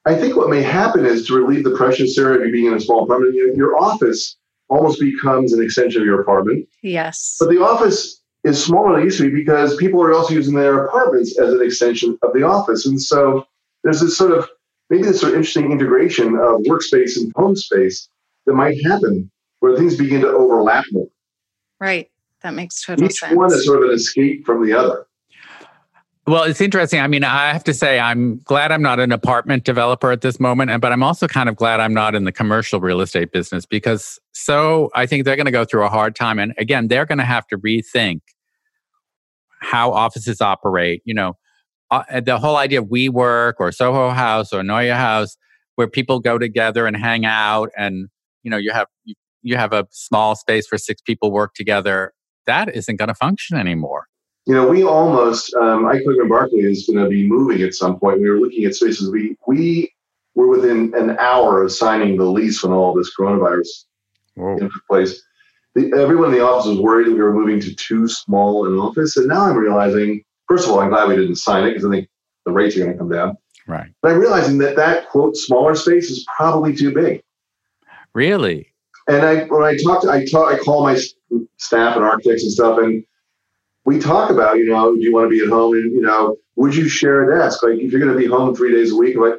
I 0.06 0.16
think 0.16 0.38
what 0.38 0.50
may 0.50 0.62
happen 0.62 1.06
is 1.06 1.28
to 1.28 1.36
relieve 1.36 1.64
the 1.64 1.76
pressure, 1.76 2.08
Sarah, 2.08 2.38
of 2.38 2.46
you 2.46 2.52
being 2.52 2.68
in 2.68 2.74
a 2.74 2.80
small 2.80 3.04
apartment, 3.04 3.34
your, 3.34 3.54
your 3.56 3.78
office 3.78 4.38
almost 4.70 5.00
becomes 5.00 5.54
an 5.54 5.62
extension 5.62 6.02
of 6.02 6.06
your 6.06 6.22
apartment. 6.22 6.68
Yes. 6.82 7.38
But 7.40 7.50
the 7.50 7.62
office 7.62 8.22
is 8.44 8.64
smaller 8.64 8.94
than 8.94 9.02
it 9.02 9.06
used 9.06 9.18
to 9.18 9.30
be 9.30 9.36
because 9.36 9.76
people 9.76 10.02
are 10.02 10.14
also 10.14 10.34
using 10.34 10.54
their 10.54 10.86
apartments 10.86 11.38
as 11.40 11.54
an 11.54 11.62
extension 11.62 12.18
of 12.22 12.34
the 12.34 12.44
office. 12.44 12.86
And 12.86 13.02
so 13.02 13.46
there's 13.84 14.00
this 14.00 14.18
sort 14.18 14.32
of 14.32 14.48
maybe 14.90 15.04
this 15.04 15.20
sort 15.20 15.34
of 15.34 15.38
interesting 15.38 15.72
integration 15.72 16.36
of 16.36 16.62
workspace 16.62 17.18
and 17.18 17.34
home 17.36 17.56
space 17.56 18.08
that 18.46 18.54
might 18.54 18.78
happen 18.86 19.30
where 19.60 19.76
things 19.76 19.98
begin 19.98 20.22
to 20.22 20.28
overlap 20.28 20.86
more. 20.92 21.08
Right. 21.80 22.10
That 22.42 22.54
makes 22.54 22.84
total 22.84 23.06
Each 23.06 23.20
sense. 23.20 23.36
one 23.36 23.52
is 23.52 23.66
sort 23.66 23.84
of 23.84 23.90
an 23.90 23.96
escape 23.96 24.46
from 24.46 24.66
the 24.66 24.74
other. 24.74 25.08
Well, 26.28 26.44
it's 26.44 26.60
interesting. 26.60 27.00
I 27.00 27.08
mean, 27.08 27.24
I 27.24 27.54
have 27.54 27.64
to 27.64 27.74
say, 27.74 28.00
I'm 28.00 28.40
glad 28.40 28.74
I'm 28.74 28.82
not 28.82 29.00
an 29.00 29.14
apartment 29.14 29.64
developer 29.64 30.12
at 30.12 30.20
this 30.20 30.42
moment, 30.42 30.70
and 30.70 30.82
but 30.82 30.92
I'm 30.92 31.02
also 31.02 31.26
kind 31.26 31.48
of 31.48 31.56
glad 31.56 31.80
I'm 31.80 31.94
not 31.94 32.16
in 32.16 32.26
the 32.26 32.34
commercial 32.34 32.82
real 32.82 33.00
estate 33.00 33.32
business 33.32 33.66
because 33.66 34.20
so 34.34 34.92
I 34.94 35.06
think 35.06 35.24
they're 35.24 35.38
going 35.38 35.46
to 35.46 35.54
go 35.54 35.64
through 35.64 35.86
a 35.86 35.90
hard 35.90 36.18
time, 36.18 36.38
and 36.38 36.54
again, 36.58 36.90
they're 36.90 37.06
going 37.06 37.20
to 37.20 37.24
have 37.24 37.48
to 37.48 37.58
rethink 37.58 38.20
how 39.62 39.94
offices 39.94 40.42
operate. 40.42 41.02
You 41.06 41.14
know, 41.14 41.38
uh, 41.92 42.20
the 42.20 42.38
whole 42.38 42.58
idea 42.58 42.82
of 42.82 42.88
WeWork 42.88 43.54
or 43.60 43.72
Soho 43.72 44.10
House 44.10 44.52
or 44.52 44.64
Neue 44.64 44.92
House, 44.92 45.38
where 45.76 45.88
people 45.88 46.20
go 46.20 46.38
together 46.38 46.86
and 46.88 46.98
hang 46.98 47.24
out, 47.24 47.72
and 47.78 48.10
you 48.44 48.52
know, 48.52 48.58
you 48.58 48.74
have 48.74 48.88
you, 49.06 49.16
you 49.42 49.56
have 49.56 49.74
a 49.74 49.88
small 49.92 50.36
space 50.36 50.68
for 50.68 50.78
six 50.78 51.02
people 51.02 51.32
work 51.32 51.54
together. 51.54 52.14
That 52.46 52.74
isn't 52.76 52.96
going 52.96 53.10
to 53.10 53.16
function 53.16 53.58
anymore. 53.58 54.08
You 54.46 54.54
know, 54.54 54.68
we 54.68 54.84
almost, 54.84 55.54
um, 55.56 55.86
Ike 55.86 56.04
Kligerman 56.08 56.30
Barkley 56.30 56.60
is 56.60 56.88
going 56.88 57.04
to 57.04 57.10
be 57.10 57.28
moving 57.28 57.62
at 57.62 57.74
some 57.74 58.00
point. 58.00 58.22
We 58.22 58.30
were 58.30 58.40
looking 58.40 58.64
at 58.64 58.76
spaces. 58.76 59.12
We, 59.12 59.36
we 59.46 59.92
were 60.36 60.48
within 60.48 60.94
an 60.96 61.18
hour 61.20 61.64
of 61.64 61.72
signing 61.72 62.16
the 62.16 62.24
lease 62.24 62.64
when 62.64 62.72
all 62.72 62.94
this 62.94 63.12
coronavirus 63.14 63.68
Whoa. 64.36 64.58
took 64.58 64.72
place. 64.90 65.22
The, 65.76 65.92
everyone 66.00 66.30
in 66.30 66.36
the 66.36 66.46
office 66.46 66.68
was 66.68 66.80
worried 66.80 67.08
that 67.08 67.14
we 67.14 67.22
were 67.22 67.34
moving 67.34 67.60
to 67.60 67.76
too 67.76 68.08
small 68.08 68.66
an 68.66 68.80
office. 68.80 69.18
And 69.18 69.28
now 69.28 69.42
I'm 69.42 69.58
realizing, 69.58 70.24
first 70.48 70.66
of 70.66 70.72
all, 70.72 70.80
I'm 70.80 70.90
glad 70.90 71.10
we 71.10 71.18
didn't 71.18 71.36
sign 71.36 71.66
it 71.66 71.72
because 71.72 71.86
I 71.86 71.92
think 71.92 72.10
the 72.46 72.54
rates 72.54 72.78
are 72.78 72.80
going 72.80 72.94
to 72.94 72.98
come 72.98 73.10
down. 73.10 73.38
Right. 73.68 73.92
But 74.02 74.12
I'm 74.12 74.20
realizing 74.20 74.60
that 74.60 74.78
that 74.78 75.10
quote 75.10 75.36
smaller 75.36 75.76
space 75.76 76.10
is 76.10 76.26
probably 76.38 76.74
too 76.74 76.94
big. 76.94 77.22
Really? 78.14 78.67
And 79.08 79.26
I, 79.26 79.44
when 79.46 79.64
I 79.64 79.78
talk, 79.78 80.02
to, 80.04 80.12
I 80.12 80.26
talk, 80.26 80.54
I 80.54 80.58
call 80.58 80.84
my 80.84 80.96
staff 81.58 81.96
and 81.96 82.04
architects 82.04 82.44
and 82.44 82.52
stuff, 82.52 82.78
and 82.80 83.04
we 83.86 84.00
talk 84.00 84.30
about, 84.30 84.58
you 84.58 84.66
know, 84.70 84.94
do 84.96 85.02
you 85.02 85.14
want 85.14 85.26
to 85.26 85.30
be 85.30 85.42
at 85.42 85.50
home? 85.50 85.74
And 85.76 85.94
you 85.94 86.02
know, 86.02 86.36
would 86.58 86.76
you 86.76 86.90
share 86.90 87.32
a 87.32 87.38
desk? 87.40 87.64
Like, 87.64 87.76
if 87.80 87.92
you're 87.92 88.02
going 88.02 88.12
to 88.14 88.20
be 88.20 88.26
home 88.28 88.54
three 88.54 88.72
days 88.74 88.92
a 88.92 88.96
week, 88.98 89.16
like, 89.18 89.36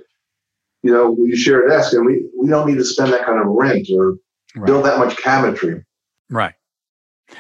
you 0.82 0.90
know, 0.92 1.10
will 1.10 1.26
you 1.28 1.36
share 1.36 1.66
a 1.66 1.68
desk? 1.68 1.92
And 1.92 2.06
we 2.06 2.26
we 2.38 2.48
don't 2.48 2.66
need 2.66 2.76
to 2.78 2.84
spend 2.84 3.12
that 3.12 3.24
kind 3.26 3.38
of 3.40 3.46
rent 3.48 3.88
or 3.94 4.14
Right. 4.56 4.66
build 4.66 4.86
that 4.86 4.98
much 4.98 5.14
cabinetry. 5.16 5.84
Right. 6.30 6.54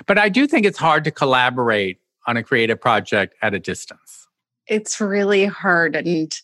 But 0.06 0.18
I 0.18 0.28
do 0.28 0.46
think 0.46 0.66
it's 0.66 0.76
hard 0.78 1.04
to 1.04 1.10
collaborate 1.10 1.98
on 2.26 2.36
a 2.36 2.42
creative 2.42 2.78
project 2.78 3.34
at 3.40 3.54
a 3.54 3.58
distance. 3.58 4.28
it's 4.66 5.00
really 5.00 5.46
hard 5.46 5.96
and 5.96 6.38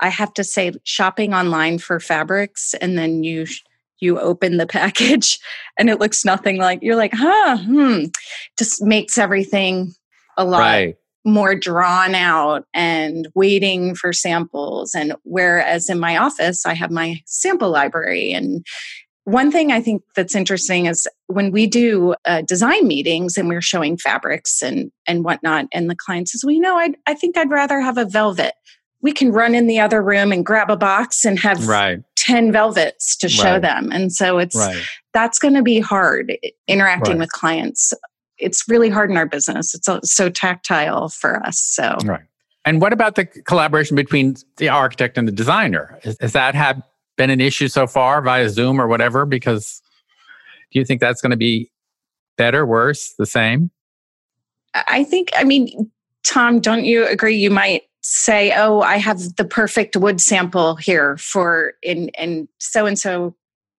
i 0.00 0.08
have 0.08 0.32
to 0.32 0.42
say 0.42 0.72
shopping 0.84 1.34
online 1.34 1.76
for 1.78 2.00
fabrics 2.00 2.72
and 2.80 2.96
then 2.96 3.22
you 3.22 3.44
sh- 3.44 3.62
you 4.00 4.18
open 4.20 4.56
the 4.56 4.66
package 4.80 5.38
and 5.78 5.88
it 5.90 6.00
looks 6.00 6.24
nothing 6.24 6.58
like 6.58 6.80
you're 6.82 6.96
like 6.96 7.12
huh 7.14 7.56
hmm 7.58 8.04
just 8.58 8.82
makes 8.82 9.18
everything 9.18 9.92
a 10.36 10.44
lot 10.44 10.60
Right. 10.60 10.96
more 11.24 11.54
drawn 11.54 12.14
out 12.14 12.64
and 12.74 13.28
waiting 13.34 13.94
for 13.94 14.12
samples 14.12 14.94
and 14.94 15.14
whereas 15.24 15.88
in 15.88 15.98
my 15.98 16.16
office 16.16 16.66
i 16.66 16.74
have 16.74 16.90
my 16.90 17.20
sample 17.26 17.70
library 17.70 18.32
and 18.32 18.64
one 19.24 19.50
thing 19.50 19.72
i 19.72 19.80
think 19.80 20.02
that's 20.14 20.36
interesting 20.36 20.86
is 20.86 21.08
when 21.26 21.50
we 21.50 21.66
do 21.66 22.14
uh, 22.26 22.42
design 22.42 22.86
meetings 22.86 23.36
and 23.36 23.48
we're 23.48 23.60
showing 23.62 23.96
fabrics 23.96 24.62
and 24.62 24.92
and 25.08 25.24
whatnot 25.24 25.66
and 25.72 25.90
the 25.90 25.96
client 25.96 26.28
says 26.28 26.44
well 26.44 26.52
you 26.54 26.60
know 26.60 26.76
i 26.78 26.92
i 27.06 27.14
think 27.14 27.36
i'd 27.36 27.50
rather 27.50 27.80
have 27.80 27.98
a 27.98 28.04
velvet 28.04 28.54
we 29.02 29.12
can 29.12 29.30
run 29.32 29.54
in 29.54 29.66
the 29.66 29.78
other 29.80 30.02
room 30.02 30.32
and 30.32 30.44
grab 30.46 30.70
a 30.70 30.76
box 30.76 31.24
and 31.24 31.38
have 31.40 31.66
Right. 31.68 32.00
10 32.26 32.50
velvets 32.52 33.16
to 33.16 33.28
show 33.28 33.52
Right. 33.52 33.62
them 33.62 33.90
and 33.92 34.12
so 34.12 34.38
it's 34.38 34.56
Right. 34.56 34.82
that's 35.12 35.38
going 35.38 35.54
to 35.54 35.62
be 35.62 35.78
hard 35.80 36.36
interacting 36.66 37.12
Right. 37.14 37.20
with 37.20 37.30
clients 37.32 37.92
it's 38.38 38.68
really 38.68 38.88
hard 38.90 39.10
in 39.10 39.16
our 39.16 39.26
business 39.26 39.74
it's 39.74 39.86
so- 39.86 40.00
so 40.02 40.28
tactile 40.28 41.08
for 41.08 41.44
us 41.46 41.58
so 41.60 41.96
Right. 42.04 42.22
And 42.64 42.80
what 42.80 42.92
about 42.92 43.14
the 43.14 43.26
collaboration 43.26 43.94
between 43.94 44.34
the 44.56 44.68
architect 44.68 45.16
and 45.16 45.28
the 45.28 45.32
designer? 45.32 46.00
Has 46.02 46.32
that 46.32 46.56
have 46.56 46.82
been 47.16 47.30
an 47.30 47.40
issue 47.40 47.68
so 47.68 47.86
far 47.86 48.20
via 48.20 48.48
Zoom 48.50 48.80
or 48.80 48.88
whatever? 48.88 49.24
Because 49.24 49.80
do 50.72 50.80
you 50.80 50.84
think 50.84 51.00
that's 51.00 51.22
going 51.22 51.30
to 51.30 51.36
be 51.36 51.70
better, 52.36 52.66
worse, 52.66 53.14
the 53.18 53.26
same? 53.26 53.70
i 54.88 55.04
think 55.04 55.30
i 55.36 55.42
mean 55.44 55.90
tom 56.24 56.60
don't 56.60 56.84
you 56.84 57.06
agree 57.06 57.34
you 57.36 57.50
might 57.50 57.82
say 58.08 58.52
oh 58.56 58.80
i 58.82 58.96
have 58.96 59.34
the 59.36 59.44
perfect 59.44 59.96
wood 59.96 60.20
sample 60.20 60.76
here 60.76 61.16
for 61.16 61.72
in 61.82 62.10
and 62.16 62.46
so 62.58 62.86
and 62.86 62.98
so 62.98 63.34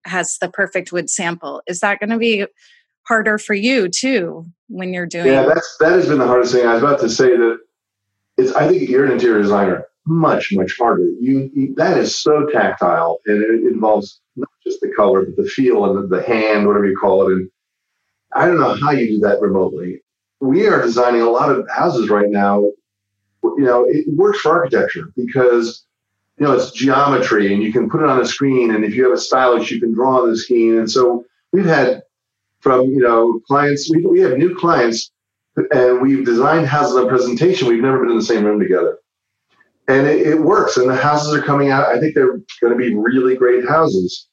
has 0.05 0.37
the 0.39 0.49
perfect 0.49 0.91
wood 0.91 1.09
sample 1.09 1.61
is 1.67 1.79
that 1.79 1.99
going 1.99 2.09
to 2.09 2.17
be 2.17 2.45
harder 3.07 3.37
for 3.37 3.53
you 3.53 3.87
too 3.87 4.45
when 4.67 4.93
you're 4.93 5.05
doing 5.05 5.27
Yeah, 5.27 5.45
that's 5.45 5.77
that 5.79 5.93
has 5.93 6.07
been 6.07 6.19
the 6.19 6.27
hardest 6.27 6.53
thing. 6.53 6.65
I 6.65 6.73
was 6.73 6.83
about 6.83 6.99
to 6.99 7.09
say 7.09 7.29
that 7.29 7.59
it's. 8.37 8.51
I 8.53 8.67
think 8.67 8.89
you're 8.89 9.05
an 9.05 9.11
interior 9.11 9.41
designer. 9.41 9.85
Much 10.05 10.49
much 10.53 10.75
harder. 10.77 11.05
You, 11.19 11.49
you 11.53 11.75
that 11.75 11.97
is 11.97 12.15
so 12.15 12.45
tactile, 12.47 13.19
and 13.25 13.41
it 13.41 13.71
involves 13.71 14.21
not 14.35 14.49
just 14.65 14.79
the 14.81 14.91
color, 14.95 15.25
but 15.25 15.35
the 15.35 15.49
feel 15.49 15.85
and 15.85 16.11
the, 16.11 16.17
the 16.17 16.23
hand, 16.23 16.67
whatever 16.67 16.85
you 16.85 16.97
call 16.97 17.27
it. 17.27 17.33
And 17.33 17.49
I 18.33 18.45
don't 18.45 18.59
know 18.59 18.75
how 18.75 18.91
you 18.91 19.07
do 19.07 19.19
that 19.19 19.41
remotely. 19.41 20.01
We 20.39 20.67
are 20.67 20.81
designing 20.81 21.21
a 21.21 21.29
lot 21.29 21.49
of 21.49 21.67
houses 21.69 22.09
right 22.09 22.29
now. 22.29 22.71
You 23.43 23.63
know, 23.63 23.85
it 23.87 24.05
works 24.07 24.39
for 24.39 24.51
architecture 24.51 25.11
because 25.15 25.85
you 26.37 26.45
know 26.45 26.53
it's 26.53 26.71
geometry, 26.71 27.53
and 27.53 27.63
you 27.63 27.71
can 27.71 27.89
put 27.89 28.01
it 28.01 28.09
on 28.09 28.21
a 28.21 28.25
screen. 28.25 28.73
And 28.73 28.83
if 28.83 28.95
you 28.95 29.03
have 29.03 29.13
a 29.13 29.19
stylus, 29.19 29.71
you 29.71 29.79
can 29.79 29.93
draw 29.93 30.21
on 30.21 30.29
the 30.29 30.37
screen. 30.37 30.77
And 30.77 30.89
so 30.89 31.25
we've 31.51 31.65
had 31.65 32.03
from 32.59 32.85
you 32.85 32.99
know 32.99 33.39
clients. 33.47 33.89
We, 33.89 34.05
we 34.05 34.19
have 34.21 34.37
new 34.37 34.55
clients, 34.55 35.11
and 35.71 36.01
we've 36.01 36.25
designed 36.25 36.67
houses 36.67 36.97
on 36.97 37.07
presentation. 37.07 37.67
We've 37.67 37.81
never 37.81 37.99
been 37.99 38.11
in 38.11 38.17
the 38.17 38.23
same 38.23 38.43
room 38.43 38.59
together, 38.59 38.99
and 39.87 40.07
it, 40.07 40.27
it 40.27 40.39
works. 40.39 40.77
And 40.77 40.89
the 40.89 40.95
houses 40.95 41.33
are 41.33 41.41
coming 41.41 41.69
out. 41.69 41.87
I 41.87 41.99
think 41.99 42.15
they're 42.15 42.37
going 42.61 42.73
to 42.73 42.75
be 42.75 42.95
really 42.95 43.35
great 43.35 43.67
houses. 43.67 44.27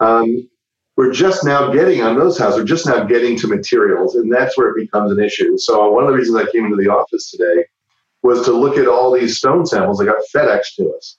Um, 0.00 0.48
we're 0.96 1.12
just 1.12 1.44
now 1.44 1.72
getting 1.72 2.02
on 2.02 2.18
those 2.18 2.38
houses. 2.38 2.60
We're 2.60 2.66
just 2.66 2.86
now 2.86 3.04
getting 3.04 3.38
to 3.38 3.48
materials, 3.48 4.16
and 4.16 4.30
that's 4.30 4.58
where 4.58 4.68
it 4.68 4.76
becomes 4.76 5.12
an 5.12 5.18
issue. 5.18 5.56
So 5.56 5.90
one 5.90 6.04
of 6.04 6.10
the 6.10 6.16
reasons 6.16 6.36
I 6.36 6.50
came 6.50 6.66
into 6.66 6.76
the 6.76 6.90
office 6.90 7.30
today 7.30 7.64
was 8.22 8.44
to 8.44 8.52
look 8.52 8.76
at 8.76 8.86
all 8.86 9.12
these 9.12 9.38
stone 9.38 9.66
samples 9.66 9.98
that 9.98 10.06
got 10.06 10.22
FedEx 10.34 10.74
to 10.76 10.92
us. 10.96 11.16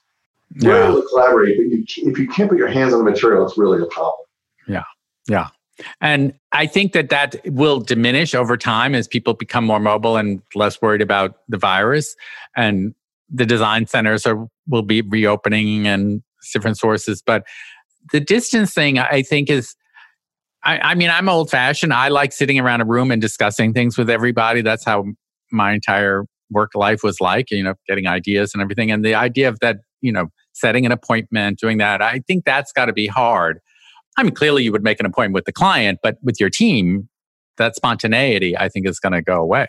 We're 0.60 0.84
able 0.84 1.00
to 1.00 1.08
collaborate, 1.08 1.56
but 1.56 1.66
you, 1.66 1.84
if 2.10 2.18
you 2.18 2.28
can't 2.28 2.48
put 2.48 2.58
your 2.58 2.68
hands 2.68 2.92
on 2.92 3.04
the 3.04 3.10
material, 3.10 3.46
it's 3.46 3.56
really 3.56 3.80
a 3.82 3.86
problem. 3.86 4.26
Yeah, 4.68 4.84
yeah. 5.28 5.48
And 6.00 6.34
I 6.52 6.66
think 6.66 6.92
that 6.92 7.08
that 7.08 7.36
will 7.46 7.80
diminish 7.80 8.34
over 8.34 8.56
time 8.56 8.94
as 8.94 9.08
people 9.08 9.34
become 9.34 9.64
more 9.64 9.80
mobile 9.80 10.16
and 10.16 10.42
less 10.54 10.80
worried 10.82 11.00
about 11.00 11.38
the 11.48 11.56
virus. 11.56 12.14
And 12.54 12.94
the 13.30 13.46
design 13.46 13.86
centers 13.86 14.26
are 14.26 14.46
will 14.68 14.82
be 14.82 15.00
reopening 15.00 15.86
and 15.86 16.22
different 16.52 16.78
sources. 16.78 17.22
But 17.24 17.44
the 18.12 18.20
distance 18.20 18.74
thing, 18.74 18.98
I 18.98 19.22
think, 19.22 19.50
is. 19.50 19.74
I, 20.64 20.78
I 20.78 20.94
mean, 20.94 21.10
I'm 21.10 21.28
old 21.28 21.50
fashioned. 21.50 21.92
I 21.92 22.06
like 22.06 22.32
sitting 22.32 22.56
around 22.60 22.82
a 22.82 22.84
room 22.84 23.10
and 23.10 23.20
discussing 23.20 23.72
things 23.72 23.98
with 23.98 24.08
everybody. 24.08 24.62
That's 24.62 24.84
how 24.84 25.06
my 25.50 25.72
entire 25.72 26.24
work 26.52 26.72
life 26.74 27.02
was 27.02 27.20
like, 27.20 27.50
you 27.50 27.62
know, 27.62 27.74
getting 27.88 28.06
ideas 28.06 28.52
and 28.54 28.62
everything. 28.62 28.90
And 28.90 29.04
the 29.04 29.14
idea 29.14 29.48
of 29.48 29.58
that, 29.60 29.78
you 30.00 30.12
know, 30.12 30.28
setting 30.52 30.86
an 30.86 30.92
appointment, 30.92 31.58
doing 31.58 31.78
that, 31.78 32.02
I 32.02 32.20
think 32.26 32.44
that's 32.44 32.72
got 32.72 32.86
to 32.86 32.92
be 32.92 33.06
hard. 33.06 33.58
I 34.16 34.22
mean, 34.22 34.34
clearly 34.34 34.62
you 34.62 34.72
would 34.72 34.82
make 34.82 35.00
an 35.00 35.06
appointment 35.06 35.34
with 35.34 35.46
the 35.46 35.52
client, 35.52 36.00
but 36.02 36.18
with 36.22 36.38
your 36.38 36.50
team, 36.50 37.08
that 37.56 37.74
spontaneity, 37.76 38.56
I 38.56 38.68
think, 38.68 38.86
is 38.86 38.98
going 38.98 39.12
to 39.12 39.22
go 39.22 39.40
away 39.40 39.68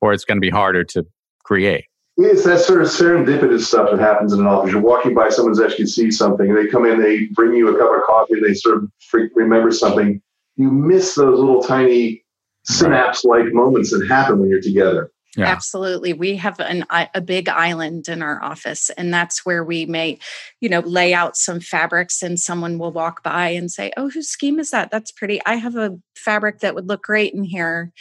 or 0.00 0.12
it's 0.12 0.24
going 0.24 0.36
to 0.36 0.40
be 0.40 0.50
harder 0.50 0.84
to 0.84 1.06
create. 1.44 1.84
It's 2.18 2.44
that 2.44 2.60
sort 2.60 2.82
of 2.82 2.88
serendipitous 2.88 3.62
stuff 3.62 3.90
that 3.90 3.98
happens 3.98 4.34
in 4.34 4.40
an 4.40 4.46
office. 4.46 4.72
You're 4.72 4.82
walking 4.82 5.14
by 5.14 5.30
someone's 5.30 5.58
desk, 5.58 5.78
you 5.78 5.86
see 5.86 6.10
something, 6.10 6.48
and 6.48 6.58
they 6.58 6.66
come 6.66 6.84
in, 6.84 7.00
they 7.00 7.26
bring 7.32 7.54
you 7.54 7.74
a 7.74 7.78
cup 7.78 7.90
of 7.90 8.02
coffee, 8.06 8.38
they 8.40 8.52
sort 8.52 8.82
of 8.82 8.90
remember 9.34 9.70
something. 9.70 10.20
You 10.56 10.70
miss 10.70 11.14
those 11.14 11.38
little 11.38 11.62
tiny 11.62 12.22
synapse 12.64 13.24
like 13.24 13.46
moments 13.52 13.90
that 13.90 14.06
happen 14.06 14.38
when 14.38 14.50
you're 14.50 14.60
together. 14.60 15.10
Yeah. 15.36 15.46
Absolutely. 15.46 16.12
We 16.12 16.36
have 16.36 16.60
an, 16.60 16.84
a 16.90 17.20
big 17.22 17.48
island 17.48 18.08
in 18.08 18.20
our 18.20 18.42
office, 18.42 18.90
and 18.90 19.12
that's 19.14 19.46
where 19.46 19.64
we 19.64 19.86
may, 19.86 20.18
you 20.60 20.68
know, 20.68 20.80
lay 20.80 21.14
out 21.14 21.36
some 21.36 21.60
fabrics, 21.60 22.22
and 22.22 22.38
someone 22.38 22.78
will 22.78 22.92
walk 22.92 23.22
by 23.22 23.48
and 23.48 23.70
say, 23.70 23.92
Oh, 23.96 24.10
whose 24.10 24.28
scheme 24.28 24.60
is 24.60 24.70
that? 24.70 24.90
That's 24.90 25.10
pretty. 25.10 25.40
I 25.46 25.54
have 25.54 25.76
a 25.76 25.98
fabric 26.16 26.58
that 26.60 26.74
would 26.74 26.86
look 26.86 27.02
great 27.02 27.32
in 27.32 27.44
here. 27.44 27.92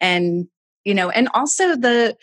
And, 0.00 0.48
you 0.84 0.94
know, 0.94 1.08
and 1.08 1.28
also 1.32 1.74
the, 1.74 2.18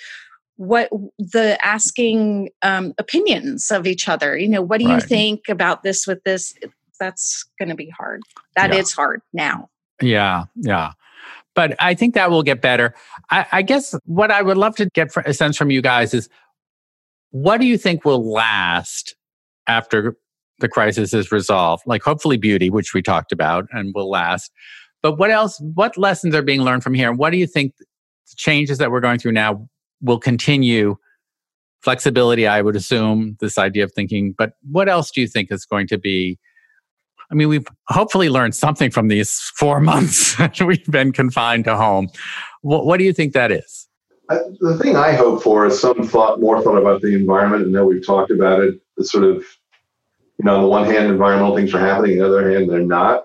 what 0.58 0.90
the 1.18 1.58
asking 1.66 2.50
um, 2.62 2.94
opinions 3.00 3.72
of 3.72 3.88
each 3.88 4.08
other 4.08 4.38
you 4.38 4.48
know 4.48 4.62
what 4.62 4.80
do 4.80 4.86
right. 4.86 5.02
you 5.02 5.02
think 5.02 5.50
about 5.50 5.82
this 5.82 6.06
with 6.06 6.24
this 6.24 6.54
that's 7.00 7.46
going 7.58 7.70
to 7.70 7.76
be 7.76 7.90
hard 7.90 8.22
That 8.56 8.72
yeah. 8.72 8.80
is 8.80 8.94
hard 8.94 9.24
now 9.34 9.70
yeah 10.04 10.44
yeah 10.56 10.92
but 11.56 11.76
I 11.80 11.94
think 11.94 12.16
that 12.16 12.32
will 12.32 12.44
get 12.44 12.62
better. 12.62 12.94
I, 13.30 13.46
I 13.52 13.62
guess 13.62 13.96
what 14.06 14.32
I 14.32 14.42
would 14.42 14.58
love 14.58 14.76
to 14.78 14.88
get 14.94 15.12
a 15.26 15.34
sense 15.34 15.58
from 15.58 15.72
you 15.72 15.82
guys 15.82 16.14
is 16.14 16.30
what 17.32 17.60
do 17.60 17.66
you 17.66 17.78
think 17.78 18.06
will 18.06 18.32
last 18.32 19.16
after 19.68 20.16
the 20.60 20.70
crisis 20.70 21.14
is 21.14 21.32
resolved? 21.32 21.84
Like, 21.86 22.04
hopefully, 22.04 22.38
beauty, 22.38 22.70
which 22.70 22.94
we 22.94 23.02
talked 23.02 23.32
about 23.32 23.66
and 23.72 23.94
will 23.96 24.10
last. 24.10 24.52
But 25.02 25.18
what 25.18 25.32
else? 25.32 25.60
What 25.74 25.98
lessons 25.98 26.36
are 26.36 26.42
being 26.42 26.62
learned 26.62 26.84
from 26.84 26.94
here? 26.94 27.10
And 27.10 27.18
what 27.18 27.32
do 27.32 27.38
you 27.38 27.48
think 27.48 27.74
the 27.78 27.86
changes 28.36 28.78
that 28.78 28.92
we're 28.92 29.00
going 29.00 29.20
through 29.20 29.34
now 29.34 29.68
will 30.02 30.20
continue? 30.20 30.98
Flexibility, 31.82 32.46
I 32.46 32.62
would 32.62 32.76
assume, 32.76 33.38
this 33.40 33.58
idea 33.58 33.84
of 33.84 33.92
thinking. 33.92 34.36
But 34.38 34.54
what 34.70 34.88
else 34.88 35.10
do 35.10 35.20
you 35.20 35.28
think 35.28 35.52
is 35.52 35.66
going 35.66 35.88
to 35.88 35.98
be 35.98 36.38
I 37.32 37.36
mean, 37.36 37.48
we've 37.48 37.68
hopefully 37.88 38.30
learned 38.30 38.56
something 38.56 38.92
from 38.92 39.08
these 39.08 39.40
four 39.56 39.80
months 39.80 40.36
that 40.38 40.62
we've 40.62 40.86
been 40.88 41.12
confined 41.12 41.66
to 41.66 41.78
home. 41.78 42.10
What, 42.62 42.86
what 42.86 42.98
do 42.98 43.06
you 43.06 43.14
think 43.14 43.34
that 43.34 43.52
is? 43.52 43.88
I, 44.30 44.40
the 44.60 44.78
thing 44.78 44.96
I 44.96 45.14
hope 45.14 45.42
for 45.42 45.66
is 45.66 45.80
some 45.80 46.04
thought, 46.04 46.42
more 46.42 46.62
thought 46.62 46.78
about 46.78 47.02
the 47.02 47.14
environment. 47.14 47.64
And 47.64 47.72
know 47.72 47.86
we've 47.86 48.06
talked 48.06 48.32
about 48.32 48.60
it. 48.60 48.76
The 48.98 49.06
sort 49.06 49.24
of, 49.24 49.38
you 50.38 50.46
know, 50.46 50.56
on 50.56 50.62
the 50.62 50.68
one 50.68 50.86
hand, 50.86 51.08
environmental 51.08 51.56
things 51.56 51.74
are 51.74 51.80
happening. 51.80 52.22
On 52.22 52.30
the 52.30 52.38
other 52.38 52.52
hand, 52.52 52.70
they're 52.70 52.80
not. 52.80 53.24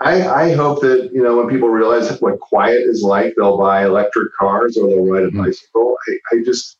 I, 0.00 0.28
I 0.28 0.52
hope 0.52 0.82
that 0.82 1.10
you 1.12 1.22
know 1.22 1.38
when 1.38 1.48
people 1.48 1.70
realize 1.70 2.20
what 2.20 2.38
quiet 2.38 2.82
is 2.82 3.02
like, 3.02 3.32
they'll 3.36 3.56
buy 3.56 3.86
electric 3.86 4.30
cars 4.38 4.76
or 4.76 4.88
they'll 4.88 5.06
ride 5.06 5.22
a 5.22 5.28
mm-hmm. 5.28 5.44
bicycle. 5.44 5.96
I, 6.08 6.36
I 6.36 6.44
just 6.44 6.76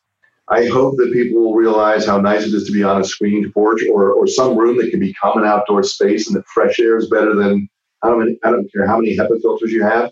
I 0.49 0.65
hope 0.67 0.95
that 0.97 1.11
people 1.11 1.41
will 1.41 1.55
realize 1.55 2.05
how 2.05 2.19
nice 2.19 2.43
it 2.45 2.53
is 2.53 2.65
to 2.65 2.71
be 2.71 2.83
on 2.83 3.01
a 3.01 3.03
screened 3.03 3.53
porch 3.53 3.81
or, 3.91 4.13
or 4.13 4.27
some 4.27 4.57
room 4.57 4.77
that 4.77 4.91
can 4.91 4.99
become 4.99 5.37
an 5.37 5.45
outdoor 5.45 5.83
space 5.83 6.27
and 6.27 6.37
that 6.37 6.47
fresh 6.47 6.79
air 6.79 6.97
is 6.97 7.09
better 7.09 7.35
than, 7.35 7.67
I 8.01 8.09
don't, 8.09 8.37
I 8.43 8.51
don't 8.51 8.71
care 8.71 8.87
how 8.87 8.97
many 8.97 9.17
HEPA 9.17 9.41
filters 9.41 9.71
you 9.71 9.83
have. 9.83 10.11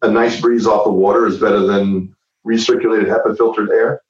A 0.00 0.10
nice 0.10 0.40
breeze 0.40 0.66
off 0.66 0.84
the 0.84 0.90
water 0.90 1.26
is 1.26 1.38
better 1.38 1.60
than 1.60 2.14
recirculated 2.46 3.06
HEPA 3.06 3.36
filtered 3.36 3.70
air. 3.70 4.00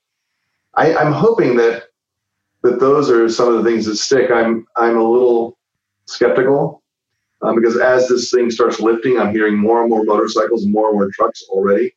I, 0.74 0.94
I'm 0.94 1.12
hoping 1.12 1.56
that 1.56 1.84
that 2.62 2.78
those 2.78 3.10
are 3.10 3.28
some 3.28 3.48
of 3.52 3.62
the 3.62 3.68
things 3.68 3.86
that 3.86 3.96
stick. 3.96 4.30
I'm 4.30 4.66
I'm 4.76 4.96
a 4.96 5.02
little 5.02 5.58
skeptical 6.06 6.82
um, 7.42 7.56
because 7.56 7.76
as 7.78 8.08
this 8.08 8.30
thing 8.30 8.50
starts 8.50 8.80
lifting, 8.80 9.18
I'm 9.18 9.32
hearing 9.32 9.58
more 9.58 9.80
and 9.80 9.90
more 9.90 10.04
motorcycles 10.04 10.64
and 10.64 10.72
more 10.72 10.88
and 10.88 10.98
more 10.98 11.10
trucks 11.12 11.42
already. 11.50 11.92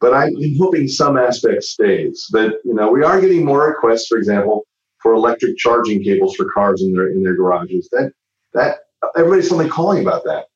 But 0.00 0.12
I'm, 0.12 0.34
hoping 0.58 0.88
some 0.88 1.16
aspect 1.16 1.62
stays. 1.62 2.26
That 2.32 2.52
you 2.64 2.74
know, 2.74 2.90
we 2.90 3.02
are 3.02 3.20
getting 3.20 3.44
more 3.44 3.68
requests, 3.68 4.06
for 4.06 4.18
example, 4.18 4.66
for 5.00 5.14
electric 5.14 5.56
charging 5.56 6.02
cables 6.02 6.34
for 6.34 6.46
cars 6.52 6.82
in 6.82 6.92
their 6.92 7.08
in 7.10 7.22
their 7.22 7.36
garages. 7.36 7.88
That 7.92 8.12
that 8.52 8.78
everybody's 9.16 9.48
suddenly 9.48 9.70
calling 9.70 10.02
about 10.02 10.24
that. 10.24 10.46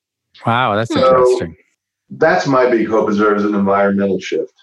Wow, 0.45 0.75
that's 0.75 0.93
so 0.93 0.99
interesting. 0.99 1.55
That's 2.11 2.47
my 2.47 2.69
big 2.69 2.87
hope 2.87 3.09
is 3.09 3.17
there 3.17 3.35
is 3.35 3.45
an 3.45 3.55
environmental 3.55 4.19
shift. 4.19 4.53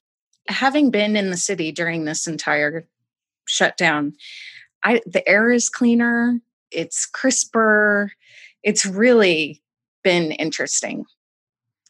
Having 0.49 0.91
been 0.91 1.17
in 1.17 1.31
the 1.31 1.37
city 1.37 1.73
during 1.73 2.05
this 2.05 2.27
entire 2.27 2.87
shutdown, 3.47 4.15
I 4.85 5.01
the 5.07 5.27
air 5.29 5.51
is 5.51 5.69
cleaner, 5.69 6.41
it's 6.71 7.07
crisper, 7.07 8.13
it's 8.63 8.87
really 8.87 9.63
been 10.03 10.33
interesting. 10.33 11.05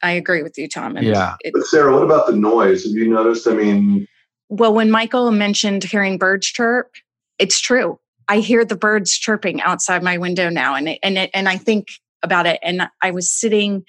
I 0.02 0.12
agree 0.12 0.42
with 0.42 0.58
you, 0.58 0.68
Tom. 0.68 0.96
And 0.96 1.06
yeah. 1.06 1.36
It, 1.40 1.52
but 1.54 1.64
Sarah, 1.64 1.92
what 1.92 2.02
about 2.02 2.26
the 2.26 2.36
noise? 2.36 2.84
Have 2.84 2.92
you 2.92 3.08
noticed? 3.08 3.46
I 3.46 3.54
mean, 3.54 4.06
well, 4.48 4.74
when 4.74 4.90
Michael 4.90 5.30
mentioned 5.32 5.84
hearing 5.84 6.18
birds 6.18 6.46
chirp, 6.46 6.92
it's 7.38 7.60
true. 7.60 7.98
I 8.28 8.38
hear 8.38 8.64
the 8.64 8.76
birds 8.76 9.16
chirping 9.16 9.60
outside 9.62 10.02
my 10.02 10.18
window 10.18 10.48
now, 10.48 10.74
and 10.74 10.88
it, 10.88 10.98
and 11.02 11.16
it, 11.16 11.30
and 11.32 11.48
I 11.48 11.56
think 11.56 11.88
about 12.22 12.46
it. 12.46 12.58
And 12.62 12.88
I 13.02 13.10
was 13.10 13.30
sitting 13.30 13.84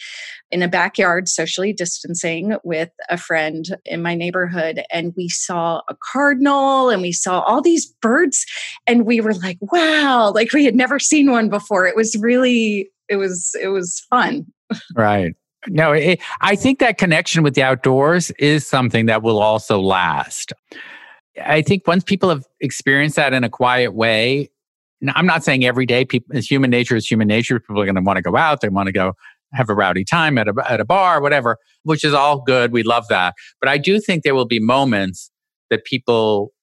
in 0.52 0.62
a 0.62 0.68
backyard, 0.68 1.28
socially 1.28 1.74
distancing, 1.74 2.56
with 2.64 2.92
a 3.10 3.18
friend 3.18 3.66
in 3.86 4.02
my 4.02 4.16
neighborhood, 4.16 4.84
and 4.92 5.14
we 5.18 5.28
saw 5.28 5.82
a 5.90 5.96
cardinal, 6.12 6.90
and 6.90 7.02
we 7.02 7.12
saw 7.12 7.42
all 7.42 7.62
these 7.62 7.88
birds, 8.02 8.46
and 8.86 9.06
we 9.06 9.22
were 9.22 9.34
like, 9.34 9.58
"Wow!" 9.60 10.32
Like 10.34 10.54
we 10.54 10.66
had 10.66 10.76
never 10.76 11.00
seen 11.00 11.32
one 11.32 11.50
before. 11.50 11.86
It 11.86 11.96
was 11.96 12.16
really, 12.16 12.92
it 13.10 13.16
was, 13.16 13.56
it 13.62 13.70
was 13.70 14.06
fun. 14.10 14.46
Right. 14.96 15.34
No, 15.68 15.92
it, 15.92 16.20
I 16.42 16.56
think 16.56 16.80
that 16.80 16.98
connection 16.98 17.44
with 17.44 17.56
the 17.56 17.64
outdoors 17.64 18.32
is 18.40 18.68
something 18.68 19.06
that 19.08 19.24
will 19.24 19.40
also 19.40 19.80
last. 19.80 20.54
I 21.44 21.62
think 21.62 21.88
once 21.88 22.04
people 22.04 22.30
have 22.30 22.46
experienced 22.62 23.16
that 23.16 23.34
in 23.34 23.44
a 23.44 23.50
quiet 23.50 23.94
way, 23.94 24.50
I'm 25.14 25.26
not 25.26 25.44
saying 25.44 25.66
every 25.66 25.86
day 25.86 26.06
people, 26.06 26.36
as 26.36 26.50
human 26.50 26.70
nature 26.70 26.96
is 26.96 27.06
human 27.06 27.28
nature, 27.28 27.60
people 27.60 27.80
are 27.80 27.86
going 27.86 27.96
to 27.96 28.02
want 28.02 28.18
to 28.18 28.24
go 28.24 28.36
out, 28.36 28.62
they 28.62 28.70
want 28.70 28.88
to 28.88 28.94
go 28.94 29.14
have 29.54 29.70
a 29.70 29.76
rowdy 29.76 30.04
time 30.04 30.38
at 30.38 30.48
a, 30.48 30.54
at 30.68 30.80
a 30.80 30.86
bar, 30.86 31.22
whatever, 31.22 31.58
which 31.84 32.04
is 32.04 32.14
all 32.14 32.42
good. 32.42 32.72
We 32.72 32.84
love 32.84 33.08
that. 33.10 33.34
But 33.62 33.70
I 33.70 33.78
do 33.78 34.00
think 34.00 34.24
there 34.24 34.36
will 34.36 34.46
be 34.46 34.60
moments 34.60 35.32
that 35.70 35.86
people 35.86 36.54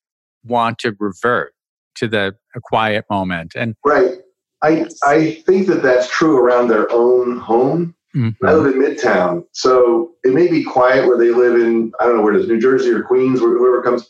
want 0.44 0.78
to 0.80 0.94
revert 0.98 1.54
to 1.96 2.08
the 2.08 2.34
a 2.54 2.60
quiet 2.60 3.04
moment. 3.08 3.52
And 3.54 3.74
right. 3.84 4.18
I, 4.62 4.86
I 5.06 5.42
think 5.46 5.66
that 5.68 5.82
that's 5.82 6.08
true 6.08 6.38
around 6.38 6.68
their 6.68 6.90
own 6.90 7.38
home. 7.38 7.94
Mm-hmm. 8.14 8.46
I 8.46 8.52
live 8.52 8.74
in 8.74 8.80
Midtown, 8.80 9.44
so 9.52 10.12
it 10.22 10.32
may 10.32 10.48
be 10.48 10.62
quiet 10.62 11.06
where 11.06 11.18
they 11.18 11.30
live 11.30 11.56
in 11.56 11.92
I 12.00 12.04
don't 12.04 12.16
know 12.16 12.22
where 12.22 12.34
it 12.34 12.40
is, 12.40 12.48
New 12.48 12.60
Jersey 12.60 12.90
or 12.90 13.02
Queens, 13.02 13.40
whoever 13.40 13.82
comes. 13.82 14.08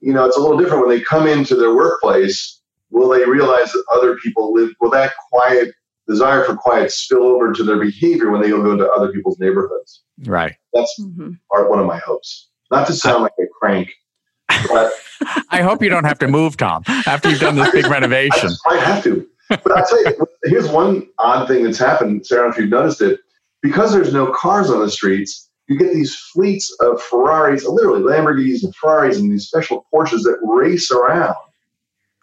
You 0.00 0.12
know, 0.12 0.24
it's 0.24 0.36
a 0.36 0.40
little 0.40 0.58
different 0.58 0.86
when 0.86 0.96
they 0.96 1.02
come 1.02 1.26
into 1.26 1.56
their 1.56 1.74
workplace. 1.74 2.60
Will 2.90 3.08
they 3.08 3.24
realize 3.24 3.72
that 3.72 3.84
other 3.92 4.16
people 4.16 4.52
live? 4.52 4.70
Will 4.80 4.90
that 4.90 5.14
quiet 5.30 5.74
desire 6.06 6.44
for 6.44 6.54
quiet 6.54 6.92
spill 6.92 7.24
over 7.24 7.52
to 7.52 7.64
their 7.64 7.78
behavior 7.78 8.30
when 8.30 8.40
they 8.40 8.50
go 8.50 8.70
into 8.70 8.88
other 8.90 9.10
people's 9.10 9.38
neighborhoods? 9.40 10.02
Right. 10.24 10.54
That's 10.72 10.94
mm-hmm. 11.00 11.32
one 11.48 11.78
of 11.80 11.86
my 11.86 11.98
hopes. 11.98 12.50
Not 12.70 12.86
to 12.86 12.92
sound 12.92 13.22
like 13.22 13.32
a 13.40 13.46
crank, 13.60 13.90
but 14.68 14.92
I 15.50 15.62
hope 15.62 15.82
you 15.82 15.88
don't 15.88 16.04
have 16.04 16.18
to 16.20 16.28
move, 16.28 16.56
Tom, 16.56 16.82
after 16.86 17.30
you've 17.30 17.40
done 17.40 17.56
this 17.56 17.70
big 17.70 17.86
renovation. 17.88 18.50
I 18.66 18.74
might 18.74 18.84
have 18.84 19.04
to. 19.04 19.28
But 19.48 19.72
I'll 19.72 19.86
tell 19.86 20.04
you, 20.04 20.26
here's 20.44 20.68
one 20.68 21.08
odd 21.18 21.48
thing 21.48 21.64
that's 21.64 21.78
happened, 21.78 22.26
Sarah, 22.26 22.50
if 22.50 22.56
you've 22.56 22.70
noticed 22.70 23.02
it 23.02 23.20
because 23.64 23.92
there's 23.92 24.12
no 24.12 24.30
cars 24.32 24.70
on 24.70 24.80
the 24.80 24.90
streets, 24.90 25.48
you 25.68 25.78
get 25.78 25.92
these 25.94 26.14
fleets 26.14 26.70
of 26.80 27.02
Ferraris, 27.02 27.64
literally 27.64 28.02
Lamborghinis 28.02 28.62
and 28.62 28.76
Ferraris 28.76 29.18
and 29.18 29.32
these 29.32 29.46
special 29.46 29.86
Porsches 29.92 30.22
that 30.24 30.38
race 30.42 30.90
around. 30.90 31.34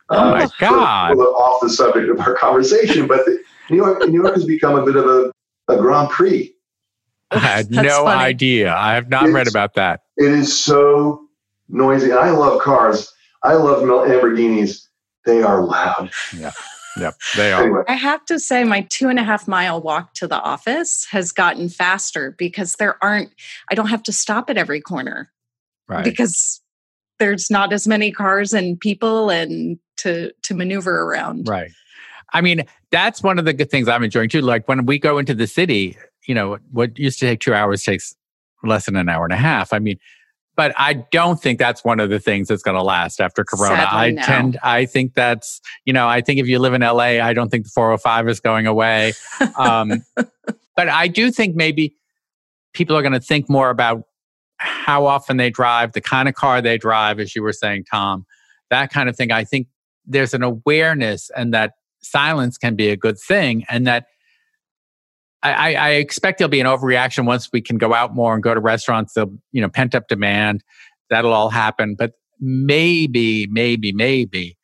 Oh 0.10 0.30
my 0.32 0.44
uh, 0.44 0.50
God. 0.60 1.18
off 1.18 1.62
the 1.62 1.70
subject 1.70 2.10
of 2.10 2.20
our 2.20 2.36
conversation, 2.40 3.08
but 3.08 3.26
the, 3.26 3.42
New 3.72 3.78
York, 3.78 4.08
New 4.08 4.22
York 4.22 4.36
has 4.36 4.46
become 4.46 4.78
a 4.78 4.86
bit 4.86 4.96
of 4.96 5.06
a, 5.08 5.32
a 5.68 5.78
Grand 5.78 6.10
Prix. 6.10 6.54
I 7.32 7.40
had 7.40 7.72
no 7.72 8.04
funny. 8.04 8.22
idea. 8.22 8.76
I 8.76 8.94
have 8.94 9.10
not 9.10 9.24
it's, 9.24 9.34
read 9.34 9.48
about 9.48 9.74
that. 9.76 10.02
It 10.18 10.32
is 10.32 10.56
so 10.56 11.28
noisy. 11.70 12.12
I 12.12 12.30
love 12.30 12.62
cars. 12.62 13.12
I 13.42 13.54
love 13.54 13.82
Lamborghinis. 13.84 14.88
They 15.26 15.42
are 15.42 15.64
loud. 15.64 16.12
Yeah. 16.38 16.52
Yep, 16.98 17.16
they 17.36 17.54
are. 17.54 17.89
I 17.89 17.94
have 17.94 18.26
to 18.26 18.39
say, 18.39 18.64
my 18.64 18.88
two 18.89 19.10
and 19.10 19.20
a 19.20 19.24
half 19.24 19.48
mile 19.48 19.82
walk 19.82 20.14
to 20.16 20.28
the 20.28 20.39
office 20.42 21.08
has 21.12 21.32
gotten 21.32 21.70
faster 21.70 22.36
because 22.38 22.76
there 22.76 22.98
aren't, 23.04 23.30
I 23.70 23.76
don't 23.76 23.88
have 23.88 24.04
to 24.04 24.12
stop 24.12 24.50
at 24.50 24.58
every 24.58 24.82
corner. 24.82 25.32
Right. 25.88 26.04
Because 26.04 26.62
there's 27.20 27.52
not 27.52 27.72
as 27.72 27.88
many 27.88 28.12
cars 28.12 28.54
and 28.54 28.80
people 28.80 29.30
and 29.30 29.78
to 29.98 30.32
to 30.44 30.54
maneuver 30.56 31.02
around. 31.02 31.48
Right. 31.48 31.72
I 32.34 32.42
mean, 32.42 32.64
that's 32.92 33.22
one 33.22 33.38
of 33.38 33.46
the 33.46 33.54
good 33.54 33.70
things 33.70 33.88
I'm 33.88 34.04
enjoying 34.04 34.30
too. 34.30 34.42
Like 34.42 34.68
when 34.68 34.86
we 34.86 34.98
go 34.98 35.18
into 35.18 35.34
the 35.34 35.48
city, 35.48 35.98
you 36.28 36.34
know, 36.34 36.58
what 36.72 36.98
used 36.98 37.20
to 37.20 37.26
take 37.28 37.39
two 37.42 37.54
hours 37.54 37.84
takes 37.84 38.16
less 38.64 38.86
than 38.86 38.96
an 38.96 39.10
hour 39.10 39.26
and 39.26 39.34
a 39.34 39.38
half. 39.38 39.74
I 39.74 39.80
mean, 39.80 39.98
but 40.62 40.76
I 40.78 40.93
don't 40.93 41.41
think 41.41 41.57
that's 41.57 41.84
one 41.84 41.99
of 41.99 42.12
the 42.12 42.20
things 42.20 42.47
that's 42.47 42.62
going 42.62 42.78
to 42.78 42.84
last 42.84 43.20
after 43.20 43.43
Corona. 43.43 43.78
Sadly, 43.78 43.99
I 43.99 44.12
no. 44.12 44.22
tend, 44.22 44.59
I 44.62 44.86
think 44.86 45.16
that's, 45.16 45.59
you 45.86 45.91
know, 45.91 46.07
I 46.07 46.22
think 46.22 46.39
if 46.39 46.45
you 46.45 46.59
live 46.59 46.76
in 46.76 46.82
LA, 46.82 47.20
I 47.20 47.34
don't 47.34 47.49
think 47.49 47.64
the 47.64 47.72
405 47.72 48.30
is 48.30 48.39
going 48.39 48.68
away. 48.68 49.14
Um, 49.57 50.05
but 50.76 50.88
I 50.88 51.07
do 51.07 51.32
think 51.32 51.55
maybe 51.55 51.95
people 52.74 52.95
are 52.95 53.01
going 53.01 53.14
to 53.14 53.20
think 53.20 53.49
more 53.49 53.72
about 53.72 54.03
how 54.57 55.07
often 55.07 55.38
they 55.38 55.49
drive, 55.49 55.93
the 55.93 56.01
kind 56.01 56.30
of 56.30 56.36
car 56.36 56.62
they 56.62 56.78
drive, 56.78 57.20
as 57.20 57.36
you 57.36 57.41
were 57.41 57.53
saying, 57.53 57.86
Tom, 57.89 58.28
that 58.70 58.93
kind 58.93 59.09
of 59.09 59.18
thing. 59.18 59.32
I 59.32 59.43
think 59.43 59.66
there's 60.05 60.36
an 60.36 60.43
awareness 60.43 61.32
and 61.36 61.55
that 61.55 61.72
silence 62.03 62.59
can 62.59 62.76
be 62.76 62.89
a 62.89 62.95
good 62.95 63.18
thing 63.18 63.66
and 63.68 63.88
that 63.88 64.05
I, 65.44 65.74
I 65.74 65.89
expect 65.92 66.38
there'll 66.38 66.50
be 66.50 66.60
an 66.60 66.68
overreaction 66.68 67.26
once 67.26 67.50
we 67.52 67.62
can 67.62 67.78
go 67.78 67.94
out 67.94 68.14
more 68.14 68.34
and 68.34 68.44
go 68.44 68.54
to 68.54 68.60
restaurants. 68.60 69.14
There'll, 69.14 69.34
you 69.52 69.62
know, 69.62 69.70
pent 69.70 69.96
up 69.96 70.08
demand. 70.08 70.64
That'll 71.10 71.34
all 71.34 71.50
happen. 71.50 71.96
But 71.96 72.14
maybe, 72.39 73.48
maybe, 73.48 73.92
maybe 73.92 74.58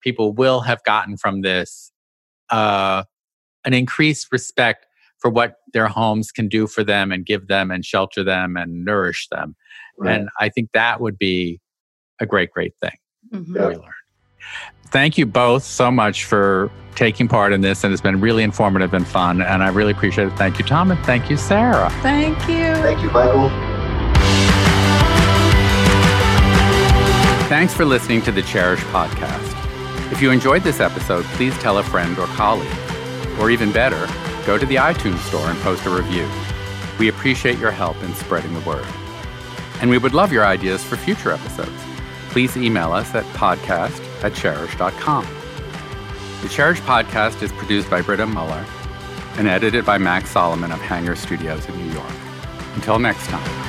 people 0.00 0.32
will 0.32 0.60
have 0.60 0.82
gotten 0.84 1.16
from 1.16 1.42
this 1.42 1.92
uh, 2.50 3.04
an 3.64 3.74
increased 3.74 4.28
respect 4.32 4.86
for 5.18 5.30
what 5.30 5.56
their 5.72 5.88
homes 5.88 6.30
can 6.30 6.48
do 6.48 6.66
for 6.66 6.84
them 6.84 7.12
and 7.12 7.24
give 7.24 7.46
them 7.46 7.70
and 7.70 7.84
shelter 7.84 8.22
them 8.22 8.56
and 8.56 8.84
nourish 8.84 9.28
them. 9.30 9.56
Right. 9.96 10.16
And 10.16 10.28
I 10.40 10.48
think 10.48 10.70
that 10.74 11.00
would 11.00 11.16
be 11.16 11.60
a 12.20 12.26
great, 12.26 12.50
great 12.50 12.74
thing 12.82 12.96
mm-hmm. 13.32 13.56
yeah. 13.56 13.68
we 13.68 13.74
learn. 13.76 14.03
Thank 14.86 15.18
you 15.18 15.26
both 15.26 15.64
so 15.64 15.90
much 15.90 16.24
for 16.24 16.70
taking 16.94 17.26
part 17.26 17.52
in 17.52 17.60
this, 17.60 17.82
and 17.82 17.92
it's 17.92 18.02
been 18.02 18.20
really 18.20 18.42
informative 18.42 18.94
and 18.94 19.06
fun. 19.06 19.42
And 19.42 19.62
I 19.62 19.68
really 19.68 19.92
appreciate 19.92 20.28
it. 20.28 20.36
Thank 20.36 20.58
you, 20.58 20.64
Tom, 20.64 20.90
and 20.90 21.04
thank 21.04 21.28
you, 21.28 21.36
Sarah. 21.36 21.90
Thank 22.02 22.38
you. 22.48 22.74
Thank 22.76 23.02
you, 23.02 23.10
Michael. 23.10 23.48
Thanks 27.48 27.74
for 27.74 27.84
listening 27.84 28.22
to 28.22 28.32
the 28.32 28.42
Chairish 28.42 28.78
podcast. 28.92 30.12
If 30.12 30.22
you 30.22 30.30
enjoyed 30.30 30.62
this 30.62 30.80
episode, 30.80 31.24
please 31.36 31.56
tell 31.58 31.78
a 31.78 31.82
friend 31.82 32.18
or 32.18 32.26
colleague. 32.28 32.70
Or 33.40 33.50
even 33.50 33.72
better, 33.72 34.06
go 34.46 34.58
to 34.58 34.66
the 34.66 34.76
iTunes 34.76 35.18
store 35.18 35.48
and 35.48 35.58
post 35.60 35.86
a 35.86 35.90
review. 35.90 36.28
We 36.98 37.08
appreciate 37.08 37.58
your 37.58 37.72
help 37.72 38.00
in 38.02 38.14
spreading 38.14 38.54
the 38.54 38.60
word. 38.60 38.86
And 39.80 39.90
we 39.90 39.98
would 39.98 40.14
love 40.14 40.32
your 40.32 40.46
ideas 40.46 40.84
for 40.84 40.96
future 40.96 41.32
episodes. 41.32 41.82
Please 42.30 42.56
email 42.56 42.92
us 42.92 43.14
at 43.14 43.24
podcast 43.34 44.03
at 44.22 44.32
chairish.com. 44.32 45.24
The 46.42 46.48
Chairish 46.50 46.80
podcast 46.80 47.42
is 47.42 47.50
produced 47.52 47.88
by 47.88 48.02
Britta 48.02 48.26
Muller 48.26 48.64
and 49.36 49.48
edited 49.48 49.84
by 49.86 49.98
Max 49.98 50.30
Solomon 50.30 50.72
of 50.72 50.80
Hanger 50.80 51.16
Studios 51.16 51.66
in 51.68 51.76
New 51.78 51.92
York. 51.92 52.12
Until 52.74 52.98
next 52.98 53.26
time. 53.28 53.63